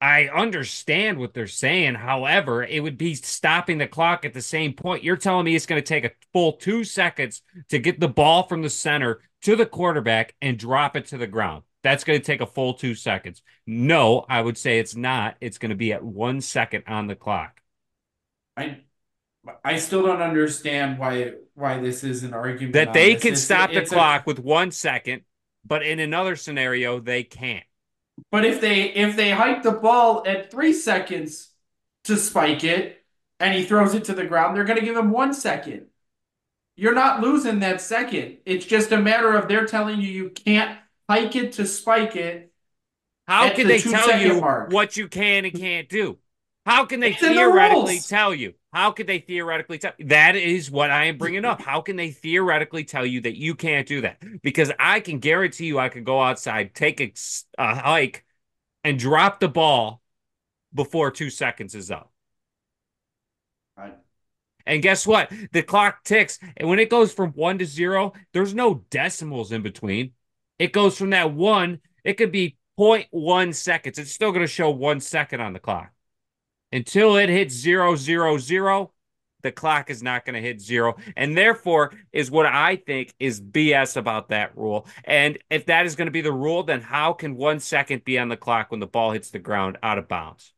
I 0.00 0.26
understand 0.28 1.18
what 1.18 1.32
they're 1.32 1.46
saying. 1.46 1.94
However, 1.94 2.64
it 2.64 2.82
would 2.82 2.98
be 2.98 3.14
stopping 3.14 3.78
the 3.78 3.86
clock 3.86 4.24
at 4.24 4.34
the 4.34 4.42
same 4.42 4.72
point. 4.72 5.04
You're 5.04 5.16
telling 5.16 5.44
me 5.44 5.54
it's 5.54 5.66
going 5.66 5.80
to 5.80 5.86
take 5.86 6.04
a 6.04 6.10
full 6.32 6.54
two 6.54 6.82
seconds 6.82 7.42
to 7.68 7.78
get 7.78 8.00
the 8.00 8.08
ball 8.08 8.42
from 8.48 8.62
the 8.62 8.70
center 8.70 9.20
to 9.42 9.54
the 9.54 9.66
quarterback 9.66 10.34
and 10.42 10.58
drop 10.58 10.96
it 10.96 11.06
to 11.08 11.18
the 11.18 11.28
ground. 11.28 11.62
That's 11.84 12.02
going 12.04 12.18
to 12.18 12.24
take 12.24 12.40
a 12.40 12.46
full 12.46 12.74
two 12.74 12.94
seconds. 12.96 13.42
No, 13.66 14.24
I 14.28 14.40
would 14.40 14.58
say 14.58 14.78
it's 14.80 14.96
not. 14.96 15.36
It's 15.40 15.58
going 15.58 15.70
to 15.70 15.76
be 15.76 15.92
at 15.92 16.02
one 16.02 16.40
second 16.40 16.84
on 16.88 17.06
the 17.06 17.16
clock. 17.16 17.60
I 18.56 18.78
I 19.64 19.78
still 19.78 20.02
don't 20.04 20.22
understand 20.22 20.98
why 20.98 21.32
why 21.54 21.78
this 21.80 22.02
is 22.04 22.22
an 22.22 22.34
argument 22.34 22.74
That 22.74 22.92
they 22.92 23.14
this. 23.14 23.22
can 23.22 23.28
It's- 23.32 23.44
stop 23.44 23.70
the 23.70 23.82
a- 23.82 23.86
clock 23.86 24.26
with 24.26 24.38
one 24.38 24.70
second, 24.70 25.22
but 25.64 25.82
in 25.82 26.00
another 26.00 26.36
scenario, 26.36 27.00
they 27.00 27.22
can't. 27.24 27.64
But 28.30 28.44
if 28.44 28.60
they 28.60 28.84
if 28.84 29.16
they 29.16 29.30
hike 29.30 29.62
the 29.62 29.72
ball 29.72 30.22
at 30.26 30.50
three 30.50 30.72
seconds 30.72 31.50
to 32.04 32.16
spike 32.16 32.64
it 32.64 33.02
and 33.40 33.54
he 33.54 33.64
throws 33.64 33.94
it 33.94 34.04
to 34.04 34.14
the 34.14 34.26
ground, 34.26 34.56
they're 34.56 34.64
going 34.64 34.78
to 34.78 34.84
give 34.84 34.96
him 34.96 35.10
one 35.10 35.34
second. 35.34 35.86
You're 36.76 36.94
not 36.94 37.20
losing 37.20 37.60
that 37.60 37.80
second. 37.80 38.38
It's 38.46 38.64
just 38.64 38.92
a 38.92 38.98
matter 38.98 39.34
of 39.36 39.48
they're 39.48 39.66
telling 39.66 40.00
you 40.00 40.08
you 40.08 40.30
can't 40.30 40.78
hike 41.08 41.36
it 41.36 41.52
to 41.54 41.66
spike 41.66 42.16
it. 42.16 42.52
How 43.26 43.50
can 43.50 43.66
the 43.66 43.74
they 43.74 43.80
tell 43.80 44.18
you 44.18 44.40
mark. 44.40 44.72
what 44.72 44.96
you 44.96 45.08
can 45.08 45.44
and 45.44 45.54
can't 45.54 45.88
do? 45.88 46.18
How 46.64 46.84
can 46.84 47.00
they 47.00 47.10
It's 47.10 47.22
in 47.22 47.30
the 47.30 47.34
theoretically 47.34 47.98
tell 47.98 48.32
you? 48.34 48.54
How 48.72 48.92
could 48.92 49.06
they 49.06 49.18
theoretically 49.18 49.78
tell? 49.78 49.92
That 49.98 50.36
is 50.36 50.70
what 50.70 50.90
I 50.90 51.06
am 51.06 51.18
bringing 51.18 51.44
up. 51.44 51.60
How 51.60 51.80
can 51.80 51.96
they 51.96 52.10
theoretically 52.10 52.84
tell 52.84 53.04
you 53.04 53.20
that 53.22 53.36
you 53.36 53.54
can't 53.54 53.86
do 53.86 54.02
that? 54.02 54.22
Because 54.42 54.70
I 54.78 55.00
can 55.00 55.18
guarantee 55.18 55.66
you, 55.66 55.78
I 55.78 55.88
could 55.88 56.04
go 56.04 56.20
outside, 56.22 56.74
take 56.74 57.00
a 57.00 57.74
hike, 57.74 58.24
and 58.84 58.98
drop 58.98 59.40
the 59.40 59.48
ball 59.48 60.00
before 60.72 61.10
two 61.10 61.30
seconds 61.30 61.74
is 61.74 61.90
up. 61.90 62.12
Right. 63.76 63.94
And 64.64 64.82
guess 64.82 65.06
what? 65.06 65.32
The 65.52 65.62
clock 65.62 66.04
ticks, 66.04 66.38
and 66.56 66.68
when 66.68 66.78
it 66.78 66.88
goes 66.88 67.12
from 67.12 67.30
one 67.30 67.58
to 67.58 67.66
zero, 67.66 68.12
there's 68.32 68.54
no 68.54 68.84
decimals 68.90 69.52
in 69.52 69.62
between. 69.62 70.12
It 70.58 70.72
goes 70.72 70.96
from 70.96 71.10
that 71.10 71.32
one, 71.32 71.80
it 72.04 72.14
could 72.14 72.32
be 72.32 72.56
0.1 72.78 73.54
seconds. 73.54 73.98
It's 73.98 74.12
still 74.12 74.30
going 74.30 74.42
to 74.42 74.46
show 74.46 74.70
one 74.70 75.00
second 75.00 75.40
on 75.40 75.52
the 75.52 75.58
clock. 75.58 75.91
Until 76.72 77.16
it 77.16 77.28
hits 77.28 77.54
zero, 77.54 77.94
zero, 77.96 78.38
zero, 78.38 78.92
the 79.42 79.52
clock 79.52 79.90
is 79.90 80.02
not 80.02 80.24
going 80.24 80.34
to 80.34 80.40
hit 80.40 80.60
zero. 80.60 80.96
And 81.16 81.36
therefore, 81.36 81.92
is 82.12 82.30
what 82.30 82.46
I 82.46 82.76
think 82.76 83.12
is 83.18 83.40
BS 83.40 83.96
about 83.96 84.28
that 84.28 84.56
rule. 84.56 84.86
And 85.04 85.38
if 85.50 85.66
that 85.66 85.84
is 85.84 85.96
going 85.96 86.06
to 86.06 86.12
be 86.12 86.20
the 86.20 86.32
rule, 86.32 86.62
then 86.62 86.80
how 86.80 87.12
can 87.12 87.36
one 87.36 87.60
second 87.60 88.04
be 88.04 88.18
on 88.18 88.28
the 88.28 88.36
clock 88.36 88.70
when 88.70 88.80
the 88.80 88.86
ball 88.86 89.10
hits 89.10 89.30
the 89.30 89.38
ground 89.38 89.78
out 89.82 89.98
of 89.98 90.08
bounds? 90.08 90.52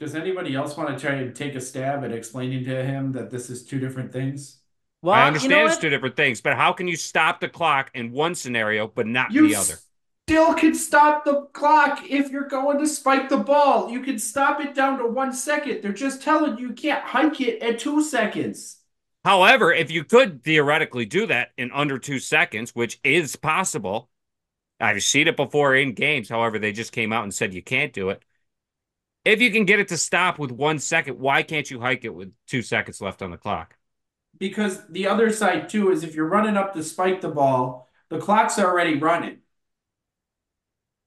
Does 0.00 0.14
anybody 0.16 0.54
else 0.56 0.76
want 0.76 0.98
to 0.98 1.00
try 1.00 1.16
and 1.16 1.34
take 1.34 1.54
a 1.54 1.60
stab 1.60 2.02
at 2.02 2.10
explaining 2.10 2.64
to 2.64 2.84
him 2.84 3.12
that 3.12 3.30
this 3.30 3.50
is 3.50 3.64
two 3.64 3.78
different 3.78 4.12
things? 4.12 4.58
Well, 5.00 5.14
I 5.14 5.26
understand 5.26 5.52
you 5.52 5.58
know 5.58 5.66
it's 5.66 5.78
two 5.78 5.90
different 5.90 6.16
things, 6.16 6.40
but 6.40 6.56
how 6.56 6.72
can 6.72 6.88
you 6.88 6.96
stop 6.96 7.40
the 7.40 7.48
clock 7.48 7.90
in 7.94 8.10
one 8.12 8.34
scenario 8.34 8.88
but 8.88 9.06
not 9.06 9.32
You 9.32 9.48
the 9.48 9.56
other? 9.56 9.74
Still 10.28 10.54
can 10.54 10.74
stop 10.74 11.24
the 11.24 11.42
clock 11.52 12.02
if 12.08 12.30
you're 12.30 12.48
going 12.48 12.78
to 12.78 12.86
spike 12.86 13.28
the 13.28 13.36
ball. 13.36 13.90
You 13.90 14.00
can 14.00 14.18
stop 14.18 14.60
it 14.60 14.74
down 14.74 14.98
to 14.98 15.06
one 15.06 15.32
second. 15.32 15.82
They're 15.82 15.92
just 15.92 16.22
telling 16.22 16.58
you 16.58 16.68
you 16.68 16.74
can't 16.74 17.04
hike 17.04 17.40
it 17.40 17.62
at 17.62 17.78
two 17.78 18.02
seconds. 18.02 18.78
However, 19.24 19.72
if 19.72 19.90
you 19.90 20.04
could 20.04 20.42
theoretically 20.42 21.06
do 21.06 21.26
that 21.26 21.50
in 21.56 21.70
under 21.72 21.98
two 21.98 22.18
seconds, 22.18 22.74
which 22.74 22.98
is 23.04 23.36
possible, 23.36 24.08
I've 24.80 25.02
seen 25.02 25.28
it 25.28 25.36
before 25.36 25.74
in 25.76 25.92
games. 25.92 26.28
However, 26.28 26.58
they 26.58 26.72
just 26.72 26.92
came 26.92 27.12
out 27.12 27.22
and 27.22 27.32
said 27.32 27.54
you 27.54 27.62
can't 27.62 27.92
do 27.92 28.10
it. 28.10 28.24
If 29.24 29.40
you 29.40 29.52
can 29.52 29.64
get 29.64 29.78
it 29.78 29.88
to 29.88 29.96
stop 29.96 30.40
with 30.40 30.50
one 30.50 30.80
second, 30.80 31.20
why 31.20 31.44
can't 31.44 31.70
you 31.70 31.80
hike 31.80 32.04
it 32.04 32.14
with 32.14 32.32
two 32.48 32.62
seconds 32.62 33.00
left 33.00 33.22
on 33.22 33.30
the 33.30 33.36
clock? 33.36 33.76
Because 34.38 34.84
the 34.88 35.06
other 35.06 35.30
side 35.30 35.68
too 35.68 35.92
is 35.92 36.02
if 36.02 36.16
you're 36.16 36.26
running 36.26 36.56
up 36.56 36.74
to 36.74 36.82
spike 36.82 37.20
the 37.20 37.28
ball, 37.28 37.88
the 38.08 38.18
clock's 38.18 38.58
already 38.58 38.98
running. 38.98 39.41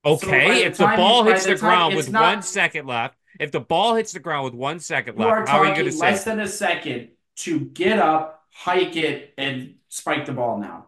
So 0.06 0.12
Okay, 0.14 0.62
the 0.62 0.66
if 0.68 0.78
the 0.78 0.86
ball 0.86 1.24
hits 1.24 1.46
the 1.46 1.54
the, 1.54 1.58
time 1.58 1.70
ground 1.70 1.96
with 1.96 2.12
not- 2.12 2.36
one 2.36 2.42
second 2.44 2.86
left, 2.86 3.18
if 3.40 3.52
the 3.52 3.60
ball 3.60 3.96
hits 3.96 4.12
the 4.12 4.20
ground 4.20 4.46
with 4.46 4.54
one 4.54 4.80
second 4.80 5.20
You 5.20 5.26
are 5.26 5.40
left, 5.40 5.50
how 5.50 5.60
are 5.60 5.66
you 5.66 5.76
going 5.76 5.92
to 5.92 5.98
less 5.98 6.24
than 6.24 6.40
a 6.40 6.48
second 6.48 7.10
to 7.38 7.60
get 7.60 8.00
up, 8.00 8.44
hike 8.54 8.96
it, 8.96 9.34
and 9.38 9.76
spike 9.90 10.26
the 10.26 10.32
ball 10.32 10.60
now. 10.60 10.86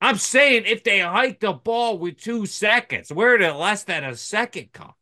I'm 0.00 0.16
saying 0.16 0.62
if 0.66 0.84
they 0.84 1.00
hike 1.00 1.40
the 1.40 1.52
ball 1.52 1.98
with 1.98 2.18
two 2.18 2.46
seconds, 2.46 3.12
where 3.12 3.36
did 3.36 3.52
less 3.54 3.82
than 3.82 4.04
a 4.04 4.14
second 4.16 4.72
come? 4.72 4.92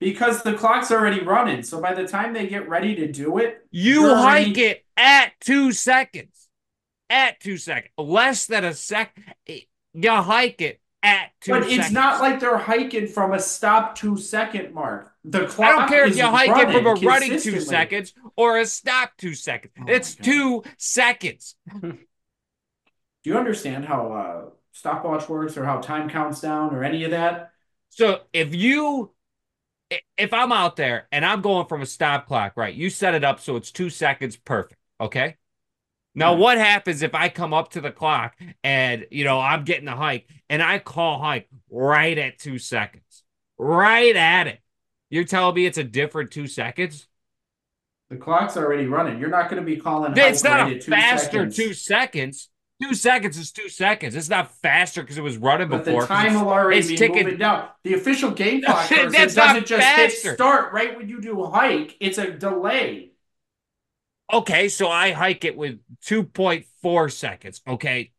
Because 0.00 0.42
the 0.42 0.54
clock's 0.54 0.90
already 0.90 1.20
running. 1.20 1.62
So 1.62 1.80
by 1.82 1.92
the 1.94 2.08
time 2.08 2.32
they 2.32 2.46
get 2.46 2.68
ready 2.68 2.94
to 2.96 3.12
do 3.12 3.38
it, 3.38 3.58
You 3.70 4.00
You're 4.02 4.10
already- 4.16 4.44
hike 4.46 4.58
it 4.58 4.86
at 4.96 5.32
two 5.40 5.72
seconds. 5.72 6.48
At 7.10 7.40
two 7.40 7.56
seconds. 7.58 7.92
Less 7.98 8.46
than 8.46 8.64
a 8.64 8.74
second. 8.74 9.24
You 9.46 10.10
hike 10.10 10.60
it 10.60 10.80
at 11.06 11.30
two 11.40 11.52
but 11.52 11.62
seconds. 11.62 11.78
it's 11.86 11.92
not 11.92 12.20
like 12.20 12.40
they're 12.40 12.58
hiking 12.58 13.06
from 13.06 13.32
a 13.32 13.38
stop 13.38 13.96
two 13.96 14.16
second 14.16 14.74
mark. 14.74 15.12
The 15.24 15.42
I 15.42 15.46
clock 15.46 15.76
don't 15.76 15.88
care 15.88 16.04
if 16.04 16.10
is 16.10 16.18
you 16.18 16.24
hike 16.24 16.50
it 16.50 16.72
from 16.72 16.86
a 16.86 16.94
running 16.94 17.38
two 17.38 17.60
seconds 17.60 18.12
or 18.36 18.58
a 18.58 18.66
stop 18.66 19.12
two 19.16 19.34
seconds. 19.34 19.72
Oh 19.78 19.84
it's 19.86 20.16
two 20.16 20.64
seconds. 20.78 21.54
Do 21.80 21.96
you 23.24 23.38
understand 23.38 23.84
how 23.84 24.12
uh, 24.12 24.50
stopwatch 24.72 25.28
works 25.28 25.56
or 25.56 25.64
how 25.64 25.80
time 25.80 26.08
counts 26.08 26.40
down 26.40 26.74
or 26.74 26.82
any 26.82 27.04
of 27.04 27.12
that? 27.12 27.52
So 27.90 28.22
if 28.32 28.54
you 28.54 29.12
if 30.18 30.32
I'm 30.32 30.50
out 30.50 30.74
there 30.74 31.06
and 31.12 31.24
I'm 31.24 31.40
going 31.40 31.66
from 31.66 31.82
a 31.82 31.86
stop 31.86 32.26
clock, 32.26 32.54
right? 32.56 32.74
You 32.74 32.90
set 32.90 33.14
it 33.14 33.22
up 33.22 33.38
so 33.38 33.54
it's 33.54 33.70
two 33.70 33.90
seconds 33.90 34.36
perfect. 34.36 34.80
Okay. 35.00 35.36
Now, 36.16 36.34
what 36.34 36.56
happens 36.58 37.02
if 37.02 37.14
I 37.14 37.28
come 37.28 37.52
up 37.52 37.72
to 37.72 37.80
the 37.80 37.92
clock 37.92 38.36
and 38.64 39.06
you 39.10 39.24
know 39.24 39.38
I'm 39.38 39.64
getting 39.64 39.86
a 39.86 39.94
hike 39.94 40.26
and 40.48 40.62
I 40.62 40.78
call 40.78 41.20
hike 41.20 41.48
right 41.70 42.16
at 42.16 42.38
two 42.38 42.58
seconds, 42.58 43.22
right 43.58 44.16
at 44.16 44.46
it? 44.46 44.60
You're 45.10 45.24
telling 45.24 45.54
me 45.54 45.66
it's 45.66 45.78
a 45.78 45.84
different 45.84 46.30
two 46.32 46.46
seconds? 46.48 47.06
The 48.08 48.16
clock's 48.16 48.56
already 48.56 48.86
running. 48.86 49.20
You're 49.20 49.30
not 49.30 49.50
going 49.50 49.62
to 49.62 49.66
be 49.66 49.76
calling. 49.76 50.14
It's 50.16 50.42
hike 50.42 50.50
not 50.50 50.64
right 50.64 50.76
a 50.76 50.80
two 50.80 50.90
faster 50.90 51.24
seconds. 51.30 51.56
two 51.56 51.74
seconds. 51.74 52.48
Two 52.82 52.94
seconds 52.94 53.38
is 53.38 53.52
two 53.52 53.68
seconds. 53.70 54.14
It's 54.14 54.28
not 54.28 54.54
faster 54.56 55.00
because 55.02 55.16
it 55.16 55.22
was 55.22 55.38
running 55.38 55.68
But 55.68 55.84
before. 55.84 56.02
the 56.02 56.06
time 56.08 56.34
will 56.34 56.50
already 56.50 56.78
it's 56.80 56.88
be 56.88 56.96
ticking- 56.96 57.24
moving 57.24 57.38
down. 57.38 57.68
The 57.84 57.94
official 57.94 58.30
game 58.32 58.62
clock 58.64 58.86
person 58.88 59.12
That's 59.12 59.34
doesn't 59.34 59.66
just 59.66 59.96
hit 59.96 60.34
start 60.34 60.72
right 60.74 60.96
when 60.96 61.08
you 61.08 61.20
do 61.20 61.42
a 61.42 61.50
hike. 61.50 61.96
It's 62.00 62.18
a 62.18 62.30
delay. 62.30 63.12
Okay, 64.32 64.68
so 64.68 64.88
I 64.88 65.12
hike 65.12 65.44
it 65.44 65.56
with 65.56 65.78
2.4 66.02 67.08
seconds. 67.08 67.60
Okay. 67.66 68.12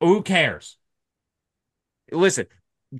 Who 0.00 0.22
cares? 0.22 0.76
Listen, 2.10 2.46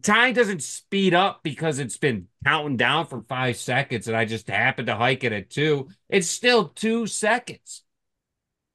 time 0.02 0.34
doesn't 0.34 0.62
speed 0.62 1.14
up 1.14 1.42
because 1.42 1.78
it's 1.78 1.96
been 1.98 2.28
counting 2.44 2.76
down 2.76 3.06
for 3.06 3.22
five 3.22 3.56
seconds 3.56 4.08
and 4.08 4.16
I 4.16 4.24
just 4.24 4.48
happened 4.48 4.86
to 4.86 4.96
hike 4.96 5.24
it 5.24 5.32
at 5.32 5.50
two. 5.50 5.88
It's 6.08 6.28
still 6.28 6.68
two 6.68 7.06
seconds. 7.06 7.82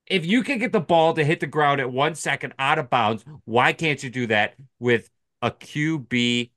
If 0.05 0.25
you 0.25 0.43
can 0.43 0.59
get 0.59 0.71
the 0.71 0.79
ball 0.79 1.13
to 1.15 1.23
hit 1.23 1.41
the 1.41 1.47
ground 1.47 1.81
at 1.81 1.91
one 1.91 2.15
second 2.15 2.53
out 2.57 2.79
of 2.79 2.89
bounds, 2.89 3.25
why 3.43 3.73
can't 3.73 4.01
you 4.01 4.09
do 4.09 4.27
that 4.27 4.55
with 4.79 5.09
a 5.41 5.51
QB, 5.51 6.51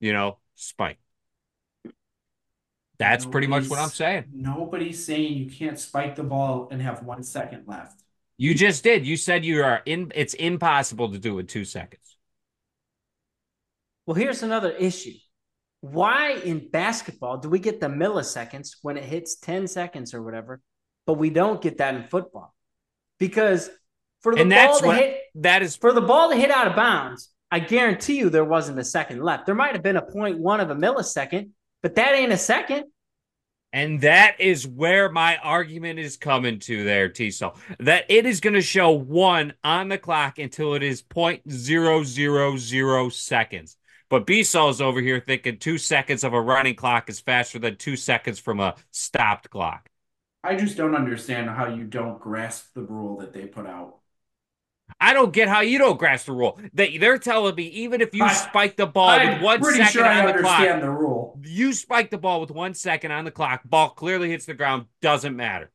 you 0.00 0.12
know, 0.12 0.38
spike? 0.54 0.98
That's 2.98 3.24
pretty 3.24 3.46
much 3.46 3.68
what 3.68 3.78
I'm 3.78 3.90
saying. 3.90 4.24
Nobody's 4.30 5.04
saying 5.04 5.34
you 5.34 5.50
can't 5.50 5.78
spike 5.78 6.16
the 6.16 6.22
ball 6.22 6.68
and 6.70 6.82
have 6.82 7.02
one 7.02 7.22
second 7.22 7.64
left. 7.66 8.02
You 8.36 8.54
just 8.54 8.84
did. 8.84 9.06
You 9.06 9.16
said 9.16 9.44
you 9.44 9.62
are 9.64 9.82
in. 9.84 10.12
It's 10.14 10.34
impossible 10.34 11.10
to 11.12 11.18
do 11.18 11.38
in 11.38 11.46
two 11.46 11.64
seconds. 11.64 12.16
Well, 14.06 14.14
here's 14.14 14.42
another 14.42 14.70
issue. 14.72 15.14
Why 15.80 16.32
in 16.32 16.70
basketball 16.70 17.38
do 17.38 17.48
we 17.48 17.58
get 17.58 17.80
the 17.80 17.88
milliseconds 17.88 18.76
when 18.82 18.96
it 18.96 19.04
hits 19.04 19.36
10 19.36 19.68
seconds 19.68 20.14
or 20.14 20.22
whatever, 20.22 20.60
but 21.06 21.14
we 21.14 21.30
don't 21.30 21.60
get 21.60 21.78
that 21.78 21.94
in 21.94 22.04
football? 22.04 22.54
Because 23.18 23.70
for 24.22 24.34
the 24.34 24.42
And 24.42 24.50
ball 24.50 24.50
that's 24.50 24.80
to 24.80 24.86
what 24.86 24.96
hit 24.96 25.20
that 25.36 25.62
is. 25.62 25.76
for 25.76 25.92
the 25.92 26.00
ball 26.00 26.30
to 26.30 26.36
hit 26.36 26.50
out 26.50 26.66
of 26.66 26.74
bounds, 26.76 27.28
I 27.50 27.60
guarantee 27.60 28.18
you 28.18 28.30
there 28.30 28.44
wasn't 28.44 28.78
a 28.78 28.84
second 28.84 29.22
left. 29.22 29.46
There 29.46 29.54
might 29.54 29.74
have 29.74 29.82
been 29.82 29.96
a 29.96 30.02
point 30.02 30.38
one 30.38 30.60
of 30.60 30.70
a 30.70 30.74
millisecond, 30.74 31.50
but 31.82 31.96
that 31.96 32.14
ain't 32.14 32.32
a 32.32 32.38
second. 32.38 32.84
And 33.72 34.00
that 34.00 34.40
is 34.40 34.66
where 34.66 35.08
my 35.10 35.36
argument 35.36 35.98
is 35.98 36.16
coming 36.16 36.58
to 36.60 36.84
there, 36.84 37.10
T-Sul. 37.10 37.54
That 37.80 38.06
it 38.08 38.24
is 38.24 38.40
going 38.40 38.54
to 38.54 38.62
show 38.62 38.92
one 38.92 39.52
on 39.62 39.88
the 39.88 39.98
clock 39.98 40.38
until 40.38 40.72
it 40.74 40.82
is 40.82 41.02
0.000 41.02 43.12
seconds. 43.12 43.76
But 44.08 44.26
B-Sul's 44.26 44.80
over 44.80 45.02
here 45.02 45.20
thinking 45.20 45.58
two 45.58 45.76
seconds 45.76 46.24
of 46.24 46.32
a 46.32 46.40
running 46.40 46.76
clock 46.76 47.10
is 47.10 47.20
faster 47.20 47.58
than 47.58 47.76
two 47.76 47.96
seconds 47.96 48.38
from 48.38 48.58
a 48.58 48.74
stopped 48.90 49.50
clock. 49.50 49.90
I 50.42 50.56
just 50.56 50.78
don't 50.78 50.94
understand 50.94 51.50
how 51.50 51.66
you 51.66 51.84
don't 51.84 52.18
grasp 52.18 52.72
the 52.74 52.80
rule 52.80 53.18
that 53.18 53.34
they 53.34 53.44
put 53.44 53.66
out. 53.66 53.97
I 55.00 55.12
don't 55.12 55.32
get 55.32 55.48
how 55.48 55.60
you 55.60 55.78
don't 55.78 55.98
grasp 55.98 56.26
the 56.26 56.32
rule. 56.32 56.58
They, 56.72 56.98
they're 56.98 57.18
telling 57.18 57.54
me 57.54 57.64
even 57.64 58.00
if 58.00 58.14
you 58.14 58.24
I- 58.24 58.32
spike 58.32 58.76
the 58.76 58.86
ball 58.86 59.18
with 59.18 59.28
I'm 59.28 59.42
one 59.42 59.60
pretty 59.60 59.78
second 59.78 59.92
sure 59.92 60.04
I 60.04 60.20
on 60.20 60.26
the 60.36 60.42
clock, 60.42 60.80
the 60.80 60.90
rule. 60.90 61.40
you 61.44 61.72
spike 61.72 62.10
the 62.10 62.18
ball 62.18 62.40
with 62.40 62.50
one 62.50 62.74
second 62.74 63.12
on 63.12 63.24
the 63.24 63.30
clock, 63.30 63.62
ball 63.64 63.90
clearly 63.90 64.30
hits 64.30 64.46
the 64.46 64.54
ground, 64.54 64.86
doesn't 65.02 65.36
matter. 65.36 65.70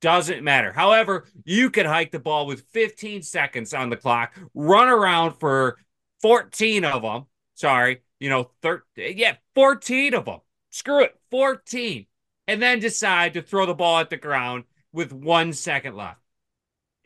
Doesn't 0.00 0.44
matter. 0.44 0.72
However, 0.72 1.26
you 1.44 1.70
could 1.70 1.86
hike 1.86 2.12
the 2.12 2.20
ball 2.20 2.46
with 2.46 2.62
15 2.72 3.22
seconds 3.22 3.74
on 3.74 3.90
the 3.90 3.96
clock, 3.96 4.32
run 4.54 4.88
around 4.88 5.32
for 5.40 5.76
14 6.22 6.84
of 6.84 7.02
them. 7.02 7.26
Sorry, 7.54 8.02
you 8.20 8.28
know, 8.30 8.50
13, 8.62 9.14
yeah, 9.18 9.36
14 9.56 10.14
of 10.14 10.24
them. 10.26 10.38
Screw 10.70 11.02
it, 11.02 11.18
14. 11.32 12.06
And 12.46 12.62
then 12.62 12.78
decide 12.78 13.34
to 13.34 13.42
throw 13.42 13.66
the 13.66 13.74
ball 13.74 13.98
at 13.98 14.08
the 14.08 14.16
ground 14.16 14.64
with 14.92 15.12
one 15.12 15.52
second 15.52 15.96
left. 15.96 16.18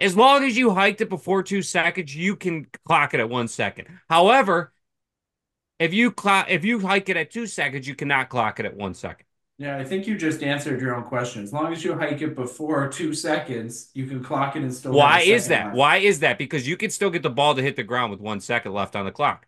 As 0.02 0.16
long 0.16 0.44
as 0.44 0.56
you 0.56 0.70
hiked 0.70 1.00
it 1.00 1.08
before 1.08 1.42
two 1.42 1.62
seconds, 1.62 2.14
you 2.14 2.36
can 2.36 2.66
clock 2.86 3.14
it 3.14 3.20
at 3.20 3.30
one 3.30 3.48
second. 3.48 3.88
However, 4.10 4.72
if 5.78 5.94
you 5.94 6.10
clock 6.10 6.46
if 6.48 6.64
you 6.64 6.80
hike 6.80 7.08
it 7.08 7.16
at 7.16 7.30
two 7.30 7.46
seconds, 7.46 7.86
you 7.86 7.94
cannot 7.94 8.28
clock 8.28 8.60
it 8.60 8.66
at 8.66 8.76
one 8.76 8.94
second. 8.94 9.26
Yeah, 9.58 9.78
I 9.78 9.84
think 9.84 10.08
you 10.08 10.16
just 10.16 10.42
answered 10.42 10.80
your 10.80 10.94
own 10.94 11.04
question. 11.04 11.42
As 11.42 11.52
long 11.52 11.72
as 11.72 11.84
you 11.84 11.96
hike 11.96 12.20
it 12.20 12.34
before 12.34 12.88
two 12.88 13.14
seconds, 13.14 13.90
you 13.94 14.06
can 14.06 14.22
clock 14.22 14.56
it 14.56 14.62
and 14.62 14.74
still. 14.74 14.92
Why 14.92 15.20
is 15.20 15.46
that? 15.48 15.66
left. 15.66 15.76
Why 15.76 15.96
is 15.98 16.20
that? 16.20 16.36
Because 16.36 16.66
you 16.66 16.76
can 16.76 16.90
still 16.90 17.10
get 17.10 17.22
the 17.22 17.30
ball 17.30 17.54
to 17.54 17.62
hit 17.62 17.76
the 17.76 17.84
ground 17.84 18.10
with 18.10 18.20
one 18.20 18.40
second 18.40 18.72
left 18.72 18.96
on 18.96 19.04
the 19.04 19.12
clock. 19.12 19.46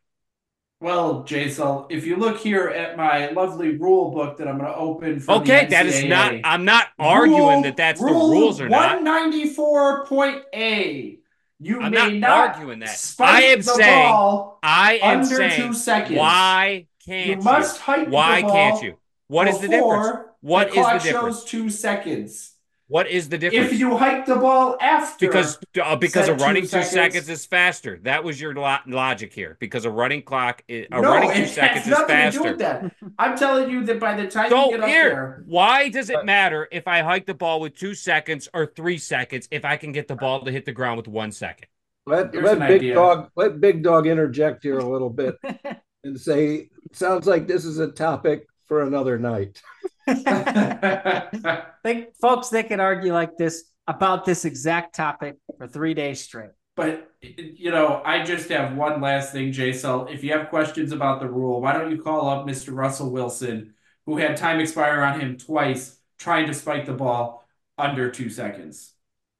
Well, 0.85 1.25
Jason, 1.25 1.87
if 1.89 2.05
you 2.05 2.17
look 2.17 2.39
here 2.39 2.69
at 2.69 2.99
my 2.99 3.31
lovely 3.31 3.79
rule 3.79 4.11
book 4.11 4.37
that 4.37 4.47
I'm 4.47 4.59
going 4.59 4.71
to 4.71 4.77
open 4.77 5.19
for 5.19 5.37
you 5.37 5.41
Okay, 5.41 5.65
that 5.65 5.87
is 5.87 6.05
not. 6.05 6.35
I'm 6.45 6.67
not 6.67 6.89
arguing 6.99 7.41
Rule- 7.41 7.63
that 7.63 7.79
that's 7.79 8.03
rule 8.03 8.29
the 8.29 8.35
rules 8.35 8.61
or 8.61 8.69
not. 8.69 8.99
194.a. 9.01 11.19
You 11.61 11.81
I'm 11.81 11.91
may 11.91 12.19
not 12.19 12.29
not 12.29 12.49
arguing 12.57 12.81
that. 12.81 13.15
I 13.19 13.43
am 13.45 13.63
saying-. 13.63 14.15
I 14.63 14.99
am 15.01 15.21
under 15.21 15.37
saying, 15.37 15.69
two 15.69 15.73
seconds. 15.73 16.19
why 16.19 16.87
can't 17.07 17.31
you? 17.31 17.37
must 17.43 17.81
hike 17.81 18.11
Why 18.11 18.43
the 18.43 18.49
ball 18.49 18.53
can't 18.53 18.83
you? 18.83 18.99
What 19.29 19.49
is 19.49 19.61
the 19.61 19.69
difference? 19.69 20.19
What 20.43 20.71
the 20.71 20.81
is 20.81 20.87
the 20.87 20.99
difference? 21.11 21.37
shows 21.39 21.45
two 21.47 21.71
seconds. 21.71 22.54
What 22.89 23.09
is 23.09 23.31
the 23.31 23.39
difference? 23.39 23.73
If 23.73 23.79
you 23.79 23.97
hike 23.97 24.27
the 24.27 24.37
ball 24.37 24.77
after, 24.81 25.27
because 25.27 25.59
uh, 25.83 25.97
because 25.97 26.27
said 26.27 26.41
a 26.41 26.45
running 26.45 26.65
two 26.65 26.69
two 26.69 26.83
seconds. 26.83 26.93
seconds 26.93 27.29
is 27.31 27.47
faster. 27.47 27.99
That 28.03 28.23
was 28.25 28.39
your 28.39 28.55
lo- 28.55 28.77
logic 28.87 29.33
here. 29.33 29.57
Because 29.59 29.87
a 29.87 29.91
running 29.91 30.23
clock, 30.23 30.63
is, 30.69 30.87
a 30.93 31.01
no, 31.01 31.09
running 31.09 31.33
two 31.33 31.47
seconds 31.47 31.87
is 31.87 31.91
nothing 31.91 32.07
to 32.07 32.31
do 32.31 32.39
faster. 32.39 32.43
with 32.43 32.59
that. 32.59 32.93
I'm 33.19 33.39
telling 33.39 33.71
you 33.71 33.85
that 33.87 33.99
by 33.99 34.15
the 34.15 34.27
time 34.29 34.45
you 34.45 34.51
So 34.51 34.71
get 34.71 34.81
up 34.81 34.89
here, 34.89 35.09
there, 35.09 35.43
why 35.47 35.89
does 35.89 36.11
it 36.11 36.27
matter 36.27 36.69
if 36.71 36.87
I 36.87 37.01
hike 37.01 37.25
the 37.25 37.35
ball 37.35 37.61
with 37.61 37.75
two 37.75 37.95
seconds 37.95 38.49
or 38.53 38.67
three 38.67 38.99
seconds 38.99 39.49
if 39.51 39.65
I 39.65 39.77
can 39.79 39.93
get 39.93 40.07
the 40.07 40.17
ball 40.17 40.45
to 40.45 40.53
hit 40.53 40.67
the 40.67 40.73
ground 40.73 40.99
with 40.99 41.09
one 41.09 41.33
second? 41.33 41.69
Let, 42.07 42.35
Here's 42.35 42.45
let 42.45 42.59
Big 42.59 42.81
idea. 42.81 42.95
Dog 42.95 43.31
let 43.35 43.61
Big 43.63 43.83
Dog 43.83 44.07
interject 44.07 44.63
here 44.63 44.79
a 44.79 44.87
little 44.87 45.09
bit 45.09 45.37
and 46.05 46.21
say, 46.21 46.69
sounds 46.93 47.27
like 47.27 47.47
this 47.47 47.65
is 47.65 47.79
a 47.79 47.89
topic 47.91 48.47
for 48.69 48.83
another 48.83 49.19
night. 49.19 49.63
They, 51.85 52.09
folks, 52.21 52.49
they 52.49 52.63
could 52.63 52.81
argue 52.81 53.13
like 53.13 53.37
this 53.37 53.65
about 53.87 54.25
this 54.25 54.47
exact 54.47 54.95
topic 54.95 55.37
for 55.59 55.67
three 55.67 55.93
days 55.93 56.23
straight. 56.23 56.51
But 56.77 57.11
you 57.21 57.71
know, 57.71 58.03
I 58.05 58.25
just 58.25 58.49
have 58.49 58.75
one 58.75 59.01
last 59.01 59.33
thing, 59.33 59.53
Jason. 59.53 60.09
If 60.09 60.25
you 60.25 60.33
have 60.33 60.49
questions 60.49 60.93
about 60.93 61.21
the 61.21 61.29
rule, 61.29 61.61
why 61.61 61.73
don't 61.73 61.91
you 61.91 62.03
call 62.03 62.29
up 62.29 62.47
Mr. 62.47 62.75
Russell 62.75 63.11
Wilson, 63.11 63.75
who 64.07 64.17
had 64.17 64.37
time 64.37 64.61
expire 64.61 65.03
on 65.03 65.21
him 65.21 65.37
twice, 65.37 65.99
trying 66.19 66.47
to 66.47 66.55
spike 66.55 66.87
the 66.87 66.93
ball 66.95 67.47
under 67.79 68.11
two 68.11 68.31
seconds. 68.31 68.93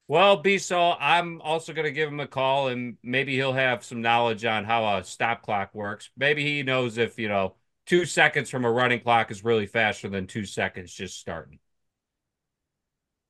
Well, 0.07 0.37
B-Sul, 0.37 0.99
I'm 1.01 1.41
also 1.41 1.73
going 1.73 1.87
to 1.87 1.93
give 1.93 2.11
him 2.11 2.21
a 2.21 2.27
call 2.27 2.69
and 2.69 2.99
maybe 3.03 3.35
he'll 3.35 3.55
have 3.55 3.85
some 3.85 4.03
knowledge 4.03 4.45
on 4.45 4.65
how 4.65 4.99
a 4.99 5.05
stop 5.05 5.43
clock 5.43 5.75
works. 5.75 6.11
Maybe 6.17 6.45
he 6.45 6.63
knows 6.63 6.99
if, 6.99 7.19
you 7.19 7.29
know, 7.29 7.55
two 7.87 8.05
seconds 8.05 8.51
from 8.51 8.65
a 8.65 8.71
running 8.71 9.01
clock 9.01 9.31
is 9.31 9.45
really 9.45 9.67
faster 9.67 10.09
than 10.09 10.27
two 10.27 10.45
seconds 10.45 10.93
just 10.93 11.19
starting. 11.19 11.59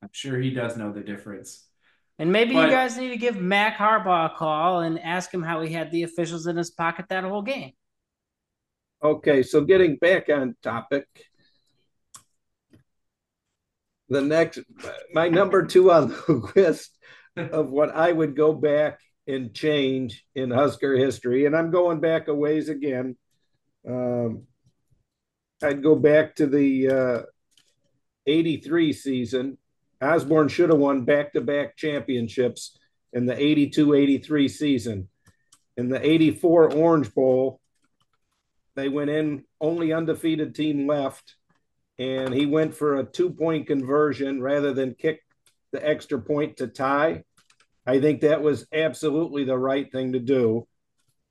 I'm 0.02 0.10
sure 0.12 0.38
he 0.38 0.50
does 0.50 0.76
know 0.76 0.92
the 0.92 1.00
difference. 1.00 1.66
And 2.18 2.30
maybe 2.30 2.54
But- 2.54 2.66
you 2.66 2.70
guys 2.70 2.96
need 2.96 3.08
to 3.08 3.16
give 3.16 3.36
Mac 3.40 3.76
Harbaugh 3.76 4.32
a 4.32 4.36
call 4.36 4.80
and 4.80 5.00
ask 5.00 5.32
him 5.32 5.42
how 5.42 5.62
he 5.62 5.72
had 5.72 5.90
the 5.90 6.02
officials 6.04 6.46
in 6.46 6.56
his 6.56 6.70
pocket 6.70 7.06
that 7.08 7.24
whole 7.24 7.42
game. 7.42 7.72
Okay, 9.02 9.42
so 9.42 9.64
getting 9.64 9.96
back 9.96 10.28
on 10.28 10.56
topic. 10.62 11.06
The 14.08 14.20
next, 14.22 14.60
my 15.12 15.28
number 15.28 15.66
two 15.66 15.90
on 15.90 16.08
the 16.08 16.52
list 16.56 16.96
of 17.36 17.70
what 17.70 17.90
I 17.94 18.12
would 18.12 18.36
go 18.36 18.52
back 18.52 19.00
and 19.26 19.52
change 19.54 20.24
in 20.34 20.50
Husker 20.50 20.94
history, 20.96 21.46
and 21.46 21.56
I'm 21.56 21.70
going 21.70 22.00
back 22.00 22.28
a 22.28 22.34
ways 22.34 22.68
again. 22.68 23.16
Um, 23.88 24.46
I'd 25.62 25.82
go 25.82 25.94
back 25.94 26.36
to 26.36 26.46
the 26.46 26.88
uh, 26.88 27.22
83 28.26 28.92
season. 28.92 29.58
Osborne 30.00 30.48
should 30.48 30.70
have 30.70 30.78
won 30.78 31.04
back 31.04 31.32
to 31.32 31.40
back 31.40 31.76
championships 31.76 32.78
in 33.12 33.26
the 33.26 33.40
82 33.40 33.94
83 33.94 34.48
season. 34.48 35.08
In 35.76 35.88
the 35.88 36.04
84 36.04 36.74
Orange 36.74 37.14
Bowl, 37.14 37.60
they 38.76 38.88
went 38.88 39.10
in 39.10 39.44
only 39.60 39.92
undefeated 39.92 40.54
team 40.54 40.86
left, 40.86 41.36
and 41.98 42.34
he 42.34 42.46
went 42.46 42.74
for 42.74 42.96
a 42.96 43.04
two 43.04 43.30
point 43.30 43.66
conversion 43.66 44.42
rather 44.42 44.72
than 44.72 44.94
kick 44.94 45.20
the 45.72 45.86
extra 45.86 46.20
point 46.20 46.58
to 46.58 46.66
tie. 46.66 47.22
I 47.86 48.00
think 48.00 48.20
that 48.20 48.42
was 48.42 48.66
absolutely 48.72 49.44
the 49.44 49.58
right 49.58 49.90
thing 49.90 50.12
to 50.12 50.18
do. 50.18 50.66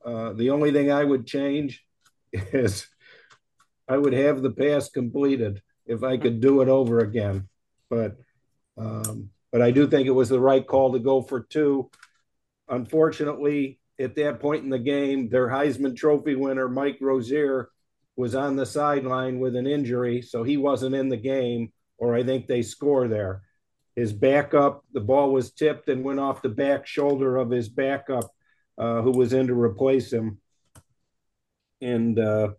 Uh, 0.06 0.34
the 0.34 0.52
only 0.52 0.72
thing 0.72 0.92
I 0.92 1.04
would 1.04 1.26
change 1.26 1.84
is 2.34 2.88
I 3.88 3.98
would 3.98 4.14
have 4.14 4.42
the 4.42 4.52
pass 4.52 4.90
completed 4.90 5.62
if 5.86 6.04
I 6.04 6.18
could 6.18 6.40
do 6.40 6.62
it 6.62 6.70
over 6.70 7.00
again. 7.00 7.50
But 7.90 8.18
um, 8.78 9.30
but 9.52 9.62
I 9.62 9.72
do 9.72 9.88
think 9.88 10.08
it 10.08 10.12
was 10.12 10.30
the 10.30 10.40
right 10.40 10.66
call 10.66 10.94
to 10.94 11.00
go 11.00 11.22
for 11.22 11.42
two. 11.42 11.92
Unfortunately, 12.68 13.80
at 14.00 14.16
that 14.16 14.40
point 14.40 14.64
in 14.64 14.70
the 14.70 14.80
game, 14.80 15.30
their 15.30 15.48
Heisman 15.48 15.96
Trophy 15.96 16.36
winner, 16.36 16.68
Mike 16.68 16.98
Rozier, 17.00 17.70
was 18.16 18.36
on 18.36 18.56
the 18.56 18.66
sideline 18.66 19.40
with 19.40 19.56
an 19.56 19.68
injury, 19.68 20.22
so 20.22 20.44
he 20.44 20.58
wasn't 20.58 20.96
in 20.96 21.10
the 21.10 21.18
game, 21.18 21.72
or 21.98 22.16
I 22.16 22.24
think 22.24 22.48
they 22.48 22.62
score 22.62 23.08
there. 23.08 23.44
His 23.96 24.12
backup, 24.12 24.84
the 24.92 25.02
ball 25.02 25.32
was 25.32 25.52
tipped 25.52 25.88
and 25.90 26.04
went 26.04 26.20
off 26.20 26.42
the 26.42 26.50
back 26.50 26.88
shoulder 26.88 27.38
of 27.38 27.52
his 27.52 27.70
backup, 27.70 28.26
uh, 28.78 29.02
who 29.02 29.12
was 29.12 29.34
in 29.34 29.48
to 29.48 29.54
replace 29.54 30.12
him. 30.12 30.40
And 31.84 32.18
uh, 32.18 32.50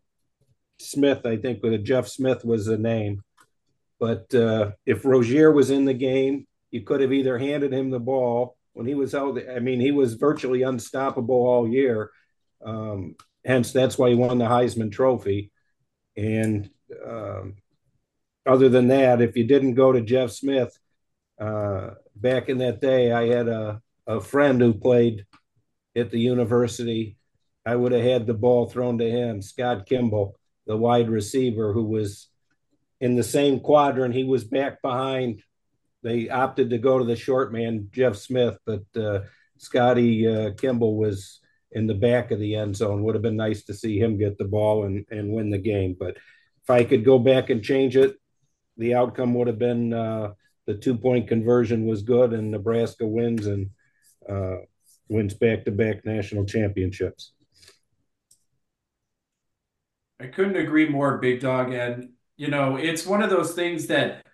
Smith, 0.78 1.24
I 1.24 1.36
think, 1.36 1.62
with 1.62 1.84
Jeff 1.84 2.08
Smith 2.08 2.44
was 2.44 2.66
the 2.66 2.78
name. 2.78 3.22
But 3.98 4.34
uh, 4.34 4.72
if 4.84 5.04
Rozier 5.04 5.50
was 5.50 5.70
in 5.70 5.84
the 5.84 5.94
game, 5.94 6.46
you 6.70 6.82
could 6.82 7.00
have 7.00 7.12
either 7.12 7.38
handed 7.38 7.72
him 7.72 7.90
the 7.90 8.00
ball 8.00 8.56
when 8.72 8.86
he 8.86 8.94
was 8.94 9.14
out. 9.14 9.38
I 9.48 9.60
mean, 9.60 9.80
he 9.80 9.92
was 9.92 10.14
virtually 10.14 10.62
unstoppable 10.62 11.46
all 11.46 11.68
year. 11.68 12.10
Um, 12.64 13.14
hence 13.44 13.72
that's 13.72 13.96
why 13.96 14.10
he 14.10 14.14
won 14.14 14.38
the 14.38 14.46
Heisman 14.46 14.92
Trophy. 14.92 15.52
And 16.16 16.68
um, 17.06 17.54
other 18.46 18.68
than 18.68 18.88
that, 18.88 19.22
if 19.22 19.36
you 19.36 19.44
didn't 19.44 19.74
go 19.74 19.92
to 19.92 20.00
Jeff 20.00 20.32
Smith, 20.32 20.76
uh, 21.40 21.90
back 22.14 22.48
in 22.48 22.58
that 22.58 22.80
day, 22.80 23.12
I 23.12 23.26
had 23.28 23.48
a, 23.48 23.80
a 24.06 24.20
friend 24.20 24.60
who 24.60 24.74
played 24.74 25.24
at 25.96 26.10
the 26.10 26.20
university. 26.20 27.16
I 27.66 27.76
would 27.76 27.92
have 27.92 28.04
had 28.04 28.26
the 28.26 28.34
ball 28.34 28.68
thrown 28.68 28.98
to 28.98 29.10
him, 29.10 29.40
Scott 29.40 29.86
Kimball, 29.86 30.36
the 30.66 30.76
wide 30.76 31.08
receiver 31.08 31.72
who 31.72 31.84
was 31.84 32.28
in 33.00 33.16
the 33.16 33.22
same 33.22 33.60
quadrant. 33.60 34.14
He 34.14 34.24
was 34.24 34.44
back 34.44 34.82
behind. 34.82 35.42
They 36.02 36.28
opted 36.28 36.70
to 36.70 36.78
go 36.78 36.98
to 36.98 37.04
the 37.04 37.16
short 37.16 37.52
man, 37.52 37.88
Jeff 37.92 38.16
Smith, 38.16 38.58
but 38.66 38.84
uh, 38.96 39.20
Scotty 39.58 40.26
uh, 40.28 40.50
Kimball 40.52 40.96
was 40.96 41.40
in 41.72 41.86
the 41.86 41.94
back 41.94 42.30
of 42.30 42.38
the 42.38 42.54
end 42.54 42.76
zone. 42.76 43.02
Would 43.02 43.14
have 43.14 43.22
been 43.22 43.36
nice 43.36 43.64
to 43.64 43.74
see 43.74 43.98
him 43.98 44.18
get 44.18 44.38
the 44.38 44.44
ball 44.44 44.84
and, 44.84 45.06
and 45.10 45.32
win 45.32 45.50
the 45.50 45.58
game. 45.58 45.96
But 45.98 46.16
if 46.62 46.70
I 46.70 46.84
could 46.84 47.04
go 47.04 47.18
back 47.18 47.50
and 47.50 47.62
change 47.62 47.96
it, 47.96 48.16
the 48.76 48.94
outcome 48.94 49.34
would 49.34 49.46
have 49.46 49.58
been 49.58 49.92
uh, 49.92 50.32
the 50.66 50.74
two 50.74 50.96
point 50.96 51.28
conversion 51.28 51.86
was 51.86 52.02
good, 52.02 52.32
and 52.32 52.50
Nebraska 52.50 53.06
wins 53.06 53.46
and 53.46 53.70
uh, 54.28 54.56
wins 55.08 55.34
back 55.34 55.64
to 55.64 55.70
back 55.70 56.04
national 56.04 56.46
championships. 56.46 57.33
I 60.20 60.26
couldn't 60.26 60.56
agree 60.56 60.88
more, 60.88 61.18
Big 61.18 61.40
Dog. 61.40 61.72
And, 61.72 62.10
you 62.36 62.48
know, 62.48 62.76
it's 62.76 63.06
one 63.06 63.22
of 63.22 63.30
those 63.30 63.52
things 63.54 63.88
that 63.88 64.24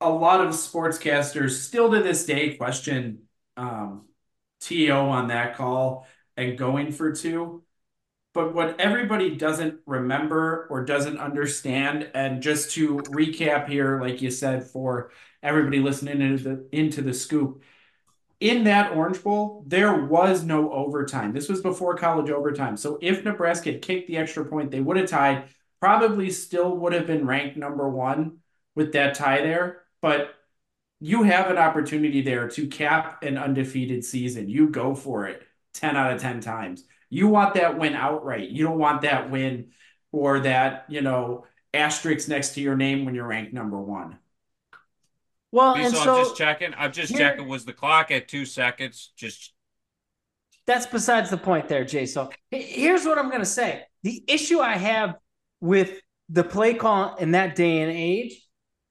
a 0.00 0.10
lot 0.10 0.40
of 0.40 0.52
sportscasters 0.52 1.62
still 1.62 1.90
to 1.90 2.02
this 2.02 2.24
day 2.24 2.54
question 2.56 3.22
um, 3.56 4.06
TO 4.60 4.90
on 4.90 5.28
that 5.28 5.56
call 5.56 6.06
and 6.36 6.56
going 6.56 6.92
for 6.92 7.12
two. 7.12 7.62
But 8.32 8.54
what 8.54 8.80
everybody 8.80 9.34
doesn't 9.34 9.80
remember 9.86 10.68
or 10.70 10.84
doesn't 10.84 11.18
understand, 11.18 12.10
and 12.14 12.40
just 12.40 12.70
to 12.72 12.98
recap 12.98 13.68
here, 13.68 14.00
like 14.00 14.22
you 14.22 14.30
said, 14.30 14.68
for 14.68 15.10
everybody 15.42 15.80
listening 15.80 16.20
into 16.20 16.44
the 16.44 16.68
into 16.70 17.02
the 17.02 17.12
scoop, 17.12 17.64
in 18.40 18.64
that 18.64 18.92
Orange 18.92 19.22
Bowl, 19.22 19.64
there 19.66 20.04
was 20.06 20.42
no 20.42 20.72
overtime. 20.72 21.32
This 21.32 21.48
was 21.48 21.60
before 21.60 21.94
college 21.94 22.30
overtime. 22.30 22.76
So 22.76 22.98
if 23.02 23.22
Nebraska 23.22 23.72
had 23.72 23.82
kicked 23.82 24.08
the 24.08 24.16
extra 24.16 24.44
point, 24.44 24.70
they 24.70 24.80
would 24.80 24.96
have 24.96 25.10
tied. 25.10 25.44
Probably 25.78 26.30
still 26.30 26.76
would 26.78 26.94
have 26.94 27.06
been 27.06 27.26
ranked 27.26 27.56
number 27.56 27.88
one 27.88 28.38
with 28.74 28.92
that 28.92 29.14
tie 29.14 29.42
there. 29.42 29.82
But 30.00 30.34
you 31.00 31.22
have 31.22 31.50
an 31.50 31.58
opportunity 31.58 32.22
there 32.22 32.48
to 32.48 32.66
cap 32.66 33.22
an 33.22 33.36
undefeated 33.36 34.04
season. 34.04 34.48
You 34.48 34.68
go 34.68 34.94
for 34.94 35.26
it 35.26 35.42
10 35.74 35.96
out 35.96 36.12
of 36.12 36.20
10 36.20 36.40
times. 36.40 36.84
You 37.10 37.28
want 37.28 37.54
that 37.54 37.78
win 37.78 37.94
outright. 37.94 38.48
You 38.48 38.64
don't 38.64 38.78
want 38.78 39.02
that 39.02 39.30
win 39.30 39.72
or 40.12 40.40
that, 40.40 40.86
you 40.88 41.02
know, 41.02 41.46
asterisk 41.74 42.28
next 42.28 42.54
to 42.54 42.60
your 42.60 42.76
name 42.76 43.04
when 43.04 43.14
you're 43.14 43.26
ranked 43.26 43.52
number 43.52 43.80
one. 43.80 44.18
Well, 45.52 45.74
and 45.74 45.94
so, 45.94 46.18
I'm 46.18 46.24
just 46.24 46.36
checking. 46.36 46.74
I'm 46.76 46.92
just 46.92 47.10
here, 47.10 47.30
checking. 47.30 47.48
Was 47.48 47.64
the 47.64 47.72
clock 47.72 48.10
at 48.10 48.28
two 48.28 48.44
seconds? 48.44 49.12
Just 49.16 49.52
that's 50.66 50.86
besides 50.86 51.30
the 51.30 51.36
point, 51.36 51.68
there, 51.68 51.84
Jay. 51.84 52.06
So 52.06 52.30
here's 52.50 53.04
what 53.04 53.18
I'm 53.18 53.28
going 53.28 53.40
to 53.40 53.46
say: 53.46 53.82
the 54.02 54.22
issue 54.28 54.60
I 54.60 54.76
have 54.76 55.16
with 55.60 56.00
the 56.28 56.44
play 56.44 56.74
call 56.74 57.16
in 57.16 57.32
that 57.32 57.56
day 57.56 57.80
and 57.80 57.90
age 57.90 58.46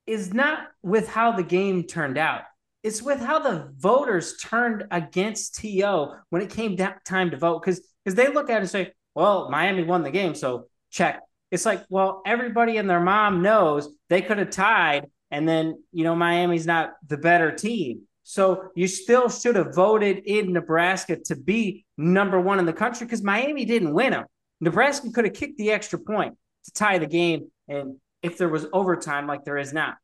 is 0.06 0.34
not 0.34 0.68
with 0.82 1.08
how 1.08 1.32
the 1.32 1.44
game 1.44 1.84
turned 1.84 2.18
out. 2.18 2.42
It's 2.84 3.02
with 3.02 3.20
how 3.20 3.40
the 3.40 3.72
voters 3.78 4.38
turned 4.38 4.86
against 4.92 5.56
TO 5.56 6.14
when 6.30 6.42
it 6.42 6.50
came 6.50 6.76
down 6.76 6.96
time 7.06 7.32
to 7.32 7.38
vote. 7.38 7.62
Because 7.62 7.82
because 8.04 8.16
they 8.16 8.34
look 8.34 8.50
at 8.50 8.58
it 8.58 8.62
and 8.62 8.70
say, 8.70 8.92
well, 9.16 9.50
Miami 9.50 9.84
won 9.84 10.04
the 10.04 10.12
game, 10.12 10.36
so 10.36 10.68
check. 10.90 11.22
It's 11.52 11.66
like, 11.66 11.84
well, 11.90 12.22
everybody 12.26 12.78
and 12.78 12.90
their 12.90 13.00
mom 13.00 13.42
knows 13.42 13.90
they 14.10 14.22
could 14.22 14.38
have 14.38 14.50
tied, 14.50 15.08
and 15.32 15.48
then 15.48 15.82
you 15.92 16.04
know 16.04 16.16
Miami's 16.16 16.66
not 16.66 16.94
the 17.08 17.18
better 17.18 17.52
team. 17.52 18.02
So 18.24 18.70
you 18.76 18.88
still 18.88 19.28
should 19.30 19.56
have 19.56 19.74
voted 19.74 20.20
in 20.26 20.54
Nebraska 20.54 21.18
to 21.26 21.36
be 21.36 21.86
number 21.98 22.40
one 22.40 22.60
in 22.60 22.66
the 22.66 22.74
country 22.74 23.08
because 23.08 23.24
Miami 23.24 23.66
didn't 23.66 23.94
win 23.94 24.12
them. 24.12 24.26
Nebraska 24.62 25.10
could 25.12 25.26
have 25.26 25.34
kicked 25.34 25.58
the 25.58 25.72
extra 25.72 25.98
point 25.98 26.36
to 26.66 26.72
tie 26.72 27.00
the 27.00 27.08
game, 27.08 27.50
and 27.68 27.96
if 28.22 28.38
there 28.38 28.50
was 28.50 28.68
overtime 28.74 29.26
like 29.26 29.46
there 29.46 29.58
is 29.58 29.74
now. 29.74 29.96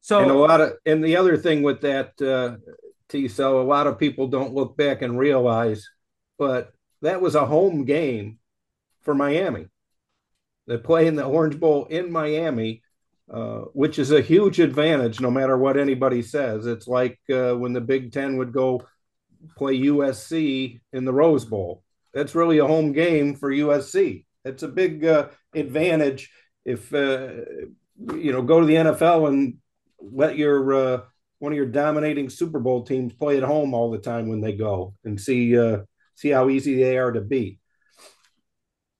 So 0.00 0.20
and 0.20 0.30
a 0.30 0.34
lot 0.34 0.60
of 0.60 0.72
and 0.86 1.04
the 1.04 1.16
other 1.16 1.36
thing 1.36 1.62
with 1.62 1.80
that 1.82 2.20
uh, 2.22 2.56
T 3.08 3.28
Sul, 3.28 3.60
a 3.60 3.62
lot 3.62 3.86
of 3.86 3.98
people 3.98 4.28
don't 4.28 4.54
look 4.54 4.76
back 4.76 5.02
and 5.02 5.18
realize, 5.18 5.88
but 6.38 6.72
that 7.02 7.20
was 7.20 7.34
a 7.34 7.46
home 7.46 7.84
game 7.84 8.38
for 9.02 9.14
Miami. 9.14 9.66
They 10.66 10.76
play 10.76 11.06
in 11.06 11.16
the 11.16 11.24
Orange 11.24 11.58
Bowl 11.58 11.86
in 11.86 12.12
Miami, 12.12 12.82
uh, 13.32 13.60
which 13.72 13.98
is 13.98 14.10
a 14.10 14.22
huge 14.22 14.58
advantage 14.58 15.20
no 15.20 15.30
matter 15.30 15.56
what 15.56 15.76
anybody 15.76 16.22
says. 16.22 16.66
It's 16.66 16.88
like 16.88 17.18
uh, 17.30 17.54
when 17.54 17.72
the 17.72 17.80
Big 17.80 18.12
Ten 18.12 18.36
would 18.38 18.52
go 18.52 18.82
play 19.56 19.78
USC 19.78 20.80
in 20.92 21.04
the 21.04 21.12
Rose 21.12 21.44
Bowl. 21.44 21.82
That's 22.14 22.34
really 22.34 22.58
a 22.58 22.66
home 22.66 22.92
game 22.92 23.34
for 23.34 23.50
USC. 23.50 24.24
It's 24.44 24.62
a 24.62 24.68
big 24.68 25.04
uh, 25.04 25.28
advantage 25.54 26.30
if 26.64 26.92
uh, 26.92 27.28
you 28.14 28.32
know 28.32 28.42
go 28.42 28.60
to 28.60 28.66
the 28.66 28.74
NFL 28.74 29.28
and 29.28 29.58
let 30.00 30.36
your 30.36 30.74
uh, 30.74 31.00
one 31.38 31.52
of 31.52 31.56
your 31.56 31.66
dominating 31.66 32.30
Super 32.30 32.58
Bowl 32.58 32.82
teams 32.82 33.12
play 33.12 33.36
at 33.36 33.42
home 33.42 33.74
all 33.74 33.90
the 33.90 33.98
time 33.98 34.28
when 34.28 34.40
they 34.40 34.52
go 34.52 34.94
and 35.04 35.20
see 35.20 35.56
uh, 35.58 35.80
see 36.14 36.30
how 36.30 36.48
easy 36.48 36.76
they 36.76 36.96
are 36.96 37.12
to 37.12 37.20
beat. 37.20 37.60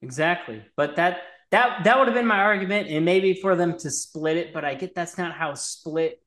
Exactly, 0.02 0.62
but 0.76 0.96
that 0.96 1.22
that 1.50 1.84
that 1.84 1.98
would 1.98 2.08
have 2.08 2.14
been 2.14 2.26
my 2.26 2.40
argument, 2.40 2.88
and 2.88 3.04
maybe 3.04 3.34
for 3.34 3.56
them 3.56 3.78
to 3.78 3.90
split 3.90 4.36
it. 4.36 4.52
But 4.52 4.64
I 4.64 4.74
get 4.74 4.94
that's 4.94 5.18
not 5.18 5.32
how 5.32 5.54
split 5.54 6.22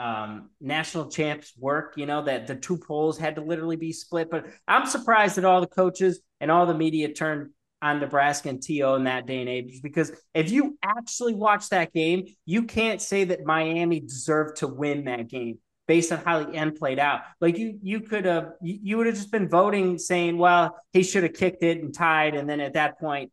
um, 0.00 0.50
national 0.60 1.10
champs 1.10 1.52
work. 1.58 1.94
You 1.96 2.06
know 2.06 2.24
that 2.24 2.46
the 2.46 2.56
two 2.56 2.78
polls 2.78 3.18
had 3.18 3.36
to 3.36 3.42
literally 3.42 3.76
be 3.76 3.92
split. 3.92 4.30
But 4.30 4.46
I'm 4.66 4.86
surprised 4.86 5.36
that 5.36 5.44
all 5.44 5.60
the 5.60 5.66
coaches 5.66 6.20
and 6.40 6.50
all 6.50 6.66
the 6.66 6.74
media 6.74 7.12
turned 7.12 7.50
on 7.84 8.00
Nebraska 8.00 8.48
and 8.48 8.62
TO 8.62 8.94
in 8.94 9.04
that 9.04 9.26
day 9.26 9.40
and 9.40 9.48
age 9.48 9.82
because 9.82 10.10
if 10.32 10.50
you 10.50 10.78
actually 10.82 11.34
watch 11.34 11.68
that 11.68 11.92
game, 11.92 12.24
you 12.46 12.62
can't 12.62 13.00
say 13.00 13.24
that 13.24 13.44
Miami 13.44 14.00
deserved 14.00 14.56
to 14.56 14.66
win 14.66 15.04
that 15.04 15.28
game 15.28 15.58
based 15.86 16.10
on 16.10 16.18
how 16.24 16.42
the 16.42 16.54
end 16.54 16.76
played 16.76 16.98
out. 16.98 17.20
Like 17.42 17.58
you, 17.58 17.78
you 17.82 18.00
could 18.00 18.24
have, 18.24 18.52
you, 18.62 18.78
you 18.82 18.96
would 18.96 19.06
have 19.06 19.16
just 19.16 19.30
been 19.30 19.50
voting 19.50 19.98
saying, 19.98 20.38
well, 20.38 20.76
he 20.94 21.02
should 21.02 21.24
have 21.24 21.34
kicked 21.34 21.62
it 21.62 21.82
and 21.82 21.94
tied, 21.94 22.34
and 22.34 22.48
then 22.48 22.60
at 22.60 22.72
that 22.72 22.98
point, 22.98 23.30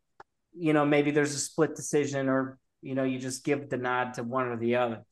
you 0.56 0.72
know, 0.72 0.84
maybe 0.84 1.10
there's 1.10 1.34
a 1.34 1.38
split 1.38 1.74
decision, 1.76 2.28
or 2.28 2.58
you 2.80 2.94
know, 2.94 3.04
you 3.04 3.18
just 3.18 3.44
give 3.44 3.68
the 3.70 3.76
nod 3.76 4.14
to 4.14 4.22
one 4.22 4.48
or 4.48 4.56
the 4.56 4.76
other. 4.76 5.02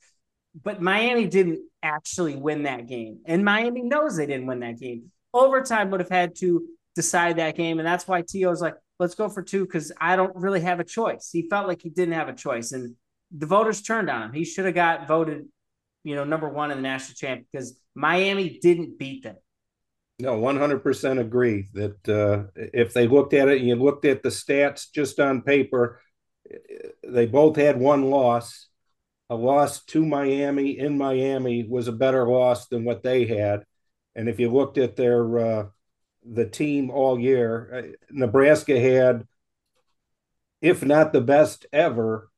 But 0.60 0.82
Miami 0.82 1.26
didn't 1.26 1.60
actually 1.82 2.36
win 2.36 2.64
that 2.64 2.88
game, 2.88 3.20
and 3.26 3.44
Miami 3.44 3.82
knows 3.82 4.16
they 4.16 4.26
didn't 4.26 4.46
win 4.46 4.60
that 4.60 4.78
game. 4.78 5.10
Overtime 5.32 5.90
would 5.90 6.00
have 6.00 6.10
had 6.10 6.34
to 6.36 6.66
decide 6.96 7.36
that 7.36 7.56
game, 7.56 7.78
and 7.78 7.86
that's 7.86 8.08
why 8.08 8.22
T.O. 8.22 8.50
is 8.50 8.60
like, 8.60 8.74
let's 8.98 9.14
go 9.14 9.28
for 9.28 9.42
two 9.42 9.64
because 9.64 9.92
I 10.00 10.16
don't 10.16 10.34
really 10.34 10.60
have 10.60 10.80
a 10.80 10.84
choice. 10.84 11.30
He 11.32 11.48
felt 11.48 11.68
like 11.68 11.82
he 11.82 11.88
didn't 11.88 12.14
have 12.14 12.28
a 12.28 12.34
choice, 12.34 12.72
and 12.72 12.96
the 13.30 13.46
voters 13.46 13.82
turned 13.82 14.10
on 14.10 14.22
him. 14.22 14.32
He 14.32 14.44
should 14.44 14.64
have 14.66 14.74
got 14.74 15.06
voted, 15.06 15.46
you 16.02 16.16
know, 16.16 16.24
number 16.24 16.48
one 16.48 16.70
in 16.70 16.78
the 16.78 16.82
national 16.82 17.14
champ 17.14 17.46
because 17.50 17.78
Miami 17.94 18.58
didn't 18.60 18.98
beat 18.98 19.22
them. 19.22 19.36
No, 20.20 20.38
one 20.38 20.58
hundred 20.58 20.82
percent 20.82 21.18
agree 21.18 21.68
that 21.74 22.08
uh, 22.08 22.50
if 22.54 22.92
they 22.92 23.08
looked 23.08 23.32
at 23.34 23.48
it 23.48 23.58
and 23.58 23.68
you 23.68 23.76
looked 23.76 24.04
at 24.04 24.22
the 24.22 24.28
stats 24.28 24.86
just 24.92 25.18
on 25.18 25.42
paper, 25.42 26.00
they 27.06 27.26
both 27.26 27.56
had 27.56 27.78
one 27.78 28.10
loss. 28.10 28.68
A 29.30 29.34
loss 29.34 29.84
to 29.84 30.04
Miami 30.04 30.76
in 30.76 30.98
Miami 30.98 31.64
was 31.68 31.86
a 31.86 31.92
better 31.92 32.28
loss 32.28 32.66
than 32.66 32.84
what 32.84 33.02
they 33.02 33.26
had, 33.26 33.64
and 34.16 34.28
if 34.28 34.40
you 34.40 34.52
looked 34.52 34.76
at 34.76 34.96
their 34.96 35.38
uh, 35.38 35.66
the 36.24 36.46
team 36.46 36.90
all 36.90 37.18
year. 37.18 37.72
Uh, 37.72 37.96
Nebraska 38.10 38.78
had, 38.78 39.26
if 40.60 40.84
not 40.84 41.12
the 41.12 41.20
best 41.20 41.66
ever, 41.72 42.30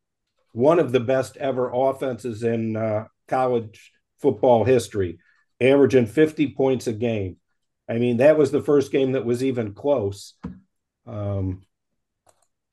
one 0.53 0.79
of 0.79 0.93
the 0.93 1.01
best 1.01 1.37
ever 1.37 1.71
offenses 1.73 2.43
in 2.43 2.77
uh, 2.77 3.05
college 3.29 3.93
football 4.21 4.65
history, 4.65 5.19
averaging 5.61 6.07
50 6.07 6.55
points 6.55 6.87
a 6.87 6.93
game. 6.93 7.37
I 7.93 7.99
mean, 7.99 8.17
that 8.19 8.39
was 8.39 8.51
the 8.51 8.63
first 8.63 8.91
game 8.91 9.13
that 9.13 9.27
was 9.27 9.45
even 9.45 9.75
close. 9.75 10.33
Um, 11.07 11.63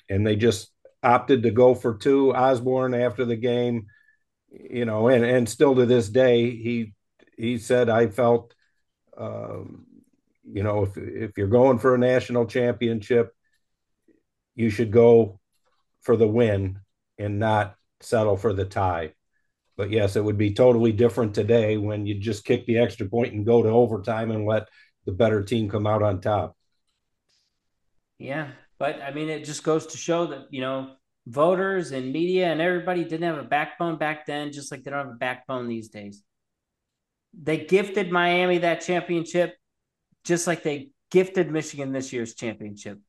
and 0.09 0.25
they 0.25 0.37
just 0.37 0.71
opted 1.03 1.43
to 1.43 1.51
go 1.51 1.75
for 1.75 1.95
two. 1.97 2.33
Osborne 2.33 2.93
after 2.93 3.25
the 3.25 3.35
game, 3.35 3.87
you 4.49 4.85
know, 4.85 5.09
and, 5.09 5.25
and 5.25 5.49
still 5.49 5.75
to 5.75 5.85
this 5.85 6.07
day, 6.07 6.51
he 6.51 6.93
he 7.37 7.57
said, 7.57 7.89
I 7.89 8.07
felt 8.07 8.53
um, 9.17 9.85
you 10.43 10.63
know, 10.63 10.83
if 10.83 10.97
if 10.97 11.37
you're 11.37 11.47
going 11.47 11.79
for 11.79 11.95
a 11.95 11.99
national 11.99 12.45
championship, 12.45 13.35
you 14.55 14.69
should 14.69 14.91
go 14.91 15.41
for 16.01 16.15
the 16.15 16.27
win 16.27 16.79
and 17.17 17.39
not 17.39 17.75
settle 17.99 18.37
for 18.37 18.53
the 18.53 18.63
tie. 18.63 19.11
But 19.75 19.91
yes, 19.91 20.15
it 20.15 20.23
would 20.23 20.37
be 20.37 20.53
totally 20.53 20.93
different 20.93 21.35
today 21.35 21.75
when 21.77 22.05
you 22.05 22.19
just 22.19 22.45
kick 22.45 22.65
the 22.65 22.77
extra 22.77 23.07
point 23.07 23.33
and 23.33 23.45
go 23.45 23.61
to 23.61 23.69
overtime 23.69 24.31
and 24.31 24.45
let 24.45 24.69
the 25.05 25.11
better 25.11 25.43
team 25.43 25.69
come 25.69 25.87
out 25.87 26.03
on 26.03 26.21
top. 26.21 26.55
Yeah. 28.17 28.51
But 28.77 29.01
I 29.01 29.11
mean, 29.11 29.29
it 29.29 29.45
just 29.45 29.63
goes 29.63 29.87
to 29.87 29.97
show 29.97 30.27
that, 30.27 30.47
you 30.51 30.61
know, 30.61 30.95
voters 31.27 31.91
and 31.91 32.11
media 32.11 32.47
and 32.47 32.61
everybody 32.61 33.03
didn't 33.03 33.23
have 33.23 33.37
a 33.37 33.47
backbone 33.47 33.97
back 33.97 34.25
then, 34.25 34.51
just 34.51 34.71
like 34.71 34.83
they 34.83 34.91
don't 34.91 35.05
have 35.05 35.15
a 35.15 35.17
backbone 35.17 35.67
these 35.67 35.89
days. 35.89 36.23
They 37.39 37.57
gifted 37.57 38.11
Miami 38.11 38.59
that 38.59 38.81
championship, 38.81 39.55
just 40.23 40.47
like 40.47 40.63
they 40.63 40.89
gifted 41.11 41.51
Michigan 41.51 41.91
this 41.91 42.11
year's 42.11 42.33
championship. 42.33 42.99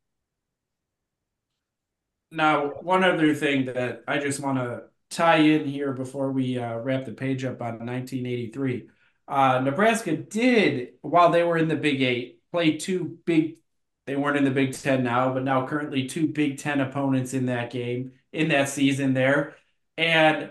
Now, 2.31 2.69
one 2.83 3.03
other 3.03 3.35
thing 3.35 3.67
that 3.67 4.05
I 4.07 4.19
just 4.19 4.41
want 4.41 4.59
to 4.59 4.85
tie 5.11 5.39
in 5.39 5.67
here 5.67 5.93
before 5.93 6.31
we 6.31 6.59
uh, 6.59 6.77
wrap 6.79 7.05
the 7.05 7.13
page 7.13 7.45
up 7.45 7.61
on 7.61 7.85
1983. 7.87 8.89
Uh, 9.31 9.61
Nebraska 9.61 10.17
did, 10.17 10.95
while 11.03 11.31
they 11.31 11.45
were 11.45 11.57
in 11.57 11.69
the 11.69 11.77
Big 11.77 12.03
Eight, 12.03 12.43
play 12.51 12.77
two 12.77 13.19
big. 13.25 13.59
They 14.07 14.17
weren't 14.17 14.37
in 14.37 14.45
the 14.45 14.51
Big 14.51 14.73
Ten 14.73 15.05
now, 15.05 15.33
but 15.33 15.45
now 15.45 15.69
currently 15.69 16.09
two 16.09 16.27
Big 16.27 16.59
Ten 16.59 16.81
opponents 16.81 17.33
in 17.33 17.47
that 17.47 17.71
game 17.71 18.11
in 18.33 18.49
that 18.49 18.69
season 18.69 19.15
there. 19.15 19.55
And 19.97 20.51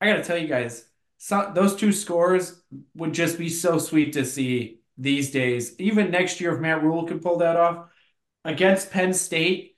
I 0.00 0.06
got 0.06 0.16
to 0.16 0.24
tell 0.24 0.36
you 0.36 0.48
guys, 0.48 0.84
so, 1.18 1.52
those 1.54 1.76
two 1.76 1.92
scores 1.92 2.60
would 2.96 3.14
just 3.14 3.38
be 3.38 3.48
so 3.48 3.78
sweet 3.78 4.12
to 4.14 4.24
see 4.24 4.80
these 4.98 5.30
days. 5.30 5.78
Even 5.78 6.10
next 6.10 6.40
year, 6.40 6.54
if 6.54 6.60
Matt 6.60 6.82
Rhule 6.82 7.06
could 7.06 7.22
pull 7.22 7.38
that 7.38 7.56
off 7.56 7.86
against 8.44 8.90
Penn 8.90 9.14
State, 9.14 9.76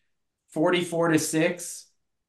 44 0.48 1.08
to 1.08 1.18
6, 1.18 1.86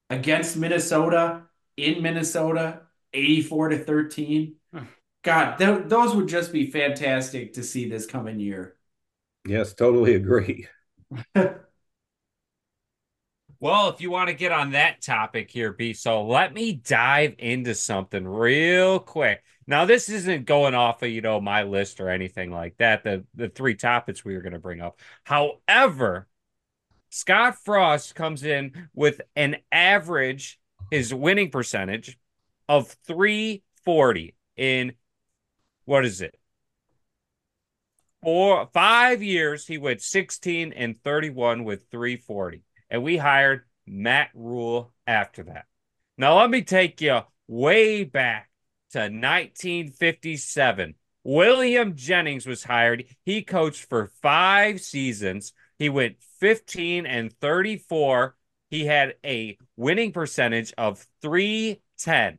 against 0.10 0.58
Minnesota, 0.58 1.44
in 1.78 2.04
Minnesota, 2.04 2.82
84 3.14 3.70
to 3.70 3.78
13. 3.86 4.56
God, 5.24 5.58
th- 5.58 5.84
those 5.86 6.16
would 6.16 6.28
just 6.28 6.52
be 6.54 6.70
fantastic 6.72 7.54
to 7.54 7.64
see 7.64 7.90
this 7.90 8.06
coming 8.06 8.40
year. 8.40 8.76
Yes, 9.46 9.74
totally 9.74 10.16
agree. 10.16 10.68
well, 13.60 13.90
if 13.90 14.00
you 14.00 14.12
want 14.12 14.30
to 14.30 14.36
get 14.36 14.52
on 14.52 14.72
that 14.72 15.02
topic 15.02 15.52
here, 15.52 15.74
B, 15.74 15.94
so 15.94 16.26
let 16.26 16.54
me 16.54 16.74
dive 16.74 17.36
into 17.38 17.76
something 17.76 18.28
real 18.28 19.00
quick. 19.00 19.44
Now, 19.68 19.86
this 19.86 20.10
isn't 20.10 20.46
going 20.46 20.74
off 20.74 21.04
of, 21.04 21.10
you 21.10 21.22
know, 21.22 21.40
my 21.40 21.64
list 21.64 22.00
or 22.00 22.10
anything 22.10 22.52
like 22.52 22.78
that, 22.78 23.04
the, 23.04 23.26
the 23.36 23.50
three 23.50 23.76
topics 23.76 24.26
we 24.26 24.36
were 24.36 24.42
going 24.42 24.54
to 24.54 24.60
bring 24.60 24.82
up. 24.82 25.00
However, 25.24 26.28
Scott 27.10 27.58
Frost 27.64 28.16
comes 28.16 28.44
in 28.44 28.90
with 28.94 29.22
an 29.36 29.58
average 29.72 30.60
his 30.92 31.14
winning 31.14 31.52
percentage 31.52 32.18
of 32.68 32.96
340 33.06 34.36
in 34.58 34.94
what 35.90 36.06
is 36.06 36.22
it? 36.22 36.38
Four 38.22 38.70
five 38.74 39.24
years, 39.24 39.66
he 39.66 39.78
went 39.78 40.02
16 40.02 40.74
and 40.74 41.02
31 41.04 41.64
with 41.64 41.90
340. 41.90 42.64
And 42.90 43.04
we 43.04 43.18
hired 43.18 43.64
Matt 43.88 44.30
Rhule 44.34 44.94
after 45.08 45.44
that. 45.44 45.66
Now 46.18 46.38
let 46.38 46.50
me 46.50 46.62
take 46.62 47.02
you 47.02 47.22
way 47.48 48.04
back 48.04 48.50
to 48.92 49.00
1957. 49.00 50.96
William 51.24 51.96
Jennings 51.96 52.46
was 52.46 52.64
hired. 52.64 53.06
He 53.26 53.42
coached 53.42 53.90
for 53.90 54.12
five 54.22 54.82
seasons. 54.82 55.54
He 55.78 55.90
went 55.90 56.18
15 56.40 57.06
and 57.06 57.34
34 57.40 58.36
he 58.70 58.86
had 58.86 59.16
a 59.26 59.58
winning 59.76 60.12
percentage 60.12 60.74
of 60.78 61.06
310. 61.22 62.38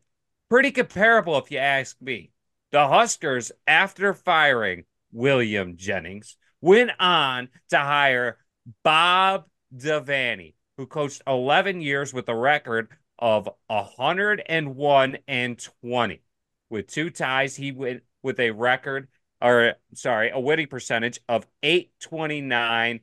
Pretty 0.48 0.70
comparable, 0.70 1.36
if 1.38 1.50
you 1.50 1.58
ask 1.58 2.00
me. 2.00 2.29
The 2.72 2.86
Huskers, 2.86 3.50
after 3.66 4.14
firing 4.14 4.84
William 5.12 5.76
Jennings, 5.76 6.36
went 6.60 6.92
on 7.00 7.48
to 7.70 7.78
hire 7.78 8.38
Bob 8.84 9.46
Devaney, 9.74 10.54
who 10.76 10.86
coached 10.86 11.22
11 11.26 11.80
years 11.80 12.14
with 12.14 12.28
a 12.28 12.34
record 12.34 12.88
of 13.18 13.48
101 13.66 15.18
and 15.26 15.68
20. 15.82 16.22
With 16.68 16.86
two 16.86 17.10
ties, 17.10 17.56
he 17.56 17.72
went 17.72 18.02
with 18.22 18.38
a 18.38 18.52
record, 18.52 19.08
or 19.42 19.74
sorry, 19.94 20.30
a 20.30 20.38
winning 20.38 20.68
percentage 20.68 21.18
of 21.28 21.46
829. 21.62 23.00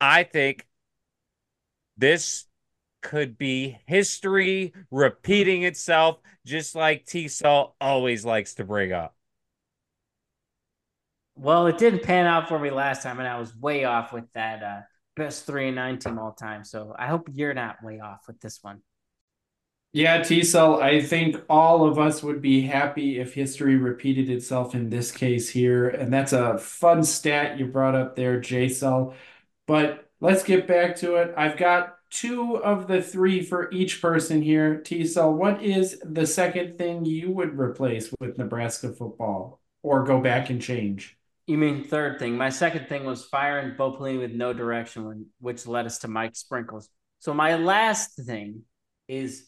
I 0.00 0.22
think 0.24 0.66
this 1.98 2.45
could 3.06 3.38
be 3.38 3.78
history 3.86 4.72
repeating 4.90 5.62
itself, 5.62 6.18
just 6.44 6.74
like 6.74 7.06
T 7.06 7.28
Sul 7.28 7.76
always 7.80 8.24
likes 8.24 8.54
to 8.54 8.64
bring 8.64 8.92
up. 8.92 9.14
Well, 11.36 11.68
it 11.68 11.78
didn't 11.78 12.02
pan 12.02 12.26
out 12.26 12.48
for 12.48 12.58
me 12.58 12.70
last 12.70 13.04
time, 13.04 13.20
and 13.20 13.28
I 13.28 13.38
was 13.38 13.54
way 13.56 13.84
off 13.84 14.12
with 14.12 14.24
that 14.32 14.62
uh, 14.62 14.80
best 15.14 15.46
three 15.46 15.68
and 15.68 15.76
nine 15.76 15.98
team 15.98 16.18
all 16.18 16.32
time. 16.32 16.64
So 16.64 16.96
I 16.98 17.06
hope 17.06 17.28
you're 17.32 17.54
not 17.54 17.80
way 17.80 18.00
off 18.00 18.26
with 18.26 18.40
this 18.40 18.58
one. 18.60 18.80
Yeah, 19.92 20.22
T 20.24 20.42
Sul, 20.42 20.82
I 20.82 21.00
think 21.00 21.36
all 21.48 21.86
of 21.86 22.00
us 22.00 22.24
would 22.24 22.42
be 22.42 22.62
happy 22.62 23.20
if 23.20 23.34
history 23.34 23.76
repeated 23.76 24.28
itself 24.28 24.74
in 24.74 24.90
this 24.90 25.12
case 25.12 25.48
here. 25.48 25.88
And 25.88 26.12
that's 26.12 26.32
a 26.32 26.58
fun 26.58 27.04
stat 27.04 27.56
you 27.56 27.66
brought 27.66 27.94
up 27.94 28.16
there, 28.16 28.40
J 28.40 28.68
Sul. 28.68 29.14
But 29.68 30.10
let's 30.20 30.42
get 30.42 30.66
back 30.66 30.96
to 30.96 31.16
it. 31.16 31.32
I've 31.36 31.56
got 31.56 31.95
two 32.16 32.56
of 32.56 32.88
the 32.88 33.02
three 33.02 33.42
for 33.42 33.70
each 33.72 34.00
person 34.00 34.40
here. 34.40 34.78
T 34.78 35.06
Sul, 35.06 35.34
what 35.34 35.62
is 35.62 36.00
the 36.02 36.26
second 36.26 36.78
thing 36.78 37.04
you 37.04 37.30
would 37.30 37.58
replace 37.58 38.12
with 38.18 38.38
Nebraska 38.38 38.92
football 38.92 39.60
or 39.82 40.04
go 40.04 40.20
back 40.20 40.48
and 40.48 40.60
change? 40.60 41.18
You 41.46 41.58
mean 41.58 41.84
third 41.84 42.18
thing? 42.18 42.36
My 42.36 42.48
second 42.48 42.88
thing 42.88 43.04
was 43.04 43.24
firing 43.24 43.76
Bo 43.76 43.92
Pelini 43.92 44.18
with 44.18 44.32
no 44.32 44.52
direction, 44.52 45.26
which 45.40 45.66
led 45.66 45.86
us 45.86 45.98
to 45.98 46.08
Mike 46.08 46.34
Sprinkles. 46.34 46.88
So 47.18 47.34
my 47.34 47.56
last 47.56 48.16
thing 48.16 48.62
is 49.08 49.46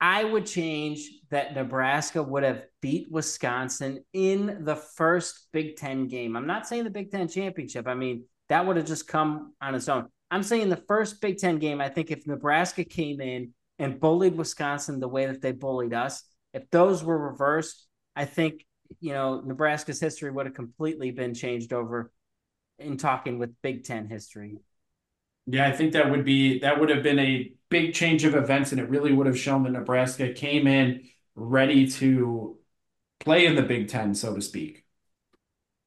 I 0.00 0.24
would 0.24 0.44
change 0.44 1.08
that 1.30 1.54
Nebraska 1.54 2.22
would 2.22 2.42
have 2.42 2.64
beat 2.82 3.10
Wisconsin 3.10 4.04
in 4.12 4.58
the 4.64 4.76
first 4.76 5.48
Big 5.52 5.76
Ten 5.76 6.06
game. 6.06 6.36
I'm 6.36 6.46
not 6.46 6.66
saying 6.66 6.84
the 6.84 6.90
Big 6.90 7.10
Ten 7.10 7.28
championship. 7.28 7.88
I 7.88 7.94
mean, 7.94 8.24
that 8.48 8.66
would 8.66 8.76
have 8.76 8.86
just 8.86 9.08
come 9.08 9.54
on 9.60 9.74
its 9.74 9.88
own. 9.88 10.08
I'm 10.30 10.42
saying 10.42 10.68
the 10.68 10.82
first 10.88 11.20
Big 11.20 11.38
Ten 11.38 11.58
game, 11.58 11.80
I 11.80 11.88
think 11.88 12.10
if 12.10 12.26
Nebraska 12.26 12.84
came 12.84 13.20
in 13.20 13.52
and 13.78 14.00
bullied 14.00 14.36
Wisconsin 14.36 15.00
the 15.00 15.08
way 15.08 15.26
that 15.26 15.40
they 15.40 15.52
bullied 15.52 15.94
us, 15.94 16.22
if 16.52 16.68
those 16.70 17.04
were 17.04 17.18
reversed, 17.18 17.86
I 18.14 18.24
think, 18.24 18.64
you 19.00 19.12
know, 19.12 19.40
Nebraska's 19.40 20.00
history 20.00 20.30
would 20.30 20.46
have 20.46 20.54
completely 20.54 21.10
been 21.10 21.34
changed 21.34 21.72
over 21.72 22.10
in 22.78 22.96
talking 22.96 23.38
with 23.38 23.60
Big 23.62 23.84
Ten 23.84 24.08
history. 24.08 24.58
Yeah, 25.46 25.68
I 25.68 25.72
think 25.72 25.92
that 25.92 26.10
would 26.10 26.24
be 26.24 26.58
that 26.60 26.80
would 26.80 26.90
have 26.90 27.04
been 27.04 27.20
a 27.20 27.52
big 27.68 27.94
change 27.94 28.24
of 28.24 28.34
events, 28.34 28.72
and 28.72 28.80
it 28.80 28.88
really 28.90 29.12
would 29.12 29.26
have 29.26 29.38
shown 29.38 29.62
that 29.62 29.70
Nebraska 29.70 30.32
came 30.32 30.66
in 30.66 31.08
ready 31.36 31.88
to 31.92 32.58
play 33.20 33.46
in 33.46 33.54
the 33.54 33.62
Big 33.62 33.88
Ten, 33.88 34.14
so 34.14 34.34
to 34.34 34.40
speak. 34.40 34.84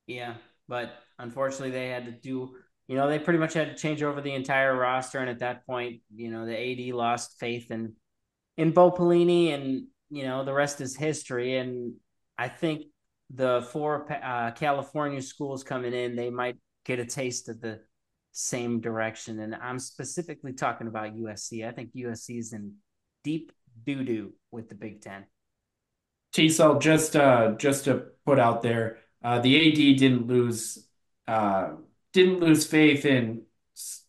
Yeah, 0.08 0.36
but 0.68 0.92
unfortunately, 1.18 1.72
they 1.72 1.90
had 1.90 2.06
to 2.06 2.12
do 2.12 2.56
you 2.90 2.96
know, 2.96 3.08
they 3.08 3.20
pretty 3.20 3.38
much 3.38 3.54
had 3.54 3.68
to 3.68 3.76
change 3.76 4.02
over 4.02 4.20
the 4.20 4.34
entire 4.34 4.76
roster. 4.76 5.20
And 5.20 5.30
at 5.30 5.40
that 5.40 5.64
point, 5.68 6.02
you 6.14 6.32
know, 6.32 6.48
the 6.48 6.90
AD 6.90 6.96
lost 6.96 7.40
faith 7.40 7.70
in 7.70 7.94
in 8.58 8.72
Bo 8.72 8.92
Pelini, 8.92 9.54
and 9.54 9.86
you 10.10 10.24
know, 10.24 10.44
the 10.44 10.54
rest 10.54 10.82
is 10.82 10.96
history. 10.96 11.58
And 11.58 11.94
I 12.36 12.48
think 12.48 12.86
the 13.30 13.62
four 13.72 14.12
uh, 14.12 14.52
California 14.52 15.22
schools 15.22 15.64
coming 15.64 15.94
in, 15.94 16.16
they 16.16 16.32
might 16.32 16.58
get 16.84 16.98
a 16.98 17.06
taste 17.06 17.48
of 17.48 17.62
the 17.62 17.80
same 18.32 18.82
direction. 18.82 19.40
And 19.40 19.54
I'm 19.54 19.78
specifically 19.78 20.54
talking 20.54 20.88
about 20.88 21.16
USC. 21.16 21.68
I 21.68 21.72
think 21.72 21.92
USC 21.96 22.40
is 22.40 22.54
in 22.54 22.74
deep 23.24 23.52
doo 23.86 24.04
doo 24.04 24.34
with 24.50 24.68
the 24.68 24.76
Big 24.76 25.02
Ten. 25.02 25.26
T 26.34 26.50
just 26.50 27.16
uh 27.16 27.54
just 27.60 27.86
to 27.86 28.06
put 28.26 28.40
out 28.40 28.64
there, 28.64 28.98
uh, 29.24 29.38
the 29.38 29.70
AD 29.70 30.00
didn't 30.00 30.26
lose 30.26 30.88
uh 31.28 31.74
didn't 32.20 32.42
lose 32.42 32.66
faith 32.66 33.06
in 33.06 33.44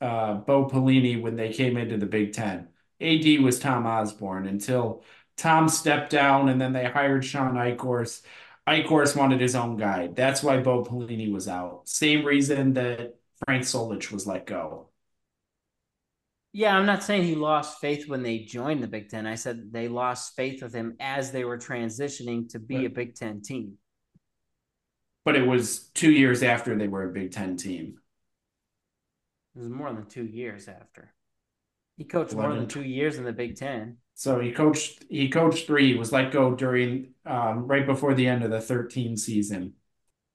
uh, 0.00 0.34
Bo 0.34 0.66
Pelini 0.66 1.20
when 1.20 1.36
they 1.36 1.52
came 1.52 1.76
into 1.76 1.96
the 1.96 2.06
Big 2.06 2.32
Ten. 2.32 2.68
AD 3.00 3.40
was 3.40 3.58
Tom 3.58 3.86
Osborne 3.86 4.46
until 4.46 5.02
Tom 5.36 5.68
stepped 5.68 6.10
down 6.10 6.48
and 6.48 6.60
then 6.60 6.72
they 6.72 6.84
hired 6.84 7.24
Shawn 7.24 7.54
Eichorst. 7.54 8.22
Eichorst 8.66 9.16
wanted 9.16 9.40
his 9.40 9.54
own 9.54 9.76
guy. 9.76 10.08
That's 10.08 10.42
why 10.42 10.58
Bo 10.58 10.84
Pelini 10.84 11.32
was 11.32 11.48
out. 11.48 11.88
Same 11.88 12.24
reason 12.24 12.74
that 12.74 13.16
Frank 13.44 13.62
Solich 13.62 14.10
was 14.10 14.26
let 14.26 14.44
go. 14.44 14.88
Yeah, 16.52 16.76
I'm 16.76 16.86
not 16.86 17.04
saying 17.04 17.22
he 17.22 17.36
lost 17.36 17.80
faith 17.80 18.08
when 18.08 18.24
they 18.24 18.40
joined 18.40 18.82
the 18.82 18.88
Big 18.88 19.08
Ten. 19.08 19.24
I 19.24 19.36
said 19.36 19.72
they 19.72 19.86
lost 19.86 20.34
faith 20.34 20.62
with 20.62 20.74
him 20.74 20.96
as 20.98 21.30
they 21.30 21.44
were 21.44 21.58
transitioning 21.58 22.48
to 22.50 22.58
be 22.58 22.86
a 22.86 22.90
Big 22.90 23.14
Ten 23.14 23.40
team 23.40 23.78
but 25.24 25.36
it 25.36 25.46
was 25.46 25.88
two 25.94 26.10
years 26.10 26.42
after 26.42 26.76
they 26.76 26.88
were 26.88 27.04
a 27.04 27.12
Big 27.12 27.32
Ten 27.32 27.56
team. 27.56 27.98
It 29.54 29.58
was 29.58 29.68
more 29.68 29.92
than 29.92 30.06
two 30.06 30.24
years 30.24 30.68
after. 30.68 31.12
He 31.96 32.04
coached 32.04 32.34
more 32.34 32.54
than 32.54 32.66
two 32.66 32.82
years 32.82 33.18
in 33.18 33.24
the 33.24 33.32
Big 33.32 33.56
Ten. 33.56 33.98
So 34.14 34.40
he 34.40 34.52
coached. 34.52 35.04
He 35.08 35.28
coached 35.28 35.66
three. 35.66 35.96
Was 35.96 36.12
let 36.12 36.32
go 36.32 36.54
during 36.54 37.14
um, 37.26 37.66
right 37.66 37.86
before 37.86 38.14
the 38.14 38.26
end 38.26 38.44
of 38.44 38.50
the 38.50 38.60
thirteen 38.60 39.16
season. 39.16 39.74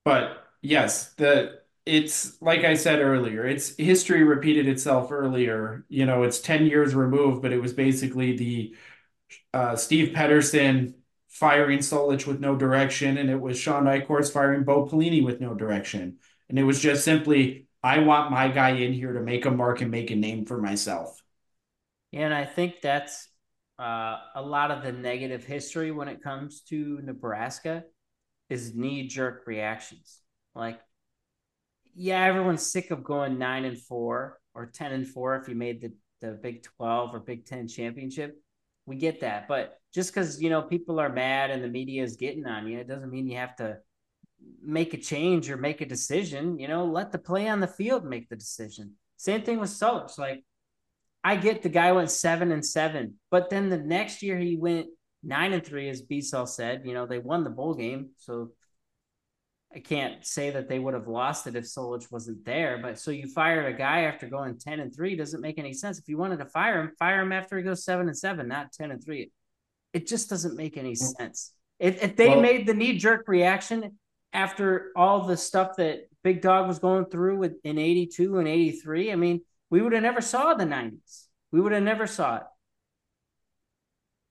But 0.04 0.44
yes, 0.62 1.14
the 1.14 1.60
it's 1.86 2.42
like 2.42 2.64
I 2.64 2.74
said 2.76 3.00
earlier, 3.00 3.46
it's 3.46 3.76
history 3.78 4.24
repeated 4.24 4.68
itself 4.68 5.12
earlier. 5.12 5.86
You 5.88 6.06
know, 6.06 6.24
it's 6.24 6.40
10 6.40 6.66
years 6.66 6.96
removed, 6.96 7.42
but 7.42 7.54
it 7.54 7.62
was 7.62 7.74
basically 7.74 8.36
the 8.36 8.76
uh, 9.54 9.76
Steve 9.76 10.14
Pederson 10.16 10.96
firing 11.36 11.80
Solich 11.80 12.26
with 12.26 12.40
no 12.40 12.56
direction, 12.56 13.18
and 13.18 13.30
it 13.30 13.42
was 13.42 13.60
Shawn 13.60 13.84
Eichorst 13.84 14.32
firing 14.32 14.64
Bo 14.64 14.86
Pelini 14.86 15.22
with 15.22 15.42
no 15.42 15.54
direction. 15.54 16.16
And 16.48 16.58
it 16.58 16.64
was 16.64 16.80
just 16.80 17.04
simply, 17.04 17.68
I 17.84 18.00
want 18.00 18.32
my 18.32 18.48
guy 18.48 18.70
in 18.70 18.94
here 18.94 19.12
to 19.12 19.20
make 19.20 19.46
a 19.46 19.52
mark 19.52 19.82
and 19.82 19.92
make 19.92 20.12
a 20.12 20.16
name 20.16 20.46
for 20.46 20.62
myself. 20.62 21.22
And 22.14 22.34
I 22.34 22.46
think 22.46 22.76
that's 22.82 23.28
uh, 23.78 24.16
a 24.34 24.42
lot 24.42 24.72
of 24.72 24.82
the 24.82 24.94
negative 24.94 25.44
history 25.44 25.92
when 25.92 26.08
it 26.08 26.24
comes 26.24 26.62
to 26.70 27.02
Nebraska 27.04 27.84
is 28.50 28.74
knee 28.74 29.10
jerk 29.10 29.44
reactions. 29.46 30.22
Like, 30.56 30.80
yeah, 31.94 32.24
everyone's 32.24 32.72
sick 32.72 32.92
of 32.92 33.04
going 33.04 33.38
nine 33.38 33.66
and 33.66 33.78
four 33.78 34.40
or 34.54 34.68
10 34.68 34.94
and 34.94 35.06
four 35.06 35.36
if 35.36 35.50
you 35.50 35.56
made 35.56 35.82
the, 35.82 35.92
the 36.22 36.40
Big 36.42 36.64
12 36.64 37.14
or 37.14 37.20
Big 37.20 37.46
10 37.46 37.68
championship. 37.68 38.42
We 38.86 38.96
get 38.98 39.22
that. 39.22 39.48
But 39.48 39.80
just 39.94 40.14
because, 40.14 40.42
you 40.42 40.50
know, 40.50 40.62
people 40.62 41.00
are 41.00 41.10
mad 41.10 41.52
and 41.52 41.64
the 41.64 41.68
media 41.68 42.04
is 42.04 42.16
getting 42.16 42.46
on 42.46 42.68
you, 42.68 42.80
it 42.80 42.88
doesn't 42.88 43.10
mean 43.10 43.28
you 43.28 43.38
have 43.38 43.56
to 43.58 43.78
make 44.62 44.94
a 44.94 44.98
change 44.98 45.50
or 45.50 45.58
make 45.58 45.82
a 45.82 45.86
decision. 45.86 46.60
You 46.60 46.68
know, 46.68 46.86
let 46.86 47.12
the 47.12 47.18
play 47.18 47.48
on 47.48 47.60
the 47.60 47.68
field 47.68 48.06
make 48.06 48.30
the 48.30 48.36
decision. 48.36 48.94
Same 49.18 49.42
thing 49.42 49.60
with 49.60 49.70
Solich. 49.70 50.18
Like, 50.18 50.44
I 51.24 51.36
get 51.36 51.64
the 51.64 51.70
guy 51.70 51.92
went 51.92 52.12
seven 52.12 52.52
and 52.52 52.64
seven, 52.64 53.16
but 53.32 53.50
then 53.50 53.70
the 53.70 53.78
next 53.78 54.22
year 54.22 54.38
he 54.38 54.56
went 54.56 54.88
nine 55.24 55.54
and 55.54 55.66
three, 55.66 55.90
as 55.90 56.04
B-Sul 56.04 56.46
said. 56.46 56.84
You 56.86 56.94
know, 56.94 57.08
they 57.08 57.18
won 57.18 57.44
the 57.44 57.50
bowl 57.50 57.74
game, 57.74 58.12
so 58.18 58.52
I 59.76 59.80
can't 59.80 60.26
say 60.26 60.52
that 60.52 60.70
they 60.70 60.80
would 60.80 60.94
have 60.94 61.08
lost 61.08 61.48
it 61.48 61.56
if 61.56 61.66
Solich 61.66 62.10
wasn't 62.10 62.46
there. 62.46 62.80
But 62.82 62.98
so 62.98 63.12
you 63.12 63.28
fired 63.28 63.66
a 63.66 63.78
guy 63.78 64.02
after 64.02 64.28
going 64.28 64.58
ten 64.58 64.80
and 64.80 64.96
three 64.96 65.16
doesn't 65.16 65.42
make 65.42 65.60
any 65.60 65.74
sense. 65.74 66.00
If 66.00 66.08
you 66.08 66.18
wanted 66.18 66.38
to 66.38 66.46
fire 66.46 66.80
him, 66.80 66.92
fire 66.98 67.22
him 67.22 67.34
after 67.34 67.58
he 67.58 67.64
goes 67.64 67.84
seven 67.84 68.08
and 68.08 68.18
seven, 68.18 68.48
not 68.48 68.72
ten 68.72 68.92
and 68.92 69.04
three. 69.04 69.32
It 69.92 70.08
just 70.08 70.30
doesn't 70.30 70.56
make 70.56 70.78
any 70.78 70.94
mm. 70.94 70.98
sense. 71.18 71.52
If, 71.78 72.02
if 72.02 72.16
they 72.16 72.30
well, 72.30 72.42
made 72.42 72.68
the 72.68 72.74
knee 72.74 72.98
jerk 72.98 73.28
reaction 73.28 73.98
after 74.32 74.92
all 74.96 75.26
the 75.26 75.36
stuff 75.36 75.76
that 75.78 76.08
Big 76.24 76.42
Dog 76.42 76.68
was 76.68 76.80
going 76.80 77.06
through 77.06 77.38
with 77.38 77.56
in 77.66 77.78
eighty 77.78 78.08
two 78.08 78.40
and 78.40 78.48
eighty 78.48 78.72
three, 78.72 79.12
I 79.12 79.16
mean 79.16 79.42
we 79.70 79.82
would 79.82 79.94
have 79.94 80.04
never 80.04 80.22
saw 80.22 80.54
the 80.54 80.64
90s. 80.64 81.26
We 81.52 81.60
would 81.60 81.72
have 81.72 81.84
never 81.84 82.08
saw 82.08 82.38
it. 82.38 82.44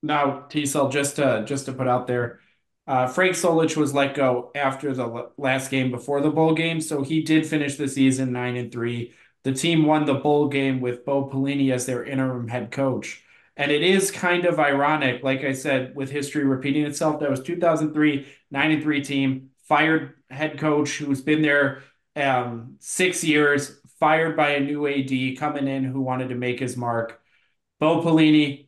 Now, 0.03 0.47
T 0.49 0.67
Sul, 0.67 0.91
just 0.91 1.17
to 1.17 1.45
just 1.47 1.67
to 1.67 1.73
put 1.73 1.89
out 1.89 2.07
there, 2.07 2.41
uh, 2.87 3.07
Frank 3.07 3.35
Solich 3.35 3.77
was 3.77 3.95
let 3.95 4.15
go 4.15 4.51
after 4.55 4.93
the 4.93 5.31
last 5.39 5.71
game 5.71 5.91
before 5.91 6.21
the 6.21 6.31
bowl 6.31 6.55
game, 6.55 6.81
so 6.81 7.03
he 7.03 7.23
did 7.23 7.47
finish 7.47 7.77
the 7.77 7.89
season 7.89 8.33
nine 8.33 8.57
and 8.57 8.71
three. 8.71 9.13
The 9.43 9.53
team 9.53 9.87
won 9.87 10.05
the 10.05 10.15
bowl 10.15 10.49
game 10.49 10.81
with 10.81 11.05
Bo 11.05 11.29
Pelini 11.29 11.71
as 11.73 11.87
their 11.87 12.05
interim 12.05 12.49
head 12.49 12.71
coach. 12.71 13.23
And 13.57 13.71
it 13.71 13.83
is 13.83 14.11
kind 14.11 14.47
of 14.47 14.59
ironic, 14.59 15.23
like 15.23 15.45
I 15.45 15.53
said, 15.53 15.95
with 15.95 16.11
history 16.11 16.45
repeating 16.45 16.85
itself. 16.85 17.21
That 17.21 17.31
was 17.31 17.41
2003, 17.41 18.27
9 18.51 18.71
and 18.71 18.83
3 18.83 19.03
team, 19.03 19.51
fired 19.69 20.15
head 20.29 20.59
coach 20.59 20.99
who's 20.99 21.23
been 21.23 21.43
there 21.43 21.83
um, 22.17 22.77
six 22.81 23.23
years, 23.25 23.81
fired 24.01 24.37
by 24.37 24.51
a 24.51 24.61
new 24.61 24.87
AD 24.87 25.39
coming 25.39 25.69
in 25.69 25.85
who 25.85 26.01
wanted 26.01 26.29
to 26.29 26.35
make 26.35 26.59
his 26.59 26.77
mark. 26.77 27.21
Bo 27.81 28.03
Pelini, 28.03 28.64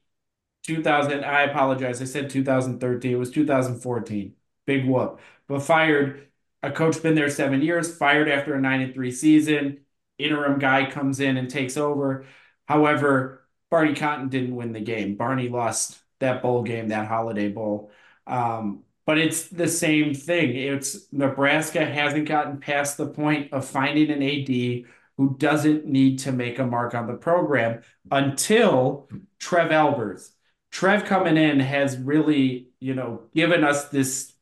2000. 0.67 1.25
I 1.25 1.43
apologize. 1.43 2.03
I 2.03 2.05
said 2.05 2.31
2013. 2.31 3.13
It 3.13 3.17
was 3.17 3.31
2014. 3.31 4.35
Big 4.67 4.87
whoop. 4.87 5.21
But 5.49 5.63
fired. 5.63 6.29
A 6.63 6.73
coach 6.73 7.03
been 7.03 7.15
there 7.15 7.31
seven 7.31 7.63
years. 7.63 7.97
Fired 7.97 8.29
after 8.29 8.55
a 8.55 8.61
nine 8.61 8.81
and 8.81 8.95
three 8.95 9.13
season. 9.13 9.81
Interim 10.19 10.59
guy 10.59 10.91
comes 10.91 11.21
in 11.21 11.37
and 11.37 11.49
takes 11.49 11.77
over. 11.77 12.27
However, 12.67 13.47
Barney 13.71 13.95
Cotton 13.95 14.29
didn't 14.29 14.57
win 14.57 14.73
the 14.73 14.81
game. 14.81 15.17
Barney 15.17 15.49
lost 15.49 16.01
that 16.21 16.43
bowl 16.43 16.63
game, 16.63 16.89
that 16.89 17.07
Holiday 17.07 17.49
Bowl. 17.49 17.91
Um, 18.27 18.83
but 19.05 19.19
it's 19.19 19.49
the 19.49 19.69
same 19.69 20.15
thing. 20.15 20.57
It's 20.57 21.13
Nebraska 21.13 21.85
hasn't 21.85 22.29
gotten 22.29 22.59
past 22.59 22.97
the 22.97 23.07
point 23.07 23.53
of 23.53 23.65
finding 23.65 24.11
an 24.11 24.23
AD 24.23 24.85
who 25.17 25.37
doesn't 25.39 25.87
need 25.87 26.19
to 26.21 26.33
make 26.33 26.59
a 26.59 26.67
mark 26.67 26.95
on 26.95 27.07
the 27.07 27.15
program 27.15 27.83
until 28.11 29.09
Trev 29.39 29.71
Alberts. 29.71 30.33
Trev 30.77 31.07
coming 31.07 31.39
in 31.39 31.59
has 31.59 31.97
really, 31.97 32.69
you 32.81 32.95
know, 32.95 33.23
given 33.35 33.65
us 33.65 33.89
this 33.89 34.35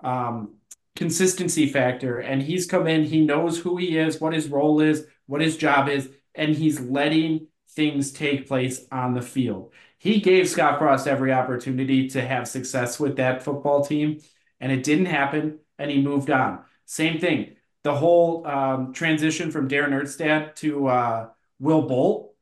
um, 0.00 0.54
consistency 0.94 1.66
factor. 1.66 2.18
And 2.18 2.42
he's 2.42 2.64
come 2.64 2.86
in, 2.86 3.04
he 3.04 3.20
knows 3.20 3.58
who 3.58 3.76
he 3.76 3.98
is, 3.98 4.18
what 4.18 4.32
his 4.32 4.48
role 4.48 4.80
is, 4.80 5.06
what 5.26 5.42
his 5.42 5.58
job 5.58 5.90
is, 5.90 6.08
and 6.34 6.56
he's 6.56 6.80
letting 6.80 7.48
things 7.72 8.10
take 8.10 8.48
place 8.48 8.86
on 8.90 9.12
the 9.12 9.20
field. 9.20 9.70
He 9.98 10.20
gave 10.20 10.48
Scott 10.48 10.78
Frost 10.78 11.06
every 11.06 11.30
opportunity 11.30 12.08
to 12.08 12.26
have 12.26 12.48
success 12.48 12.98
with 12.98 13.16
that 13.16 13.42
football 13.42 13.84
team, 13.84 14.20
and 14.58 14.72
it 14.72 14.82
didn't 14.82 15.04
happen, 15.04 15.58
and 15.78 15.90
he 15.90 16.00
moved 16.00 16.30
on. 16.30 16.60
Same 16.86 17.20
thing 17.20 17.54
the 17.82 17.94
whole 17.94 18.46
um, 18.46 18.94
transition 18.94 19.50
from 19.50 19.68
Darren 19.68 19.90
Erstad 19.90 20.54
to 20.54 20.86
uh, 20.86 21.28
Will 21.60 21.82
Bolt. 21.82 22.32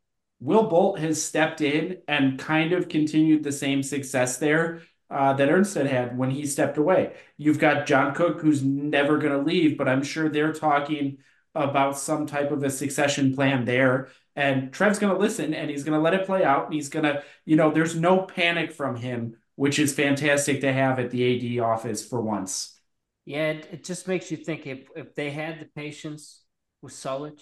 Will 0.45 0.64
Bolt 0.68 0.99
has 0.99 1.22
stepped 1.22 1.62
in 1.62 2.03
and 2.07 2.38
kind 2.38 2.72
of 2.74 2.90
continued 2.90 3.42
the 3.42 3.51
same 3.51 3.82
success 3.82 4.36
there 4.36 4.82
uh, 5.09 5.32
that 5.32 5.49
Erstad 5.49 5.86
had 5.86 6.18
when 6.18 6.30
he 6.30 6.45
stepped 6.45 6.76
away. 6.76 7.14
You've 7.38 7.59
got 7.59 7.86
John 7.86 8.14
Cook, 8.14 8.42
who's 8.42 8.62
never 8.62 9.16
going 9.16 9.32
to 9.32 9.38
leave, 9.38 9.78
but 9.78 9.88
I'm 9.88 10.03
sure 10.03 10.28
they're 10.28 10.53
talking 10.53 11.16
about 11.55 11.97
some 11.97 12.26
type 12.26 12.51
of 12.51 12.62
a 12.62 12.68
succession 12.68 13.34
plan 13.34 13.64
there. 13.64 14.09
And 14.36 14.70
Trev's 14.70 14.99
going 14.99 15.14
to 15.14 15.18
listen 15.18 15.55
and 15.55 15.70
he's 15.70 15.82
going 15.82 15.97
to 15.97 16.03
let 16.03 16.12
it 16.12 16.26
play 16.26 16.45
out. 16.45 16.66
And 16.66 16.74
he's 16.74 16.90
going 16.90 17.05
to, 17.05 17.22
you 17.47 17.57
know, 17.57 17.70
there's 17.70 17.97
no 17.97 18.22
panic 18.22 18.72
from 18.72 18.97
him, 18.97 19.36
which 19.55 19.78
is 19.78 19.95
fantastic 19.95 20.61
to 20.61 20.72
have 20.72 20.99
at 20.99 21.11
the 21.11 21.59
AD 21.59 21.64
office 21.64 22.07
for 22.07 22.20
once. 22.20 22.78
Yeah, 23.24 23.53
it, 23.53 23.68
it 23.72 23.84
just 23.84 24.07
makes 24.07 24.30
you 24.30 24.36
think 24.36 24.66
if 24.66 24.88
if 24.95 25.14
they 25.14 25.30
had 25.30 25.59
the 25.59 25.64
patience 25.64 26.42
with 26.82 26.92
Solich 26.92 27.40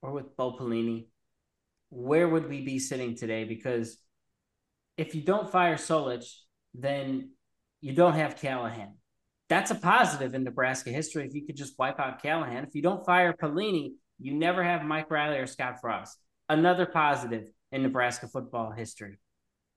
or 0.00 0.12
with 0.12 0.34
Bo 0.36 0.56
Pelini, 0.56 1.08
where 1.90 2.28
would 2.28 2.48
we 2.48 2.62
be 2.62 2.78
sitting 2.78 3.16
today? 3.16 3.44
Because 3.44 3.98
if 4.96 5.14
you 5.14 5.22
don't 5.22 5.50
fire 5.50 5.76
Solich, 5.76 6.32
then 6.74 7.30
you 7.80 7.92
don't 7.92 8.14
have 8.14 8.36
Callahan. 8.36 8.94
That's 9.48 9.70
a 9.70 9.74
positive 9.74 10.34
in 10.34 10.44
Nebraska 10.44 10.90
history. 10.90 11.26
If 11.26 11.34
you 11.34 11.44
could 11.44 11.56
just 11.56 11.78
wipe 11.78 11.98
out 11.98 12.22
Callahan, 12.22 12.64
if 12.64 12.74
you 12.74 12.82
don't 12.82 13.04
fire 13.04 13.32
Pelini, 13.32 13.94
you 14.20 14.34
never 14.34 14.62
have 14.62 14.84
Mike 14.84 15.10
Riley 15.10 15.38
or 15.38 15.46
Scott 15.46 15.80
Frost. 15.80 16.16
Another 16.48 16.86
positive 16.86 17.50
in 17.72 17.82
Nebraska 17.82 18.28
football 18.28 18.70
history. 18.70 19.18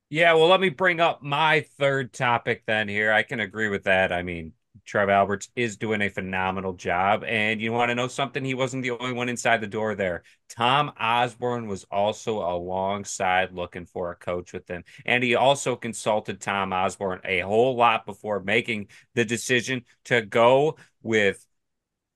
Yeah, 0.09 0.33
well, 0.33 0.47
let 0.47 0.59
me 0.59 0.69
bring 0.69 0.99
up 0.99 1.23
my 1.23 1.65
third 1.79 2.13
topic 2.13 2.63
then 2.67 2.87
here. 2.87 3.11
I 3.11 3.23
can 3.23 3.39
agree 3.39 3.69
with 3.69 3.85
that. 3.85 4.11
I 4.11 4.21
mean, 4.21 4.53
Trev 4.85 5.09
Alberts 5.09 5.49
is 5.55 5.77
doing 5.77 6.01
a 6.01 6.09
phenomenal 6.09 6.73
job. 6.73 7.23
And 7.23 7.61
you 7.61 7.71
want 7.71 7.89
to 7.89 7.95
know 7.95 8.07
something? 8.07 8.43
He 8.43 8.53
wasn't 8.53 8.83
the 8.83 8.91
only 8.91 9.13
one 9.13 9.29
inside 9.29 9.61
the 9.61 9.67
door 9.67 9.95
there. 9.95 10.23
Tom 10.49 10.91
Osborne 10.99 11.67
was 11.67 11.85
also 11.91 12.39
alongside 12.39 13.53
looking 13.53 13.85
for 13.85 14.11
a 14.11 14.15
coach 14.15 14.53
with 14.53 14.67
him. 14.67 14.83
And 15.05 15.23
he 15.23 15.35
also 15.35 15.75
consulted 15.75 16.41
Tom 16.41 16.73
Osborne 16.73 17.21
a 17.23 17.39
whole 17.39 17.75
lot 17.75 18.05
before 18.05 18.41
making 18.41 18.87
the 19.15 19.25
decision 19.25 19.83
to 20.05 20.21
go 20.21 20.77
with 21.01 21.45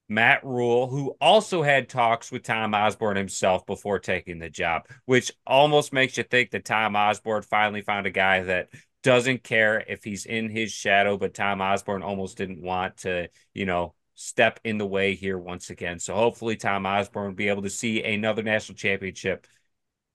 Matt 0.09 0.45
Rhule, 0.45 0.88
who 0.88 1.15
also 1.20 1.63
had 1.63 1.89
talks 1.89 2.32
with 2.32 2.43
Tom 2.43 2.74
Osborne 2.74 3.18
himself 3.18 3.65
before 3.65 3.99
taking 3.99 4.39
the 4.39 4.49
job, 4.49 4.88
which 5.05 5.32
almost 5.45 5.91
makes 5.91 6.18
you 6.18 6.24
think 6.24 6.51
that 6.51 6.63
Tom 6.63 6.95
Osborne 6.95 7.41
finally 7.41 7.82
found 7.82 8.05
a 8.05 8.11
guy 8.11 8.43
that 8.43 8.70
doesn't 9.08 9.41
care 9.41 9.86
if 9.88 10.03
he's 10.03 10.26
in 10.26 10.49
his 10.49 10.70
shadow, 10.70 11.16
but 11.16 11.34
Tom 11.34 11.62
Osborne 11.62 12.03
almost 12.03 12.36
didn't 12.36 12.62
want 12.62 12.97
to, 12.97 13.30
you 13.53 13.66
know, 13.66 13.93
step 14.16 14.60
in 14.66 14.78
the 14.78 14.86
way 14.86 15.16
here 15.16 15.38
once 15.38 15.70
again. 15.70 15.97
So 15.97 16.14
hopefully 16.14 16.58
Tom 16.58 16.86
Osborne 16.86 17.28
will 17.28 17.34
be 17.34 17.47
able 17.47 17.62
to 17.62 17.70
see 17.70 18.03
another 18.03 18.43
national 18.43 18.76
championship 18.76 19.47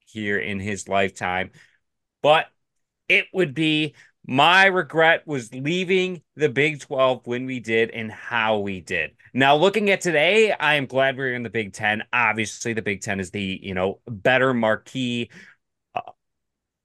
here 0.04 0.38
in 0.38 0.60
his 0.60 0.90
lifetime. 0.90 1.52
But 2.22 2.48
it 3.08 3.28
would 3.32 3.54
be 3.54 3.94
my 4.26 4.66
regret 4.66 5.26
was 5.26 5.54
leaving 5.54 6.20
the 6.36 6.50
Big 6.50 6.80
12 6.80 7.26
when 7.26 7.46
we 7.46 7.60
did 7.60 7.88
and 7.92 8.12
how 8.12 8.58
we 8.58 8.82
did. 8.82 9.12
Now, 9.32 9.56
looking 9.56 9.88
at 9.88 10.02
today, 10.02 10.52
I 10.52 10.74
am 10.74 10.84
glad 10.84 11.16
we're 11.16 11.32
in 11.32 11.44
the 11.44 11.48
Big 11.48 11.72
10. 11.72 12.02
Obviously, 12.12 12.74
the 12.74 12.82
Big 12.82 13.00
10 13.00 13.20
is 13.20 13.30
the, 13.30 13.58
you 13.62 13.72
know, 13.72 14.00
better 14.06 14.52
marquee 14.52 15.30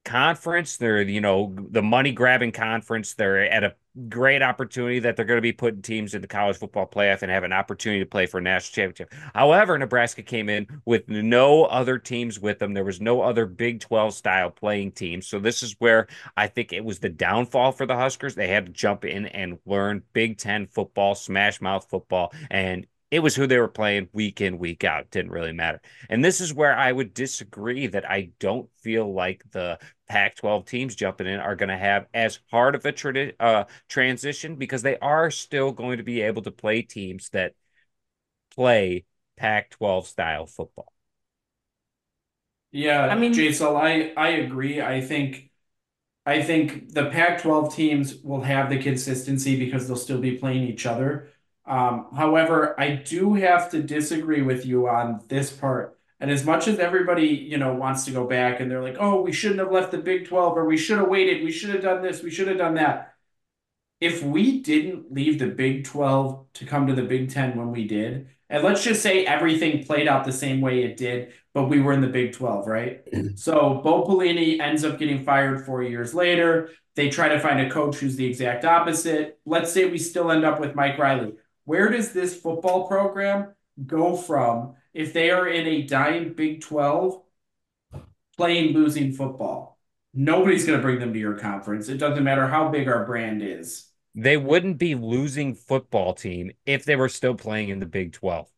conference. 0.07 0.77
They're, 0.77 1.01
you 1.01 1.21
know, 1.21 1.53
the 1.57 1.83
money 1.83 2.11
grabbing 2.11 2.53
conference. 2.53 3.13
They're 3.13 3.43
at 3.51 3.63
a 3.63 3.75
great 4.09 4.41
opportunity 4.41 4.99
that 4.99 5.15
they're 5.15 5.25
going 5.25 5.37
to 5.37 5.41
be 5.41 5.51
putting 5.51 5.81
teams 5.81 6.13
in 6.13 6.21
the 6.21 6.27
college 6.27 6.57
football 6.57 6.87
playoff 6.87 7.23
and 7.23 7.31
have 7.31 7.43
an 7.43 7.51
opportunity 7.53 7.99
to 7.99 8.05
play 8.05 8.25
for 8.27 8.37
a 8.37 8.41
national 8.41 8.75
championship. 8.75 9.13
However, 9.35 9.77
Nebraska 9.77 10.23
came 10.23 10.49
in 10.49 10.67
with 10.85 11.09
no 11.09 11.65
other 11.65 11.97
teams 11.99 12.39
with 12.39 12.59
them. 12.59 12.73
There 12.73 12.83
was 12.85 13.01
no 13.01 13.21
other 13.21 13.45
Big 13.45 13.79
12 13.81 14.13
style 14.13 14.51
playing 14.51 14.93
teams. 14.93 15.27
So 15.27 15.39
this 15.39 15.63
is 15.63 15.75
where 15.79 16.07
I 16.37 16.47
think 16.47 16.73
it 16.73 16.85
was 16.85 16.99
the 16.99 17.09
downfall 17.09 17.71
for 17.73 17.85
the 17.85 17.95
Huskers. 17.95 18.35
They 18.35 18.47
had 18.47 18.67
to 18.67 18.71
jump 18.71 19.03
in 19.03 19.25
and 19.27 19.59
learn 19.65 20.03
Big 20.13 20.37
10 20.37 20.67
football, 20.67 21.15
smash 21.15 21.59
mouth 21.61 21.87
football, 21.89 22.33
and 22.49 22.87
It 23.09 23.19
was 23.19 23.35
who 23.35 23.47
they 23.47 23.57
were 23.57 23.69
playing 23.69 24.09
week 24.11 24.41
in, 24.41 24.57
week 24.57 24.83
out. 24.83 25.03
It 25.03 25.11
didn't 25.11 25.31
really 25.31 25.53
matter. 25.53 25.81
And 26.09 26.23
this 26.25 26.41
is 26.41 26.53
where 26.53 26.75
I 26.75 26.91
would 26.91 27.13
disagree 27.13 27.87
that 27.87 28.09
I 28.09 28.31
don't 28.39 28.69
feel 28.81 29.13
like 29.13 29.43
the 29.51 29.79
Pac 30.07 30.35
12 30.35 30.65
teams 30.65 30.95
jumping 30.95 31.27
in 31.27 31.39
are 31.39 31.55
going 31.55 31.69
to 31.69 31.77
have 31.77 32.07
as 32.13 32.39
hard 32.51 32.75
of 32.75 32.85
a 32.85 32.91
tra- 32.91 33.33
uh, 33.39 33.65
transition 33.89 34.55
because 34.55 34.81
they 34.81 34.97
are 34.99 35.31
still 35.31 35.71
going 35.71 35.97
to 35.97 36.03
be 36.03 36.21
able 36.21 36.41
to 36.43 36.51
play 36.51 36.81
teams 36.81 37.29
that 37.29 37.53
play 38.55 39.05
Pac 39.37 39.69
12 39.71 40.07
style 40.07 40.45
football. 40.45 40.91
Yeah, 42.71 43.07
I 43.07 43.15
mean, 43.15 43.33
Jason, 43.33 43.67
I, 43.67 44.13
I 44.17 44.29
agree. 44.29 44.81
I 44.81 45.01
think 45.01 45.51
I 46.25 46.43
think 46.43 46.93
the 46.93 47.09
Pac-12 47.09 47.75
teams 47.75 48.17
will 48.23 48.41
have 48.41 48.69
the 48.69 48.79
consistency 48.81 49.59
because 49.59 49.87
they'll 49.87 49.97
still 49.97 50.21
be 50.21 50.37
playing 50.37 50.63
each 50.65 50.85
other. 50.85 51.29
Um, 51.65 52.07
however, 52.15 52.79
I 52.79 52.91
do 52.95 53.35
have 53.35 53.71
to 53.71 53.83
disagree 53.83 54.41
with 54.43 54.65
you 54.65 54.89
on 54.89 55.21
this 55.29 55.51
part. 55.51 55.96
And 56.19 56.31
as 56.31 56.45
much 56.45 56.67
as 56.67 56.79
everybody, 56.79 57.27
you 57.27 57.57
know, 57.57 57.73
wants 57.73 58.05
to 58.05 58.11
go 58.11 58.25
back 58.25 58.59
and 58.59 58.69
they're 58.71 58.81
like, 58.81 58.97
"Oh, 58.99 59.21
we 59.21 59.31
shouldn't 59.31 59.59
have 59.59 59.71
left 59.71 59.91
the 59.91 59.99
Big 59.99 60.27
12 60.27 60.57
or 60.57 60.65
we 60.65 60.77
should 60.77 60.97
have 60.97 61.09
waited, 61.09 61.43
we 61.43 61.51
should 61.51 61.69
have 61.69 61.83
done 61.83 62.01
this, 62.01 62.23
we 62.23 62.31
should 62.31 62.47
have 62.47 62.57
done 62.57 62.75
that." 62.75 63.13
If 63.99 64.23
we 64.23 64.61
didn't 64.61 65.11
leave 65.11 65.39
the 65.39 65.47
Big 65.47 65.83
12 65.85 66.45
to 66.53 66.65
come 66.65 66.87
to 66.87 66.93
the 66.93 67.03
Big 67.03 67.29
10 67.31 67.57
when 67.57 67.71
we 67.71 67.87
did, 67.87 68.29
and 68.49 68.63
let's 68.63 68.83
just 68.83 69.01
say 69.01 69.25
everything 69.25 69.83
played 69.83 70.07
out 70.07 70.23
the 70.23 70.31
same 70.31 70.61
way 70.61 70.83
it 70.83 70.97
did, 70.97 71.33
but 71.53 71.65
we 71.65 71.81
were 71.81 71.93
in 71.93 72.01
the 72.01 72.07
Big 72.07 72.33
12, 72.33 72.67
right? 72.67 73.11
Mm-hmm. 73.11 73.35
so 73.35 73.81
Bo 73.83 74.05
Pelini 74.05 74.59
ends 74.59 74.83
up 74.83 74.99
getting 74.99 75.23
fired 75.23 75.65
four 75.65 75.83
years 75.83 76.13
later. 76.13 76.69
They 76.95 77.09
try 77.09 77.29
to 77.29 77.39
find 77.39 77.59
a 77.59 77.69
coach 77.69 77.97
who's 77.97 78.15
the 78.15 78.25
exact 78.25 78.65
opposite. 78.65 79.39
Let's 79.45 79.71
say 79.71 79.85
we 79.85 79.99
still 79.99 80.31
end 80.31 80.45
up 80.45 80.59
with 80.59 80.75
Mike 80.75 80.97
Riley. 80.97 81.33
Where 81.65 81.89
does 81.89 82.11
this 82.11 82.39
football 82.39 82.87
program 82.87 83.53
go 83.85 84.15
from 84.15 84.75
if 84.97 85.13
they 85.13 85.29
are 85.29 85.47
in 85.47 85.67
a 85.67 85.83
dying 85.83 86.33
Big 86.33 86.59
12 86.61 87.21
playing 88.35 88.73
losing 88.73 89.13
football? 89.13 89.79
Nobody's 90.13 90.65
going 90.65 90.79
to 90.79 90.81
bring 90.81 90.99
them 90.99 91.13
to 91.13 91.19
your 91.19 91.37
conference. 91.37 91.87
It 91.87 91.99
doesn't 91.99 92.23
matter 92.23 92.47
how 92.47 92.69
big 92.69 92.87
our 92.87 93.05
brand 93.05 93.43
is. 93.43 93.91
They 94.15 94.37
wouldn't 94.37 94.79
be 94.79 94.95
losing 94.95 95.53
football 95.53 96.15
team 96.15 96.51
if 96.65 96.83
they 96.83 96.95
were 96.95 97.09
still 97.09 97.35
playing 97.35 97.69
in 97.69 97.79
the 97.79 97.85
Big 97.85 98.13
12. 98.13 98.49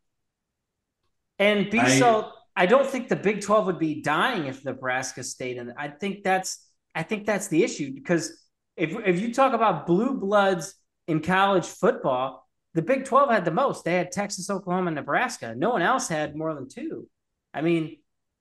And 1.37 1.69
be 1.69 1.85
so 1.89 2.31
I 2.55 2.65
don't 2.65 2.87
think 2.87 3.09
the 3.09 3.17
Big 3.17 3.41
12 3.41 3.65
would 3.65 3.79
be 3.79 4.01
dying 4.01 4.45
if 4.45 4.63
Nebraska 4.63 5.23
stayed 5.23 5.57
in. 5.57 5.73
I 5.77 5.89
think 5.89 6.23
that's 6.23 6.65
I 6.95 7.03
think 7.03 7.25
that's 7.25 7.49
the 7.49 7.63
issue 7.63 7.93
because 7.93 8.45
if 8.77 8.95
if 9.05 9.19
you 9.19 9.33
talk 9.33 9.51
about 9.51 9.85
blue 9.85 10.17
bloods 10.17 10.75
in 11.07 11.21
college 11.21 11.65
football, 11.65 12.48
the 12.73 12.81
Big 12.81 13.05
12 13.05 13.31
had 13.31 13.45
the 13.45 13.51
most. 13.51 13.83
They 13.83 13.93
had 13.93 14.11
Texas, 14.11 14.49
Oklahoma, 14.49 14.87
and 14.87 14.95
Nebraska. 14.95 15.55
No 15.55 15.71
one 15.71 15.81
else 15.81 16.07
had 16.07 16.35
more 16.35 16.53
than 16.53 16.69
two. 16.69 17.07
I 17.53 17.61
mean, 17.61 17.97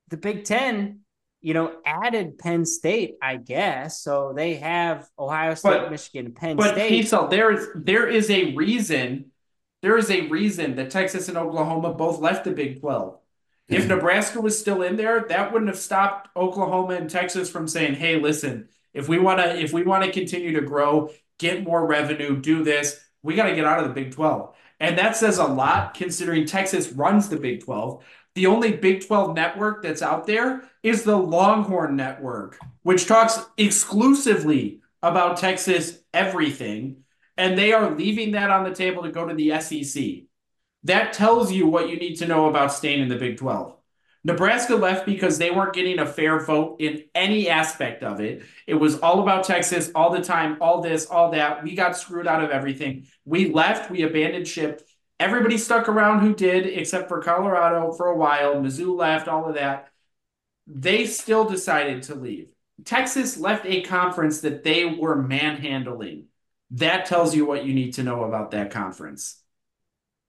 the 0.09 0.17
Big 0.17 0.45
10, 0.45 1.01
you 1.41 1.55
know, 1.55 1.77
added 1.85 2.39
Penn 2.39 2.67
State, 2.67 3.17
I 3.23 3.37
guess. 3.37 4.01
So 4.03 4.33
they 4.37 4.57
have 4.57 5.09
Ohio 5.19 5.55
State, 5.55 5.71
but, 5.71 5.91
Michigan, 5.91 6.33
Penn 6.33 6.57
but 6.57 6.75
State. 6.75 7.11
But 7.11 7.31
there 7.31 7.53
is 7.53 7.69
there 7.75 8.07
is 8.07 8.31
a 8.31 8.55
reason 8.55 9.31
there 9.81 9.97
is 9.97 10.11
a 10.11 10.27
reason 10.29 10.77
that 10.77 10.91
Texas 10.91 11.29
and 11.29 11.39
Oklahoma 11.39 11.95
both 11.95 12.21
left 12.21 12.45
the 12.45 12.51
Big 12.51 12.81
12. 12.81 13.17
If 13.69 13.87
Nebraska 13.87 14.41
was 14.41 14.59
still 14.59 14.83
in 14.83 14.97
there, 14.97 15.27
that 15.29 15.53
wouldn't 15.53 15.69
have 15.69 15.79
stopped 15.79 16.31
Oklahoma 16.35 16.95
and 16.95 17.09
Texas 17.09 17.51
from 17.51 17.69
saying, 17.69 17.95
"Hey, 17.95 18.19
listen, 18.19 18.69
if 18.95 19.09
we 19.09 19.19
want 19.19 19.41
to 19.41 19.59
if 19.59 19.73
we 19.73 19.83
want 19.83 20.05
to 20.05 20.11
continue 20.11 20.55
to 20.55 20.67
grow, 20.67 21.11
get 21.39 21.65
more 21.65 21.87
revenue, 21.87 22.41
do 22.41 22.65
this, 22.65 22.99
we 23.29 23.37
got 23.37 23.47
to 23.47 23.55
get 23.55 23.65
out 23.65 23.79
of 23.79 23.87
the 23.87 23.95
Big 23.95 24.13
12." 24.13 24.55
And 24.81 24.99
that 24.99 25.17
says 25.17 25.39
a 25.39 25.45
lot 25.45 25.95
considering 25.95 26.47
Texas 26.47 26.93
runs 26.93 27.29
the 27.29 27.37
Big 27.37 27.63
12. 27.65 28.03
The 28.35 28.47
only 28.47 28.73
Big 28.73 29.07
12 29.07 29.35
network 29.35 29.83
that's 29.83 30.03
out 30.03 30.27
there 30.27 30.63
is 30.83 31.03
the 31.03 31.17
Longhorn 31.17 31.97
Network, 31.97 32.59
which 32.83 33.07
talks 33.07 33.41
exclusively 33.57 34.81
about 35.03 35.37
Texas 35.37 35.99
everything, 36.15 37.05
and 37.37 37.59
they 37.59 37.73
are 37.73 37.95
leaving 37.95 38.33
that 38.33 38.51
on 38.51 38.65
the 38.65 38.75
table 38.75 39.03
to 39.03 39.11
go 39.11 39.27
to 39.27 39.35
the 39.35 39.61
SEC. 39.61 40.05
That 40.85 41.13
tells 41.13 41.53
you 41.53 41.67
what 41.67 41.89
you 41.89 41.97
need 41.97 42.17
to 42.17 42.27
know 42.27 42.49
about 42.49 42.73
staying 42.73 43.03
in 43.03 43.09
the 43.09 43.17
Big 43.17 43.37
12. 43.37 43.78
Nebraska 44.25 44.75
left 44.75 45.07
because 45.07 45.39
they 45.39 45.51
weren't 45.51 45.75
getting 45.75 46.01
a 46.01 46.07
fair 46.07 46.41
vote 46.45 46.81
in 46.81 47.05
any 47.15 47.49
aspect 47.49 48.03
of 48.03 48.21
it. 48.21 48.43
It 48.67 48.75
was 48.75 48.99
all 48.99 49.21
about 49.21 49.45
Texas 49.45 49.91
all 49.95 50.11
the 50.11 50.23
time, 50.23 50.59
all 50.61 50.83
this, 50.83 51.07
all 51.07 51.31
that. 51.31 51.63
We 51.63 51.75
got 51.75 51.97
screwed 51.97 52.27
out 52.27 52.43
of 52.43 52.51
everything. 52.51 53.07
We 53.25 53.51
left, 53.51 53.91
we 53.91 54.03
abandoned 54.03 54.49
ship. 54.49 54.87
Everybody 55.21 55.57
stuck 55.57 55.89
around 55.89 56.21
who 56.21 56.35
did, 56.35 56.67
except 56.67 57.09
for 57.09 57.23
Colorado 57.23 57.93
for 57.93 58.09
a 58.09 58.17
while. 58.17 58.57
Mizzou 58.57 58.97
left, 58.97 59.29
all 59.29 59.49
of 59.49 59.55
that. 59.55 59.89
They 60.67 61.07
still 61.07 61.45
decided 61.45 62.05
to 62.05 62.15
leave. 62.15 62.53
Texas 62.85 63.37
left 63.37 63.67
a 63.67 63.83
conference 63.83 64.41
that 64.43 64.63
they 64.63 64.85
were 64.85 65.17
manhandling. 65.17 66.27
That 66.73 67.07
tells 67.07 67.35
you 67.35 67.47
what 67.47 67.65
you 67.65 67.75
need 67.75 67.95
to 67.95 68.03
know 68.03 68.25
about 68.25 68.51
that 68.51 68.71
conference. 68.71 69.43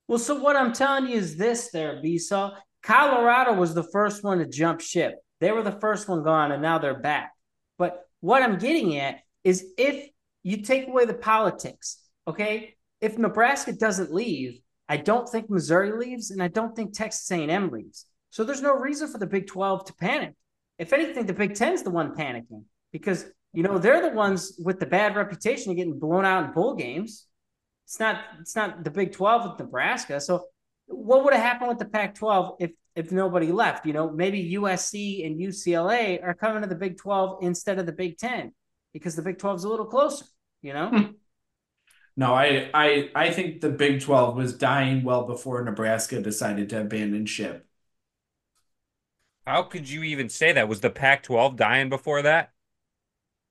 Well, 0.08 0.20
so 0.20 0.42
what 0.42 0.56
I'm 0.56 0.74
telling 0.74 1.08
you 1.08 1.18
is 1.18 1.36
this 1.36 1.70
there, 1.70 2.00
B-Sul. 2.02 2.58
Colorado 2.84 3.54
was 3.54 3.74
the 3.74 3.84
first 3.84 4.24
one 4.24 4.40
to 4.40 4.46
jump 4.46 4.82
ship. 4.82 5.16
They 5.40 5.52
were 5.52 5.64
the 5.64 5.80
first 5.80 6.08
one 6.08 6.24
gone, 6.24 6.52
and 6.52 6.62
now 6.62 6.80
they're 6.80 7.00
back. 7.00 7.34
But 7.78 8.06
what 8.22 8.44
I'm 8.44 8.58
getting 8.58 8.98
at 8.98 9.20
is 9.44 9.66
if 9.78 10.10
you 10.44 10.62
take 10.62 10.88
away 10.88 11.06
the 11.06 11.14
politics, 11.14 12.00
okay? 12.28 12.76
If 13.02 13.18
Nebraska 13.18 13.74
doesn't 13.74 14.14
leave, 14.14 14.60
I 14.88 14.98
don't 14.98 15.30
think 15.30 15.50
Missouri 15.50 15.92
leaves, 15.92 16.32
and 16.32 16.42
I 16.42 16.48
don't 16.48 16.76
think 16.76 16.94
Texas 16.94 17.30
A&M 17.32 17.70
leaves. 17.70 18.06
So 18.32 18.44
there's 18.44 18.62
no 18.62 18.74
reason 18.74 19.08
for 19.08 19.18
the 19.18 19.28
Big 19.28 19.48
12 19.48 19.86
to 19.86 19.94
panic. 19.96 20.34
If 20.78 20.94
anything, 20.94 21.26
the 21.26 21.34
Big 21.34 21.56
10 21.56 21.74
is 21.74 21.84
the 21.84 21.90
one 21.90 22.16
panicking 22.16 22.64
because 22.92 23.26
you 23.54 23.64
know 23.64 23.78
they're 23.78 24.02
the 24.02 24.16
ones 24.16 24.60
with 24.64 24.80
the 24.80 24.86
bad 24.86 25.16
reputation 25.16 25.72
of 25.72 25.78
getting 25.78 26.00
blown 26.00 26.26
out 26.26 26.46
in 26.46 26.52
bowl 26.54 26.76
games. 26.76 27.26
It's 27.86 28.00
not 28.00 28.22
it's 28.40 28.56
not 28.56 28.84
the 28.84 28.92
Big 28.92 29.12
12 29.12 29.52
with 29.52 29.60
Nebraska. 29.60 30.22
So 30.22 30.46
what 30.90 31.24
would 31.24 31.34
have 31.34 31.44
happened 31.44 31.70
with 31.70 31.80
the 31.80 31.86
Pac-12 31.86 32.58
if 32.60 32.72
if 32.96 33.12
nobody 33.12 33.52
left? 33.52 33.86
You 33.86 33.94
know, 33.94 34.10
maybe 34.12 34.56
USC 34.56 35.26
and 35.26 35.40
UCLA 35.40 36.22
are 36.24 36.34
coming 36.34 36.62
to 36.62 36.68
the 36.68 36.76
Big 36.76 36.98
12 36.98 37.44
instead 37.44 37.80
of 37.80 37.86
the 37.86 37.92
Big 37.92 38.18
10 38.18 38.52
because 38.94 39.16
the 39.16 39.22
Big 39.22 39.38
12 39.38 39.58
is 39.58 39.64
a 39.64 39.70
little 39.70 39.86
closer, 39.86 40.26
you 40.62 40.74
know? 40.74 40.90
Hmm. 40.90 41.04
No, 42.18 42.34
I 42.34 42.70
I 42.74 43.10
I 43.16 43.32
think 43.32 43.62
the 43.62 43.70
Big 43.70 44.02
12 44.02 44.36
was 44.36 44.58
dying 44.58 45.04
well 45.04 45.26
before 45.26 45.64
Nebraska 45.64 46.22
decided 46.22 46.70
to 46.70 46.82
abandon 46.82 47.26
ship. 47.26 47.66
How 49.46 49.64
could 49.64 49.90
you 49.90 50.04
even 50.04 50.30
say 50.30 50.52
that? 50.52 50.68
Was 50.68 50.82
the 50.82 50.90
Pac 50.90 51.24
12 51.24 51.56
dying 51.56 51.90
before 51.90 52.22
that? 52.24 52.52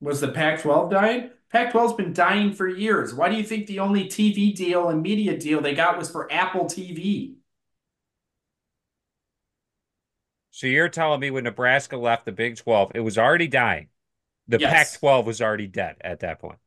Was 0.00 0.20
the 0.20 0.28
Pac 0.28 0.62
12 0.62 0.90
dying? 0.90 1.30
Pac 1.50 1.72
12's 1.72 1.94
been 1.94 2.12
dying 2.12 2.52
for 2.52 2.68
years. 2.68 3.14
Why 3.14 3.28
do 3.28 3.36
you 3.36 3.42
think 3.42 3.66
the 3.66 3.80
only 3.80 4.04
TV 4.04 4.54
deal 4.54 4.88
and 4.88 5.02
media 5.02 5.36
deal 5.36 5.60
they 5.60 5.74
got 5.74 5.96
was 5.96 6.10
for 6.10 6.30
Apple 6.30 6.66
TV? 6.66 7.36
So 10.50 10.66
you're 10.66 10.88
telling 10.88 11.20
me 11.20 11.30
when 11.30 11.44
Nebraska 11.44 11.96
left 11.96 12.24
the 12.24 12.32
Big 12.32 12.56
12, 12.56 12.92
it 12.94 13.00
was 13.00 13.16
already 13.16 13.48
dying. 13.48 13.88
The 14.48 14.58
yes. 14.58 14.72
Pac 14.72 15.00
12 15.00 15.26
was 15.26 15.40
already 15.40 15.66
dead 15.66 15.96
at 16.00 16.20
that 16.20 16.40
point. 16.40 16.58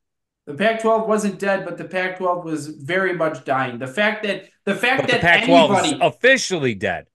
The 0.48 0.54
Pac 0.56 0.82
12 0.82 1.08
wasn't 1.08 1.40
dead, 1.40 1.66
but 1.66 1.78
the 1.78 1.84
Pac 1.86 2.18
12 2.18 2.44
was 2.44 2.68
very 2.68 3.14
much 3.14 3.46
dying. 3.46 3.78
The 3.78 3.88
fact 3.88 4.24
that 4.24 4.46
the 4.66 4.76
fact 4.76 5.02
but 5.02 5.12
that 5.12 5.18
the 5.18 5.28
Pac 5.28 5.46
12 5.46 5.86
is 5.86 5.94
officially 6.02 6.74
dead. 6.74 7.08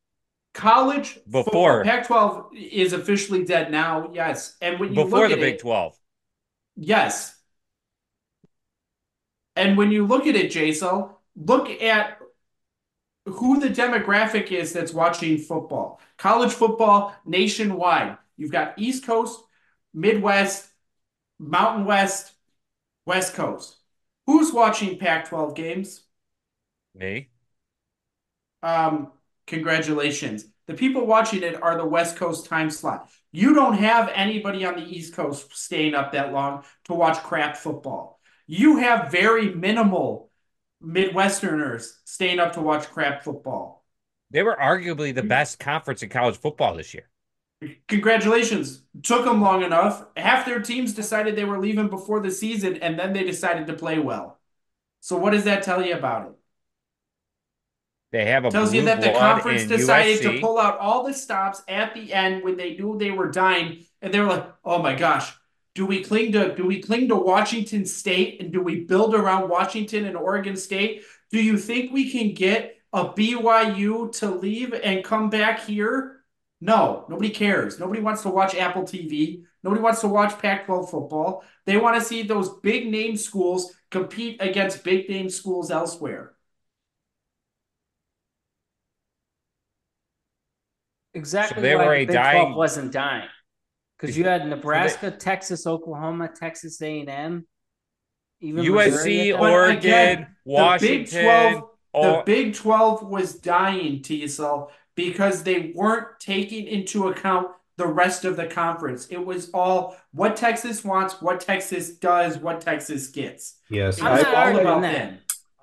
College 0.54 1.18
before 1.28 1.82
Pac 1.82 2.06
12 2.06 2.46
is 2.54 2.92
officially 2.92 3.44
dead 3.44 3.70
now, 3.70 4.10
yes. 4.12 4.56
And 4.60 4.78
when 4.78 4.90
you 4.90 5.04
before 5.04 5.28
the 5.28 5.36
Big 5.36 5.58
12. 5.58 5.98
Yes, 6.76 7.36
and 9.56 9.76
when 9.78 9.90
you 9.90 10.06
look 10.06 10.26
at 10.26 10.36
it, 10.36 10.50
Jason, 10.50 11.08
look 11.34 11.70
at 11.82 12.18
who 13.24 13.58
the 13.58 13.68
demographic 13.70 14.52
is 14.52 14.72
that's 14.72 14.92
watching 14.92 15.38
football. 15.38 16.00
College 16.18 16.52
football 16.52 17.14
nationwide. 17.24 18.18
You've 18.36 18.52
got 18.52 18.78
East 18.78 19.04
Coast, 19.04 19.40
Midwest, 19.94 20.68
Mountain 21.38 21.86
West, 21.86 22.32
West 23.06 23.34
Coast. 23.34 23.76
Who's 24.26 24.52
watching 24.52 24.98
Pac 24.98 25.28
12 25.28 25.54
games? 25.54 26.02
Me. 26.94 27.30
Um, 28.62 29.12
congratulations. 29.46 30.44
The 30.66 30.74
people 30.74 31.06
watching 31.06 31.42
it 31.42 31.60
are 31.62 31.76
the 31.76 31.86
West 31.86 32.16
Coast 32.16 32.46
time 32.46 32.70
slot. 32.70 33.10
You 33.36 33.54
don't 33.54 33.78
have 33.78 34.10
anybody 34.14 34.64
on 34.64 34.76
the 34.76 34.84
East 34.84 35.14
Coast 35.14 35.54
staying 35.56 35.94
up 35.94 36.12
that 36.12 36.32
long 36.32 36.64
to 36.84 36.94
watch 36.94 37.18
crap 37.22 37.56
football 37.56 38.16
you 38.46 38.78
have 38.78 39.10
very 39.10 39.54
minimal 39.54 40.30
Midwesterners 40.82 41.88
staying 42.04 42.38
up 42.38 42.52
to 42.52 42.60
watch 42.60 42.86
crap 42.88 43.24
football. 43.24 43.84
They 44.30 44.42
were 44.42 44.56
arguably 44.60 45.14
the 45.14 45.22
best 45.22 45.58
conference 45.58 46.02
in 46.02 46.08
college 46.08 46.36
football 46.36 46.76
this 46.76 46.94
year. 46.94 47.08
Congratulations. 47.88 48.82
Took 49.02 49.24
them 49.24 49.40
long 49.40 49.62
enough. 49.62 50.06
Half 50.16 50.46
their 50.46 50.60
teams 50.60 50.92
decided 50.92 51.34
they 51.34 51.44
were 51.44 51.58
leaving 51.58 51.88
before 51.88 52.20
the 52.20 52.30
season, 52.30 52.76
and 52.76 52.98
then 52.98 53.12
they 53.12 53.24
decided 53.24 53.66
to 53.66 53.72
play 53.72 53.98
well. 53.98 54.38
So, 55.00 55.16
what 55.16 55.30
does 55.30 55.44
that 55.44 55.62
tell 55.62 55.84
you 55.84 55.94
about 55.94 56.28
it? 56.28 56.34
They 58.12 58.24
have 58.26 58.44
a 58.44 58.50
tells 58.50 58.72
you 58.72 58.82
that 58.82 59.00
the 59.00 59.12
conference 59.12 59.64
decided 59.64 60.20
USC. 60.20 60.34
to 60.36 60.40
pull 60.40 60.58
out 60.58 60.78
all 60.78 61.04
the 61.04 61.12
stops 61.12 61.62
at 61.68 61.94
the 61.94 62.12
end 62.12 62.44
when 62.44 62.56
they 62.56 62.76
knew 62.76 62.96
they 62.96 63.10
were 63.10 63.30
dying, 63.30 63.84
and 64.00 64.14
they 64.14 64.20
were 64.20 64.26
like, 64.26 64.46
"Oh 64.64 64.80
my 64.80 64.94
gosh, 64.94 65.32
do 65.74 65.84
we 65.84 66.02
cling 66.02 66.32
to 66.32 66.54
do 66.54 66.64
we 66.64 66.80
cling 66.80 67.08
to 67.08 67.16
Washington 67.16 67.84
State 67.84 68.40
and 68.40 68.52
do 68.52 68.62
we 68.62 68.84
build 68.84 69.14
around 69.14 69.50
Washington 69.50 70.06
and 70.06 70.16
Oregon 70.16 70.56
State? 70.56 71.02
Do 71.30 71.42
you 71.42 71.58
think 71.58 71.92
we 71.92 72.10
can 72.10 72.32
get 72.32 72.78
a 72.92 73.08
BYU 73.08 74.10
to 74.20 74.30
leave 74.30 74.72
and 74.72 75.04
come 75.04 75.28
back 75.28 75.64
here? 75.64 76.24
No, 76.62 77.04
nobody 77.10 77.28
cares. 77.28 77.78
Nobody 77.78 78.00
wants 78.00 78.22
to 78.22 78.30
watch 78.30 78.54
Apple 78.54 78.84
TV. 78.84 79.44
Nobody 79.62 79.82
wants 79.82 80.00
to 80.00 80.08
watch 80.08 80.38
Pac-12 80.38 80.90
football. 80.90 81.44
They 81.66 81.76
want 81.76 82.00
to 82.00 82.06
see 82.06 82.22
those 82.22 82.48
big 82.60 82.88
name 82.90 83.16
schools 83.16 83.74
compete 83.90 84.40
against 84.40 84.82
big 84.82 85.10
name 85.10 85.28
schools 85.28 85.70
elsewhere. 85.70 86.35
Exactly 91.16 91.62
they 91.62 91.74
why 91.74 91.86
were 91.86 91.94
the 91.96 92.02
a 92.02 92.06
Big 92.06 92.14
dying- 92.14 92.42
12 92.44 92.56
wasn't 92.56 92.92
dying. 92.92 93.28
Because 93.98 94.16
you 94.18 94.24
had 94.24 94.46
Nebraska, 94.46 95.10
Texas, 95.10 95.66
Oklahoma, 95.66 96.28
Texas 96.28 96.82
A&M, 96.82 97.46
even 98.40 98.64
USC, 98.64 99.32
at 99.32 99.40
Oregon, 99.40 99.78
again, 99.78 100.36
Washington. 100.44 101.04
The 101.04 101.04
Big 101.04 101.24
12, 101.24 101.70
the 101.94 102.22
Big 102.26 102.54
12 102.54 103.06
was 103.08 103.34
dying, 103.36 104.02
T-Sul, 104.02 104.70
because 104.94 105.42
they 105.44 105.72
weren't 105.74 106.08
taking 106.20 106.66
into 106.66 107.08
account 107.08 107.48
the 107.78 107.86
rest 107.86 108.26
of 108.26 108.36
the 108.36 108.46
conference. 108.46 109.06
It 109.06 109.24
was 109.24 109.48
all 109.54 109.96
what 110.12 110.36
Texas 110.36 110.84
wants, 110.84 111.22
what 111.22 111.40
Texas 111.40 111.96
does, 111.96 112.36
what 112.38 112.60
Texas 112.60 113.08
gets. 113.08 113.58
Yes, 113.70 113.98
I'm 114.00 114.16
not 114.16 114.26
all 114.26 114.36
arguing 114.36 114.66
about 114.66 114.82
that. 114.82 114.92
them. 114.92 115.18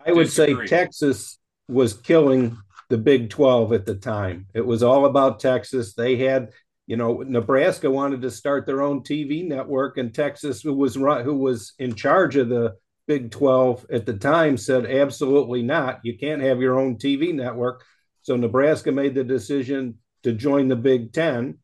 I 0.05 0.11
would 0.11 0.31
say 0.31 0.55
Texas 0.65 1.37
was 1.67 1.93
killing 1.93 2.57
the 2.93 2.97
Big 2.99 3.31
12 3.31 3.73
at 3.73 3.87
the 3.87 3.95
time. 3.95 4.45
It 4.53 4.63
was 4.63 4.83
all 4.83 5.07
about 5.07 5.39
Texas. 5.39 5.95
They 5.95 6.15
had, 6.15 6.51
you 6.85 6.95
know, 6.95 7.23
Nebraska 7.25 7.89
wanted 7.89 8.21
to 8.21 8.29
start 8.29 8.67
their 8.67 8.83
own 8.83 9.01
TV 9.01 9.47
network, 9.47 9.97
and 9.97 10.13
Texas, 10.13 10.61
who 10.61 10.75
was 10.75 10.93
who 10.93 11.35
was 11.35 11.73
in 11.79 11.95
charge 11.95 12.35
of 12.35 12.49
the 12.49 12.75
Big 13.07 13.31
12 13.31 13.87
at 13.91 14.05
the 14.05 14.13
time, 14.13 14.57
said 14.57 14.85
absolutely 14.85 15.63
not. 15.63 16.01
You 16.03 16.19
can't 16.19 16.43
have 16.43 16.61
your 16.61 16.79
own 16.79 16.97
TV 16.97 17.33
network. 17.33 17.83
So 18.21 18.35
Nebraska 18.35 18.91
made 18.91 19.15
the 19.15 19.23
decision 19.23 19.97
to 20.21 20.31
join 20.31 20.67
the 20.67 20.75
Big 20.75 21.13
10. 21.13 21.57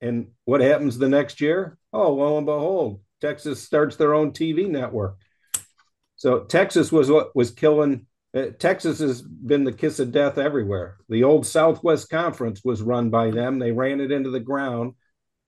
And 0.00 0.32
what 0.44 0.60
happens 0.60 0.98
the 0.98 1.08
next 1.08 1.40
year? 1.40 1.78
Oh, 1.92 2.14
lo 2.14 2.36
and 2.36 2.46
behold, 2.46 3.00
Texas 3.20 3.62
starts 3.62 3.94
their 3.94 4.12
own 4.12 4.32
TV 4.32 4.68
network. 4.68 5.18
So 6.16 6.40
Texas 6.40 6.90
was 6.90 7.08
what 7.08 7.36
was 7.36 7.52
killing. 7.52 8.06
Uh, 8.34 8.46
Texas 8.58 8.98
has 8.98 9.20
been 9.20 9.64
the 9.64 9.72
kiss 9.72 9.98
of 9.98 10.10
death 10.10 10.38
everywhere. 10.38 10.96
The 11.08 11.24
old 11.24 11.46
Southwest 11.46 12.08
Conference 12.08 12.62
was 12.64 12.80
run 12.80 13.10
by 13.10 13.30
them. 13.30 13.58
They 13.58 13.72
ran 13.72 14.00
it 14.00 14.10
into 14.10 14.30
the 14.30 14.40
ground, 14.40 14.94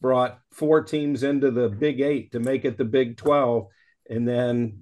brought 0.01 0.39
four 0.53 0.83
teams 0.83 1.23
into 1.23 1.51
the 1.51 1.71
Big 1.71 2.01
Eight 2.01 2.33
to 2.33 2.41
make 2.41 2.65
it 2.65 2.77
the 2.77 2.85
Big 2.85 3.17
12. 3.17 3.69
And 4.11 4.29
then, 4.29 4.79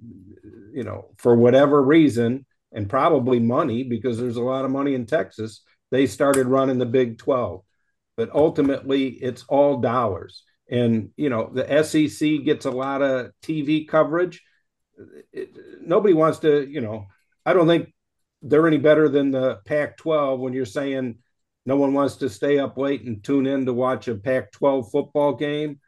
you 0.73 0.83
know, 0.83 1.11
for 1.17 1.35
whatever 1.35 1.81
reason, 1.81 2.45
and 2.73 2.89
probably 2.89 3.39
money, 3.39 3.83
because 3.83 4.17
there's 4.17 4.35
a 4.35 4.41
lot 4.41 4.65
of 4.65 4.71
money 4.71 4.95
in 4.95 5.05
Texas, 5.05 5.61
they 5.91 6.07
started 6.07 6.47
running 6.47 6.79
the 6.79 6.85
Big 6.85 7.19
12. 7.19 7.61
But 8.17 8.31
ultimately, 8.33 9.07
it's 9.07 9.45
all 9.47 9.77
dollars. 9.77 10.43
And, 10.69 11.11
you 11.15 11.29
know, 11.29 11.51
the 11.53 11.83
SEC 11.83 12.43
gets 12.43 12.65
a 12.65 12.71
lot 12.71 13.01
of 13.01 13.31
TV 13.43 13.87
coverage. 13.87 14.41
It, 15.31 15.55
nobody 15.81 16.13
wants 16.13 16.39
to, 16.39 16.67
you 16.69 16.81
know, 16.81 17.07
I 17.45 17.53
don't 17.53 17.67
think 17.67 17.93
they're 18.41 18.67
any 18.67 18.77
better 18.77 19.09
than 19.09 19.31
the 19.31 19.59
Pac 19.65 19.97
12 19.97 20.39
when 20.39 20.53
you're 20.53 20.65
saying 20.65 21.17
no 21.65 21.77
one 21.77 21.93
wants 21.93 22.17
to 22.17 22.29
stay 22.29 22.59
up 22.59 22.77
late 22.77 23.03
and 23.03 23.23
tune 23.23 23.47
in 23.47 23.65
to 23.65 23.73
watch 23.73 24.07
a 24.07 24.15
Pac 24.15 24.51
12 24.51 24.91
football 24.91 25.33
game. 25.33 25.79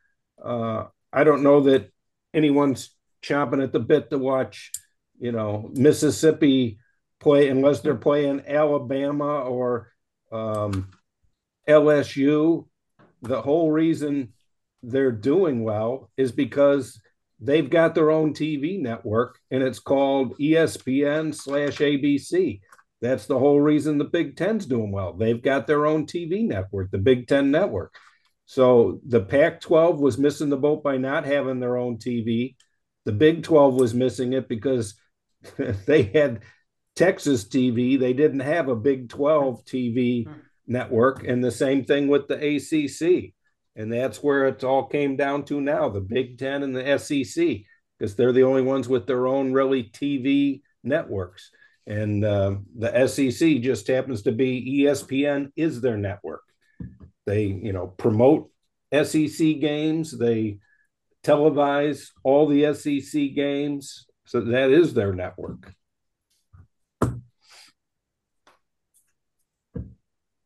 Uh, 0.41 0.85
I 1.11 1.23
don't 1.23 1.43
know 1.43 1.61
that 1.61 1.91
anyone's 2.33 2.95
chomping 3.23 3.63
at 3.63 3.73
the 3.73 3.79
bit 3.79 4.09
to 4.09 4.17
watch, 4.17 4.71
you 5.19 5.31
know, 5.31 5.69
Mississippi 5.73 6.79
play 7.19 7.49
unless 7.49 7.81
they're 7.81 7.95
playing 7.95 8.43
Alabama 8.47 9.41
or 9.41 9.91
um, 10.31 10.89
LSU. 11.67 12.67
The 13.21 13.41
whole 13.41 13.71
reason 13.71 14.33
they're 14.83 15.11
doing 15.11 15.63
well 15.63 16.09
is 16.15 16.31
because 16.31 17.01
they've 17.39 17.69
got 17.69 17.95
their 17.95 18.11
own 18.11 18.33
TV 18.33 18.79
network 18.79 19.39
and 19.51 19.61
it's 19.61 19.79
called 19.79 20.38
ESPN 20.38 21.33
slash 21.33 21.77
ABC. 21.77 22.61
That's 23.01 23.25
the 23.27 23.38
whole 23.38 23.59
reason 23.59 23.97
the 23.97 24.05
Big 24.05 24.36
Ten's 24.36 24.65
doing 24.65 24.91
well. 24.91 25.13
They've 25.13 25.41
got 25.41 25.67
their 25.67 25.86
own 25.86 26.07
TV 26.07 26.47
network, 26.47 26.91
the 26.91 26.97
Big 26.97 27.27
Ten 27.27 27.51
network. 27.51 27.93
So 28.45 28.99
the 29.05 29.21
Pac 29.21 29.61
12 29.61 29.99
was 29.99 30.17
missing 30.17 30.49
the 30.49 30.57
boat 30.57 30.83
by 30.83 30.97
not 30.97 31.25
having 31.25 31.59
their 31.59 31.77
own 31.77 31.97
TV. 31.97 32.55
The 33.03 33.11
Big 33.11 33.43
12 33.43 33.75
was 33.75 33.93
missing 33.93 34.33
it 34.33 34.47
because 34.47 34.95
they 35.86 36.03
had 36.03 36.41
Texas 36.95 37.43
TV. 37.43 37.99
They 37.99 38.13
didn't 38.13 38.39
have 38.39 38.69
a 38.69 38.75
Big 38.75 39.09
12 39.09 39.65
TV 39.65 40.25
hmm. 40.25 40.33
network. 40.65 41.27
And 41.27 41.43
the 41.43 41.51
same 41.51 41.86
thing 41.86 42.07
with 42.07 42.27
the 42.27 42.36
ACC. 42.36 43.34
And 43.76 43.91
that's 43.91 44.23
where 44.23 44.47
it 44.47 44.63
all 44.63 44.86
came 44.86 45.15
down 45.15 45.43
to 45.45 45.59
now 45.59 45.89
the 45.89 46.01
Big 46.01 46.38
Ten 46.38 46.63
and 46.63 46.76
the 46.76 46.97
SEC, 46.97 47.61
because 47.97 48.15
they're 48.15 48.32
the 48.32 48.43
only 48.43 48.61
ones 48.61 48.88
with 48.88 49.05
their 49.05 49.28
own 49.28 49.51
really 49.51 49.84
TV 49.84 50.61
networks. 50.84 51.51
And 51.88 52.23
uh, 52.23 52.55
the 52.78 53.07
SEC 53.07 53.61
just 53.61 53.88
happens 53.88 54.23
to 54.23 54.32
be 54.32 54.84
ESPN 54.84 55.51
is 55.55 55.82
their 55.82 55.97
network. 55.97 56.41
They, 57.26 57.45
you 57.45 57.73
know, 57.73 57.88
promote 57.88 58.49
SEC 58.93 59.59
games. 59.59 60.17
They 60.17 60.59
televise 61.23 62.09
all 62.23 62.47
the 62.47 62.73
SEC 62.73 63.36
games. 63.36 64.05
So 64.26 64.41
that 64.41 64.71
is 64.71 64.93
their 64.93 65.13
network. 65.13 65.73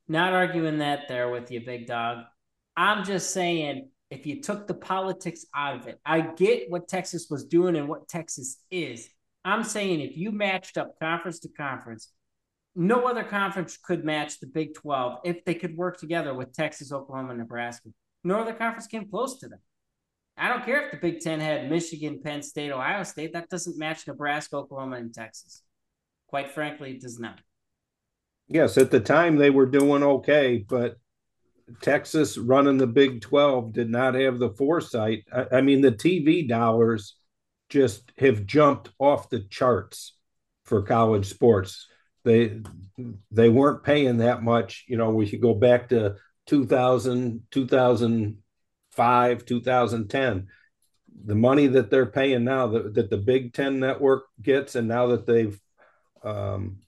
Not 0.08 0.34
arguing 0.34 0.80
that 0.80 1.08
there 1.08 1.30
with 1.30 1.52
you, 1.52 1.62
big 1.64 1.86
dog. 1.86 2.26
I'm 2.80 3.04
just 3.04 3.34
saying 3.34 3.90
if 4.10 4.26
you 4.26 4.42
took 4.42 4.66
the 4.66 4.74
politics 4.74 5.46
out 5.54 5.76
of 5.76 5.88
it, 5.88 6.00
I 6.06 6.22
get 6.22 6.72
what 6.72 6.88
Texas 6.88 7.28
was 7.30 7.44
doing 7.44 7.76
and 7.76 7.90
what 7.90 8.08
Texas 8.08 8.58
is. 8.72 9.10
I'm 9.44 9.66
saying 9.66 10.00
if 10.00 10.16
you 10.16 10.32
matched 10.32 10.78
up 10.78 10.98
conference 10.98 11.40
to 11.40 11.50
conference, 11.50 12.10
no 12.78 13.06
other 13.06 13.26
conference 13.26 13.76
could 13.76 14.06
match 14.06 14.40
the 14.40 14.48
Big 14.48 14.76
12 14.76 15.20
if 15.26 15.44
they 15.44 15.56
could 15.56 15.76
work 15.76 16.00
together 16.00 16.34
with 16.34 16.54
Texas, 16.54 16.94
Oklahoma, 16.94 17.34
Nebraska. 17.34 17.90
No 18.24 18.40
other 18.40 18.54
conference 18.54 18.88
came 18.88 19.10
close 19.10 19.38
to 19.40 19.50
them. 19.50 19.60
I 20.38 20.48
don't 20.48 20.64
care 20.64 20.86
if 20.86 20.92
the 20.92 20.98
Big 21.00 21.20
Ten 21.20 21.42
had 21.42 21.70
Michigan, 21.70 22.22
Penn 22.24 22.42
State, 22.44 22.72
Ohio 22.72 23.04
State. 23.04 23.34
That 23.34 23.50
doesn't 23.50 23.78
match 23.78 24.08
Nebraska, 24.08 24.56
Oklahoma, 24.56 24.96
and 24.96 25.14
Texas. 25.14 25.64
Quite 26.28 26.52
frankly, 26.52 26.92
it 26.92 27.02
does 27.02 27.20
not. 27.20 27.42
Yes, 28.48 28.78
at 28.78 28.90
the 28.90 29.02
time 29.02 29.36
they 29.36 29.50
were 29.50 29.66
doing 29.66 30.02
okay, 30.02 30.64
but 30.66 30.96
Texas 31.82 32.38
running 32.38 32.78
the 32.78 32.88
Big 32.88 33.22
12 33.22 33.74
did 33.74 33.90
not 33.90 34.16
have 34.16 34.40
the 34.40 34.50
foresight. 34.52 35.24
I, 35.34 35.58
I 35.58 35.62
mean, 35.62 35.82
the 35.82 35.92
TV 35.92 36.48
dollars 36.48 37.16
just 37.70 38.12
have 38.18 38.46
jumped 38.46 38.90
off 39.00 39.30
the 39.30 39.42
charts 39.42 40.16
for 40.66 40.82
college 40.82 41.28
sports. 41.28 41.88
They 42.24 42.62
they 43.32 43.50
weren't 43.50 43.84
paying 43.84 44.18
that 44.18 44.44
much. 44.44 44.86
You 44.88 44.98
know, 44.98 45.12
we 45.12 45.30
could 45.30 45.42
go 45.42 45.54
back 45.54 45.90
to 45.90 46.16
2000, 46.48 47.44
2005, 47.52 49.46
2010. 49.46 50.48
The 51.26 51.36
money 51.36 51.68
that 51.68 51.90
they're 51.90 52.06
paying 52.06 52.44
now 52.44 52.68
that, 52.68 52.94
that 52.96 53.10
the 53.10 53.18
Big 53.18 53.54
Ten 53.54 53.80
network 53.80 54.26
gets, 54.42 54.76
and 54.76 54.88
now 54.88 55.08
that 55.08 55.26
they've 55.26 55.60
um, 56.24 56.80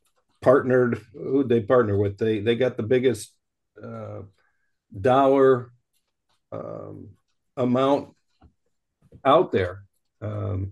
partnered, 0.41 1.01
who 1.13 1.43
they 1.43 1.61
partner 1.61 1.97
with, 1.97 2.17
they 2.17 2.39
they 2.39 2.55
got 2.55 2.77
the 2.77 2.83
biggest 2.83 3.33
uh, 3.81 4.21
dollar 4.99 5.71
um, 6.51 7.09
amount 7.57 8.15
out 9.23 9.51
there 9.51 9.83
um, 10.21 10.71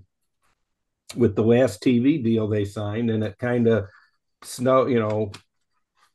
with 1.15 1.35
the 1.35 1.43
last 1.43 1.81
TV 1.81 2.23
deal 2.23 2.47
they 2.47 2.65
signed, 2.65 3.09
and 3.09 3.23
it 3.23 3.37
kind 3.37 3.67
of 3.67 3.87
snub, 4.43 4.89
you 4.89 4.99
know, 4.99 5.31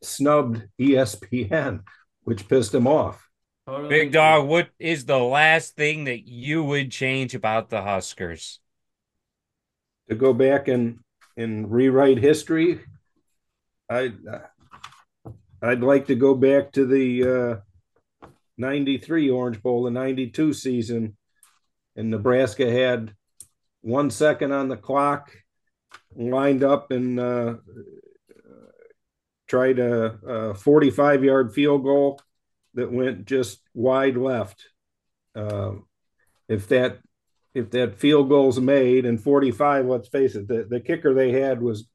snubbed 0.03 0.63
ESPN, 0.81 1.83
which 2.23 2.49
pissed 2.49 2.75
him 2.75 2.87
off. 2.87 3.29
Totally 3.67 3.89
Big 3.89 4.13
dog, 4.13 4.47
what 4.47 4.69
is 4.79 5.07
the 5.07 5.19
last 5.19 5.75
thing 5.75 6.05
that 6.05 6.29
you 6.29 6.63
would 6.63 6.91
change 6.91 7.35
about 7.35 7.71
the 7.71 7.81
Huskers? 7.81 8.61
To 10.11 10.15
go 10.15 10.35
back 10.35 10.69
and 10.69 10.99
and 11.37 11.71
rewrite 11.71 12.19
history, 12.19 12.81
I 13.89 14.13
I'd 15.63 15.81
like 15.81 16.09
to 16.09 16.15
go 16.15 16.35
back 16.35 16.73
to 16.73 16.85
the 16.85 17.25
uh, 17.25 17.57
'93 18.57 19.31
Orange 19.31 19.63
Bowl, 19.63 19.85
the 19.85 19.91
'92 19.91 20.53
season, 20.53 21.17
and 21.97 22.11
Nebraska 22.11 22.71
had 22.71 23.15
one 23.83 24.11
second 24.11 24.53
on 24.53 24.69
the 24.69 24.77
clock, 24.77 25.33
lined 26.17 26.65
up 26.65 26.91
and 26.91 27.21
uh, 27.21 27.55
tried 29.47 29.79
a, 29.79 30.05
a 30.27 30.55
45 30.55 31.25
yard 31.25 31.53
field 31.53 31.85
goal 31.85 32.21
that 32.75 32.91
went 32.91 33.27
just 33.27 33.61
wide 33.75 34.17
left. 34.17 34.65
Uh, 35.35 35.73
if 36.49 36.69
that 36.69 36.99
if 37.55 37.71
that 37.71 37.97
field 37.97 38.29
goal's 38.29 38.59
made 38.59 39.07
and 39.07 39.23
45, 39.23 39.87
let's 39.87 40.09
face 40.09 40.35
it, 40.35 40.49
the, 40.49 40.67
the 40.69 40.81
kicker 40.81 41.15
they 41.15 41.31
had 41.31 41.63
was 41.63 41.89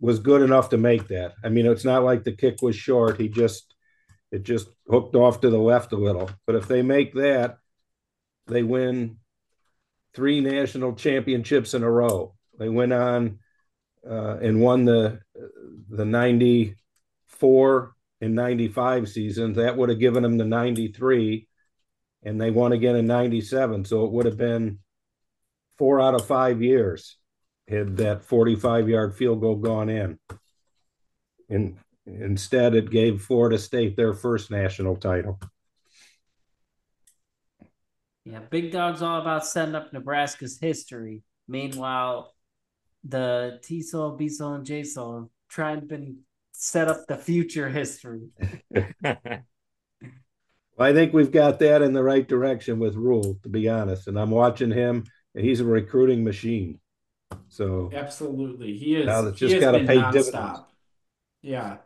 was 0.00 0.18
good 0.18 0.42
enough 0.42 0.70
to 0.70 0.76
make 0.76 1.08
that. 1.08 1.34
I 1.44 1.50
mean, 1.50 1.66
it's 1.66 1.84
not 1.84 2.04
like 2.04 2.24
the 2.24 2.32
kick 2.32 2.62
was 2.62 2.74
short. 2.74 3.20
He 3.20 3.28
just 3.28 3.74
it 4.30 4.42
just 4.42 4.68
hooked 4.88 5.14
off 5.14 5.40
to 5.40 5.50
the 5.50 5.58
left 5.58 5.92
a 5.92 5.96
little. 5.96 6.30
But 6.46 6.56
if 6.56 6.68
they 6.68 6.82
make 6.82 7.14
that, 7.14 7.58
they 8.46 8.62
win 8.62 9.18
three 10.14 10.40
national 10.40 10.94
championships 10.94 11.74
in 11.74 11.82
a 11.82 11.90
row. 11.90 12.34
They 12.58 12.68
went 12.68 12.92
on 12.92 13.38
uh, 14.08 14.38
and 14.40 14.60
won 14.60 14.84
the 14.84 15.20
the 15.88 16.04
94 16.04 17.94
and 18.20 18.34
95 18.34 19.08
seasons. 19.08 19.56
That 19.56 19.76
would 19.76 19.88
have 19.88 19.98
given 19.98 20.22
them 20.22 20.38
the 20.38 20.44
93 20.44 21.48
and 22.22 22.40
they 22.40 22.50
won 22.50 22.72
again 22.72 22.96
in 22.96 23.06
97. 23.06 23.84
So 23.84 24.04
it 24.04 24.12
would 24.12 24.26
have 24.26 24.36
been 24.36 24.80
four 25.78 26.00
out 26.00 26.14
of 26.14 26.26
five 26.26 26.62
years 26.62 27.16
had 27.70 27.96
that 27.98 28.24
45 28.24 28.88
yard 28.88 29.14
field 29.14 29.40
goal 29.40 29.56
gone 29.56 29.88
in. 29.88 30.18
And 31.48 31.78
instead, 32.20 32.74
it 32.74 32.90
gave 32.90 33.22
Florida 33.22 33.58
State 33.58 33.96
their 33.96 34.12
first 34.12 34.50
national 34.50 34.96
title. 34.96 35.38
Yeah, 38.24 38.40
Big 38.50 38.70
Dog's 38.72 39.02
all 39.02 39.20
about 39.20 39.46
setting 39.46 39.74
up 39.74 39.92
Nebraska's 39.92 40.58
history. 40.60 41.22
Meanwhile, 41.48 42.34
the 43.04 43.58
T-Sul, 43.62 44.16
B-Sul, 44.16 44.54
and 44.54 44.64
J-Sul 44.64 45.30
trying 45.48 45.88
to 45.88 46.14
set 46.52 46.88
up 46.88 47.06
the 47.06 47.16
future 47.16 47.68
history. 47.68 48.28
I 50.78 50.92
think 50.94 51.12
we've 51.12 51.32
got 51.32 51.58
that 51.58 51.82
in 51.82 51.92
the 51.92 52.02
right 52.02 52.26
direction 52.26 52.78
with 52.78 52.94
Rhule, 52.94 53.38
to 53.42 53.48
be 53.48 53.68
honest. 53.68 54.06
And 54.06 54.18
I'm 54.18 54.30
watching 54.30 54.70
him, 54.70 55.04
and 55.34 55.44
he's 55.44 55.60
a 55.60 55.64
recruiting 55.64 56.24
machine. 56.24 56.80
So 57.48 57.90
absolutely, 57.92 58.76
he 58.76 58.96
is. 58.96 59.06
Now 59.06 59.30
just 59.30 59.60
got 59.60 59.72
to 59.72 59.80
pay 59.80 59.96
nonstop. 59.96 60.12
dividends. 60.12 60.60
Yeah. 61.42 61.76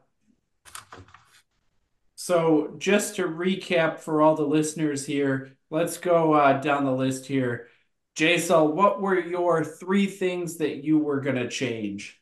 So 2.24 2.72
just 2.78 3.16
to 3.16 3.24
recap 3.24 4.00
for 4.00 4.22
all 4.22 4.34
the 4.34 4.46
listeners 4.46 5.04
here, 5.04 5.58
let's 5.68 5.98
go 5.98 6.32
uh, 6.32 6.58
down 6.58 6.86
the 6.86 6.90
list 6.90 7.26
here. 7.26 7.68
Jason, 8.14 8.74
what 8.74 9.02
were 9.02 9.20
your 9.20 9.62
three 9.62 10.06
things 10.06 10.56
that 10.56 10.82
you 10.82 10.98
were 10.98 11.20
going 11.20 11.36
to 11.36 11.50
change? 11.50 12.18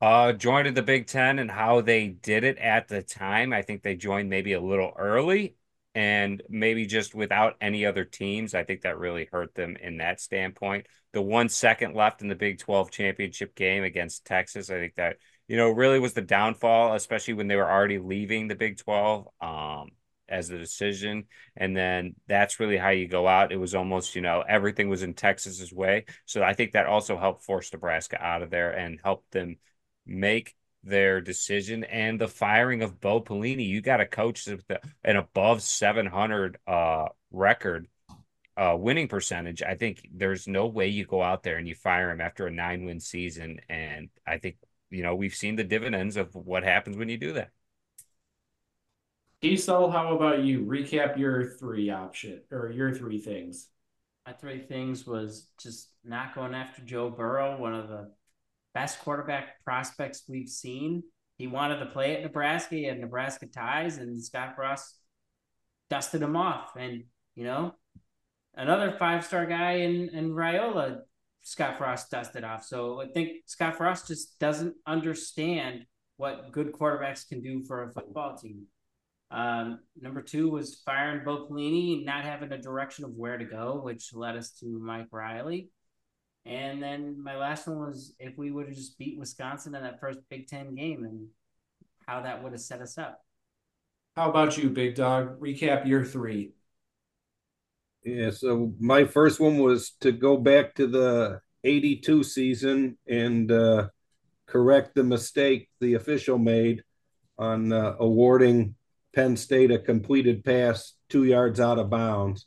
Uh, 0.00 0.32
joined 0.32 0.76
the 0.76 0.82
Big 0.82 1.08
Ten 1.08 1.40
and 1.40 1.50
how 1.50 1.80
they 1.80 2.06
did 2.06 2.44
it 2.44 2.56
at 2.58 2.86
the 2.86 3.02
time. 3.02 3.52
I 3.52 3.62
think 3.62 3.82
they 3.82 3.96
joined 3.96 4.30
maybe 4.30 4.52
a 4.52 4.60
little 4.60 4.92
early 4.96 5.56
and 5.96 6.40
maybe 6.48 6.86
just 6.86 7.12
without 7.12 7.56
any 7.60 7.84
other 7.84 8.04
teams. 8.04 8.54
I 8.54 8.62
think 8.62 8.82
that 8.82 8.96
really 8.96 9.28
hurt 9.32 9.56
them 9.56 9.76
in 9.76 9.96
that 9.96 10.20
standpoint. 10.20 10.86
The 11.12 11.22
one 11.22 11.48
second 11.48 11.96
left 11.96 12.22
in 12.22 12.28
the 12.28 12.36
Big 12.36 12.60
12 12.60 12.92
championship 12.92 13.56
game 13.56 13.82
against 13.82 14.24
Texas, 14.24 14.70
I 14.70 14.74
think 14.74 14.94
that, 14.94 15.16
you 15.48 15.56
know, 15.56 15.70
really 15.70 16.00
was 16.00 16.12
the 16.12 16.22
downfall, 16.22 16.94
especially 16.94 17.34
when 17.34 17.48
they 17.48 17.56
were 17.56 17.70
already 17.70 17.98
leaving 17.98 18.48
the 18.48 18.54
Big 18.54 18.78
12 18.78 19.28
um, 19.40 19.90
as 20.28 20.48
the 20.48 20.58
decision. 20.58 21.24
And 21.56 21.76
then 21.76 22.16
that's 22.26 22.58
really 22.58 22.76
how 22.76 22.90
you 22.90 23.06
go 23.08 23.28
out. 23.28 23.52
It 23.52 23.58
was 23.58 23.74
almost, 23.74 24.16
you 24.16 24.22
know, 24.22 24.42
everything 24.46 24.88
was 24.88 25.02
in 25.02 25.14
Texas's 25.14 25.72
way. 25.72 26.06
So 26.24 26.42
I 26.42 26.54
think 26.54 26.72
that 26.72 26.86
also 26.86 27.16
helped 27.16 27.44
force 27.44 27.72
Nebraska 27.72 28.22
out 28.22 28.42
of 28.42 28.50
there 28.50 28.70
and 28.70 29.00
helped 29.02 29.30
them 29.30 29.56
make 30.04 30.54
their 30.82 31.20
decision 31.20 31.84
and 31.84 32.20
the 32.20 32.28
firing 32.28 32.82
of 32.82 33.00
Bo 33.00 33.20
Pelini. 33.20 33.66
You 33.66 33.80
got 33.80 34.00
a 34.00 34.06
coach 34.06 34.46
with 34.46 34.64
an 35.04 35.16
above 35.16 35.62
700 35.62 36.58
uh, 36.66 37.06
record 37.30 37.88
uh, 38.56 38.76
winning 38.78 39.08
percentage. 39.08 39.62
I 39.62 39.74
think 39.74 40.08
there's 40.12 40.48
no 40.48 40.66
way 40.66 40.88
you 40.88 41.04
go 41.04 41.22
out 41.22 41.42
there 41.42 41.58
and 41.58 41.68
you 41.68 41.74
fire 41.74 42.10
him 42.10 42.20
after 42.20 42.46
a 42.46 42.50
nine 42.50 42.84
win 42.84 43.00
season. 43.00 43.60
And 43.68 44.08
I 44.26 44.38
think, 44.38 44.56
you 44.90 45.02
know, 45.02 45.14
we've 45.14 45.34
seen 45.34 45.56
the 45.56 45.64
dividends 45.64 46.16
of 46.16 46.34
what 46.34 46.64
happens 46.64 46.96
when 46.96 47.08
you 47.08 47.18
do 47.18 47.32
that. 47.34 47.50
T-Sul, 49.42 49.90
how 49.90 50.16
about 50.16 50.44
you? 50.44 50.60
Recap 50.64 51.18
your 51.18 51.44
three 51.44 51.90
option 51.90 52.40
or 52.50 52.70
your 52.70 52.94
three 52.94 53.18
things. 53.18 53.68
My 54.26 54.32
three 54.32 54.60
things 54.60 55.06
was 55.06 55.48
just 55.60 55.90
not 56.04 56.34
going 56.34 56.54
after 56.54 56.82
Joe 56.82 57.10
Burrow, 57.10 57.56
one 57.58 57.74
of 57.74 57.88
the 57.88 58.10
best 58.74 58.98
quarterback 59.00 59.62
prospects 59.64 60.24
we've 60.28 60.48
seen. 60.48 61.02
He 61.38 61.46
wanted 61.46 61.80
to 61.80 61.86
play 61.86 62.16
at 62.16 62.22
Nebraska. 62.22 62.74
He 62.74 62.84
had 62.84 62.98
Nebraska 62.98 63.46
ties, 63.46 63.98
and 63.98 64.22
Scott 64.22 64.56
Frost 64.56 64.96
dusted 65.90 66.22
him 66.22 66.34
off. 66.34 66.70
And, 66.76 67.04
you 67.34 67.44
know, 67.44 67.74
another 68.54 68.96
five 68.98 69.24
star 69.24 69.46
guy 69.46 69.72
in, 69.72 70.08
in 70.08 70.30
Raiola, 70.30 71.00
Scott 71.46 71.78
Frost 71.78 72.10
dusted 72.10 72.42
off. 72.42 72.64
So 72.64 73.00
I 73.00 73.06
think 73.06 73.44
Scott 73.46 73.76
Frost 73.76 74.08
just 74.08 74.36
doesn't 74.40 74.74
understand 74.84 75.86
what 76.16 76.50
good 76.50 76.72
quarterbacks 76.72 77.28
can 77.28 77.40
do 77.40 77.62
for 77.62 77.84
a 77.84 77.92
football 77.92 78.36
team. 78.36 78.64
Um, 79.30 79.78
number 80.00 80.22
two 80.22 80.50
was 80.50 80.82
firing 80.84 81.24
Bo 81.24 81.46
Pelini, 81.46 82.04
not 82.04 82.24
having 82.24 82.50
a 82.50 82.58
direction 82.58 83.04
of 83.04 83.12
where 83.12 83.38
to 83.38 83.44
go, 83.44 83.80
which 83.80 84.12
led 84.12 84.34
us 84.34 84.58
to 84.58 84.66
Mike 84.66 85.06
Riley. 85.12 85.70
And 86.44 86.82
then 86.82 87.22
my 87.22 87.36
last 87.36 87.68
one 87.68 87.78
was 87.78 88.16
if 88.18 88.36
we 88.36 88.50
would 88.50 88.66
have 88.66 88.74
just 88.74 88.98
beat 88.98 89.16
Wisconsin 89.16 89.76
in 89.76 89.84
that 89.84 90.00
first 90.00 90.18
Big 90.28 90.48
Ten 90.48 90.74
game 90.74 91.04
and 91.04 91.28
how 92.08 92.22
that 92.22 92.42
would 92.42 92.52
have 92.54 92.60
set 92.60 92.80
us 92.80 92.98
up. 92.98 93.20
How 94.16 94.30
about 94.30 94.58
you, 94.58 94.68
Big 94.68 94.96
Dog? 94.96 95.38
Recap 95.38 95.86
year 95.86 96.04
three. 96.04 96.55
Yeah, 98.06 98.30
so 98.30 98.72
my 98.78 99.04
first 99.04 99.40
one 99.40 99.58
was 99.58 99.90
to 100.00 100.12
go 100.12 100.36
back 100.36 100.76
to 100.76 100.86
the 100.86 101.40
82 101.64 102.22
season 102.22 102.96
and 103.08 103.50
uh, 103.50 103.88
correct 104.46 104.94
the 104.94 105.02
mistake 105.02 105.68
the 105.80 105.94
official 105.94 106.38
made 106.38 106.84
on 107.36 107.72
uh, 107.72 107.96
awarding 107.98 108.76
Penn 109.12 109.36
State 109.36 109.72
a 109.72 109.78
completed 109.80 110.44
pass 110.44 110.92
two 111.08 111.24
yards 111.24 111.58
out 111.58 111.80
of 111.80 111.90
bounds. 111.90 112.46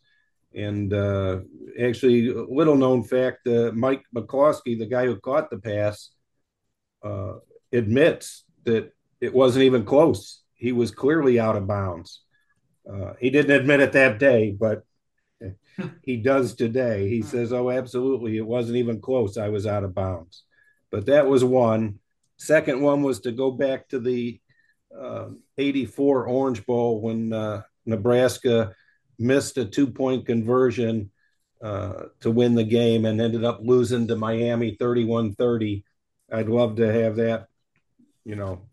And 0.55 0.93
uh, 0.93 1.39
actually, 1.77 2.33
little 2.33 2.77
known 2.77 3.03
fact: 3.03 3.45
uh, 3.45 3.73
Mike 3.73 4.03
McCloskey, 4.15 4.79
the 4.79 4.85
guy 4.85 5.07
who 5.07 5.19
caught 5.19 5.49
the 5.49 5.59
pass, 5.59 6.11
uh, 7.03 7.33
admits 7.73 8.45
that 8.63 8.93
it 9.19 9.33
wasn't 9.33 9.65
even 9.65 9.83
close. 9.83 10.41
He 10.55 10.71
was 10.71 10.91
clearly 10.91 11.37
out 11.37 11.57
of 11.57 11.67
bounds. 11.67 12.21
Uh, 12.89 13.13
he 13.19 13.29
didn't 13.29 13.59
admit 13.59 13.81
it 13.81 13.91
that 13.91 14.19
day, 14.19 14.55
but 14.57 14.83
he 16.03 16.17
does 16.17 16.55
today. 16.55 17.09
He 17.09 17.21
says, 17.21 17.53
"Oh, 17.53 17.69
absolutely, 17.69 18.37
it 18.37 18.45
wasn't 18.45 18.77
even 18.77 19.01
close. 19.01 19.37
I 19.37 19.49
was 19.49 19.65
out 19.65 19.83
of 19.83 19.95
bounds." 19.95 20.43
But 20.91 21.05
that 21.07 21.27
was 21.27 21.43
one. 21.43 21.99
Second 22.37 22.81
one 22.81 23.03
was 23.03 23.21
to 23.21 23.31
go 23.31 23.51
back 23.51 23.89
to 23.89 23.99
the 23.99 24.39
'84 25.57 26.27
uh, 26.27 26.31
Orange 26.31 26.65
Bowl 26.65 27.01
when 27.01 27.33
uh, 27.33 27.61
Nebraska 27.85 28.73
missed 29.17 29.57
a 29.57 29.65
two 29.65 29.87
point 29.87 30.25
conversion 30.25 31.11
uh, 31.61 32.05
to 32.21 32.31
win 32.31 32.55
the 32.55 32.63
game 32.63 33.05
and 33.05 33.19
ended 33.19 33.43
up 33.43 33.59
losing 33.61 34.07
to 34.07 34.15
Miami 34.15 34.75
31 34.79 35.35
30. 35.35 35.83
I'd 36.31 36.47
love 36.47 36.77
to 36.77 36.91
have 36.91 37.17
that, 37.17 37.47
you 38.23 38.35
know, 38.35 38.69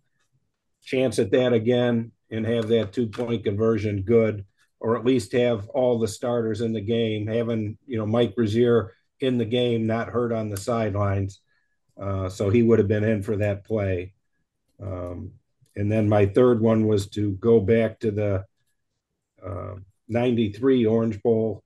chance 0.82 1.18
at 1.18 1.32
that 1.32 1.52
again 1.52 2.12
and 2.30 2.46
have 2.46 2.68
that 2.68 2.92
two 2.92 3.08
point 3.08 3.44
conversion 3.44 4.02
good, 4.02 4.44
or 4.80 4.96
at 4.96 5.04
least 5.04 5.32
have 5.32 5.68
all 5.70 5.98
the 5.98 6.08
starters 6.08 6.60
in 6.60 6.72
the 6.72 6.80
game, 6.80 7.26
having, 7.26 7.78
you 7.86 7.98
know, 7.98 8.06
Mike 8.06 8.34
Rozier 8.36 8.92
in 9.20 9.38
the 9.38 9.44
game, 9.44 9.86
not 9.86 10.08
hurt 10.08 10.32
on 10.32 10.50
the 10.50 10.56
sidelines. 10.56 11.40
Uh, 11.98 12.28
so 12.28 12.50
he 12.50 12.62
would 12.62 12.78
have 12.78 12.88
been 12.88 13.04
in 13.04 13.22
for 13.22 13.36
that 13.36 13.64
play. 13.64 14.12
Um, 14.80 15.32
and 15.74 15.90
then 15.90 16.08
my 16.08 16.26
third 16.26 16.60
one 16.60 16.86
was 16.86 17.08
to 17.10 17.32
go 17.32 17.60
back 17.60 18.00
to 18.00 18.10
the 18.10 18.44
uh, 19.44 19.74
93 20.08 20.86
Orange 20.86 21.22
Bowl, 21.22 21.62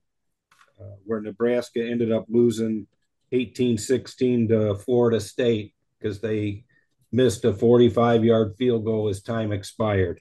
uh, 0.79 0.95
where 1.05 1.21
Nebraska 1.21 1.83
ended 1.83 2.11
up 2.11 2.25
losing 2.29 2.87
18 3.31 3.77
16 3.77 4.47
to 4.49 4.75
Florida 4.75 5.19
State 5.19 5.73
because 5.97 6.19
they 6.19 6.65
missed 7.11 7.45
a 7.45 7.53
45 7.53 8.23
yard 8.23 8.55
field 8.57 8.85
goal 8.85 9.09
as 9.09 9.21
time 9.21 9.51
expired. 9.51 10.19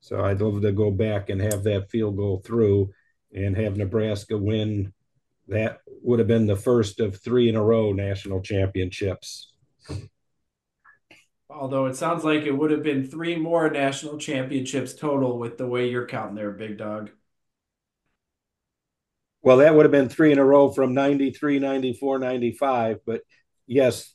So 0.00 0.24
I'd 0.24 0.40
love 0.40 0.62
to 0.62 0.72
go 0.72 0.90
back 0.90 1.28
and 1.28 1.40
have 1.40 1.64
that 1.64 1.90
field 1.90 2.16
goal 2.16 2.42
through 2.44 2.92
and 3.34 3.56
have 3.56 3.76
Nebraska 3.76 4.36
win. 4.36 4.92
That 5.48 5.80
would 6.02 6.18
have 6.18 6.28
been 6.28 6.46
the 6.46 6.56
first 6.56 7.00
of 7.00 7.20
three 7.20 7.48
in 7.48 7.56
a 7.56 7.62
row 7.62 7.92
national 7.92 8.42
championships. 8.42 9.52
Although 11.50 11.86
it 11.86 11.96
sounds 11.96 12.24
like 12.24 12.42
it 12.42 12.52
would 12.52 12.70
have 12.70 12.82
been 12.82 13.06
three 13.06 13.36
more 13.36 13.70
national 13.70 14.18
championships 14.18 14.94
total 14.94 15.38
with 15.38 15.56
the 15.56 15.66
way 15.66 15.90
you're 15.90 16.06
counting 16.06 16.34
there, 16.34 16.50
big 16.50 16.76
dog. 16.76 17.10
Well, 19.42 19.58
that 19.58 19.74
would 19.74 19.84
have 19.84 19.92
been 19.92 20.10
three 20.10 20.32
in 20.32 20.38
a 20.38 20.44
row 20.44 20.70
from 20.70 20.94
93, 20.94 21.58
94, 21.58 22.18
95. 22.18 22.98
But 23.06 23.22
yes, 23.66 24.12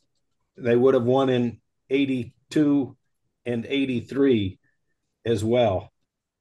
they 0.57 0.75
would 0.75 0.93
have 0.93 1.03
won 1.03 1.29
in 1.29 1.59
82 1.89 2.95
and 3.45 3.65
83 3.65 4.59
as 5.25 5.43
well. 5.43 5.91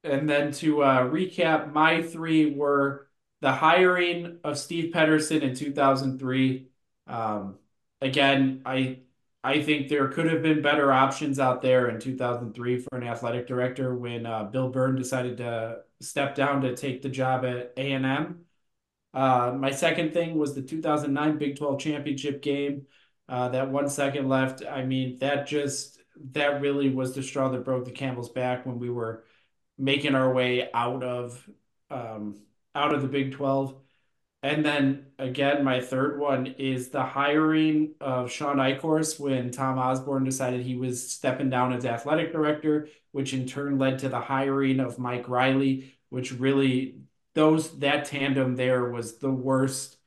And 0.03 0.29
then 0.29 0.51
to 0.53 0.83
uh, 0.83 1.03
recap, 1.05 1.71
my 1.71 2.01
three 2.01 2.53
were 2.53 3.07
the 3.41 3.51
hiring 3.51 4.39
of 4.43 4.57
Steve 4.57 4.93
Pederson 4.93 5.41
in 5.41 5.55
2003. 5.55 6.67
Um, 7.07 7.55
again, 8.01 8.61
I 8.65 8.99
I 9.43 9.61
think 9.61 9.89
there 9.89 10.07
could 10.07 10.31
have 10.31 10.41
been 10.41 10.61
better 10.61 10.91
options 10.91 11.37
out 11.39 11.61
there 11.61 11.89
in 11.89 11.99
2003 11.99 12.79
for 12.79 12.97
an 12.97 13.03
athletic 13.03 13.45
director 13.45 13.93
when 13.93 14.25
uh, 14.25 14.45
Bill 14.45 14.69
Byrne 14.69 14.95
decided 14.95 15.37
to 15.37 15.79
step 16.01 16.35
down 16.35 16.61
to 16.61 16.75
take 16.75 17.01
the 17.01 17.09
job 17.09 17.43
at 17.43 17.73
A&M. 17.75 18.45
Uh, 19.13 19.53
my 19.57 19.71
second 19.71 20.13
thing 20.13 20.35
was 20.37 20.55
the 20.55 20.61
2009 20.61 21.37
Big 21.37 21.57
12 21.57 21.79
championship 21.79 22.41
game. 22.41 22.87
Uh, 23.27 23.49
that 23.49 23.69
one 23.69 23.89
second 23.89 24.29
left. 24.29 24.63
I 24.65 24.85
mean, 24.85 25.17
that 25.19 25.45
just 25.47 26.01
that 26.31 26.61
really 26.61 26.89
was 26.89 27.13
the 27.13 27.23
straw 27.23 27.49
that 27.49 27.65
broke 27.65 27.85
the 27.85 27.91
camel's 27.91 28.29
back 28.29 28.65
when 28.65 28.79
we 28.79 28.89
were 28.89 29.23
making 29.77 30.15
our 30.15 30.33
way 30.33 30.69
out 30.73 31.03
of 31.03 31.49
um, 31.89 32.37
out 32.75 32.93
of 32.93 33.01
the 33.01 33.07
Big 33.07 33.33
12. 33.33 33.75
And 34.41 34.65
then 34.65 35.05
again, 35.17 35.63
my 35.63 35.79
third 35.79 36.19
one 36.19 36.47
is 36.57 36.89
the 36.89 37.03
hiring 37.03 37.93
of 38.01 38.29
Shawn 38.29 38.57
Eichorst 38.57 39.19
when 39.19 39.51
Tom 39.51 39.79
Osborne 39.79 40.25
decided 40.25 40.61
he 40.61 40.75
was 40.75 41.09
stepping 41.11 41.49
down 41.49 41.71
as 41.71 41.85
athletic 41.85 42.33
director, 42.33 42.89
which 43.11 43.33
in 43.33 43.47
turn 43.47 43.77
led 43.77 43.99
to 43.99 44.09
the 44.09 44.19
hiring 44.19 44.79
of 44.79 44.99
Mike 44.99 45.29
Riley, 45.29 45.93
which 46.09 46.33
really 46.33 46.97
those 47.35 47.79
that 47.79 48.05
tandem 48.05 48.55
there 48.55 48.89
was 48.89 49.17
the 49.17 49.31
worst 49.31 49.97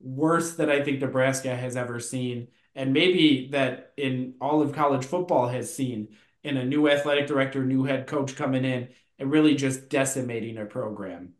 worst 0.00 0.56
that 0.56 0.70
I 0.70 0.82
think 0.82 1.00
Nebraska 1.00 1.54
has 1.54 1.76
ever 1.76 2.00
seen 2.00 2.48
and 2.74 2.92
maybe 2.92 3.48
that 3.52 3.92
in 3.96 4.34
all 4.40 4.62
of 4.62 4.72
college 4.72 5.04
football 5.04 5.48
has 5.48 5.74
seen 5.74 6.08
in 6.42 6.56
a 6.56 6.64
new 6.64 6.88
athletic 6.88 7.26
director, 7.26 7.64
new 7.64 7.84
head 7.84 8.06
coach 8.06 8.36
coming 8.36 8.64
in 8.64 8.88
and 9.18 9.30
really 9.30 9.54
just 9.54 9.88
decimating 9.88 10.58
a 10.58 10.64
program. 10.64 11.34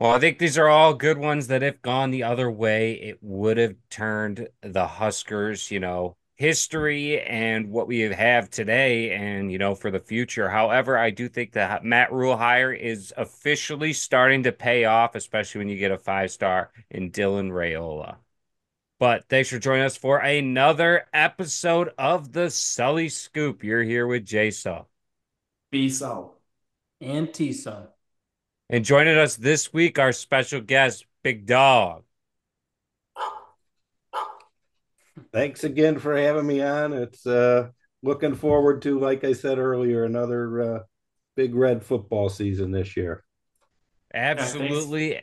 Well, 0.00 0.12
I 0.12 0.18
think 0.18 0.38
these 0.38 0.58
are 0.58 0.68
all 0.68 0.94
good 0.94 1.18
ones 1.18 1.46
that 1.46 1.62
if 1.62 1.80
gone 1.80 2.10
the 2.10 2.24
other 2.24 2.50
way, 2.50 2.94
it 2.94 3.18
would 3.20 3.58
have 3.58 3.76
turned 3.90 4.48
the 4.62 4.86
Huskers, 4.86 5.70
you 5.70 5.80
know, 5.80 6.16
history 6.36 7.20
and 7.20 7.70
what 7.70 7.86
we 7.86 8.00
have 8.00 8.50
today 8.50 9.12
and, 9.12 9.52
you 9.52 9.58
know, 9.58 9.74
for 9.74 9.90
the 9.90 10.00
future. 10.00 10.48
However, 10.48 10.98
I 10.98 11.10
do 11.10 11.28
think 11.28 11.52
that 11.52 11.84
Matt 11.84 12.12
Rhule 12.12 12.36
hire 12.36 12.72
is 12.72 13.14
officially 13.16 13.92
starting 13.92 14.42
to 14.42 14.52
pay 14.52 14.84
off, 14.84 15.14
especially 15.14 15.60
when 15.60 15.68
you 15.68 15.78
get 15.78 15.92
a 15.92 15.98
five 15.98 16.30
star 16.32 16.72
in 16.90 17.10
Dylan 17.10 17.50
Raiola. 17.50 18.16
But 19.00 19.24
thanks 19.28 19.48
for 19.48 19.58
joining 19.58 19.84
us 19.84 19.96
for 19.96 20.18
another 20.18 21.06
episode 21.12 21.90
of 21.98 22.32
the 22.32 22.48
Sully 22.48 23.08
Scoop. 23.08 23.64
You're 23.64 23.82
here 23.82 24.06
with 24.06 24.24
J 24.24 24.50
Sul. 24.50 24.88
B 25.70 25.90
Sul. 25.90 26.38
And 27.00 27.32
T 27.34 27.52
Sul. 27.52 27.88
And 28.70 28.84
joining 28.84 29.18
us 29.18 29.36
this 29.36 29.72
week, 29.72 29.98
our 29.98 30.12
special 30.12 30.60
guest, 30.60 31.06
Big 31.22 31.44
Dog. 31.44 32.04
Thanks 35.32 35.64
again 35.64 35.98
for 35.98 36.16
having 36.16 36.46
me 36.46 36.62
on. 36.62 36.92
It's 36.92 37.26
uh 37.26 37.70
looking 38.04 38.34
forward 38.34 38.82
to, 38.82 39.00
like 39.00 39.24
I 39.24 39.32
said 39.32 39.58
earlier, 39.58 40.04
another 40.04 40.62
uh, 40.62 40.78
big 41.34 41.54
red 41.54 41.82
football 41.82 42.28
season 42.28 42.70
this 42.70 42.96
year. 42.96 43.24
Absolutely, 44.12 45.14
yeah, 45.14 45.20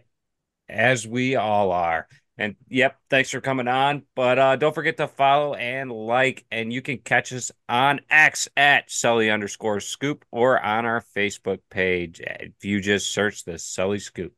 as 0.67 1.07
we 1.07 1.35
all 1.37 1.71
are. 1.71 2.07
And 2.41 2.55
yep, 2.69 2.97
thanks 3.11 3.29
for 3.29 3.39
coming 3.39 3.67
on. 3.67 4.01
But 4.15 4.39
uh, 4.39 4.55
don't 4.55 4.73
forget 4.73 4.97
to 4.97 5.07
follow 5.07 5.53
and 5.53 5.91
like, 5.91 6.43
and 6.51 6.73
you 6.73 6.81
can 6.81 6.97
catch 6.97 7.31
us 7.31 7.51
on 7.69 8.01
X 8.09 8.47
at 8.57 8.89
Sully 8.89 9.29
underscore 9.29 9.79
scoop 9.79 10.25
or 10.31 10.59
on 10.59 10.87
our 10.87 11.03
Facebook 11.15 11.59
page 11.69 12.19
if 12.19 12.65
you 12.65 12.81
just 12.81 13.13
search 13.13 13.45
the 13.45 13.59
Sully 13.59 13.99
Scoop. 13.99 14.33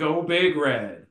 Go 0.00 0.22
Big 0.22 0.56
Red. 0.56 1.06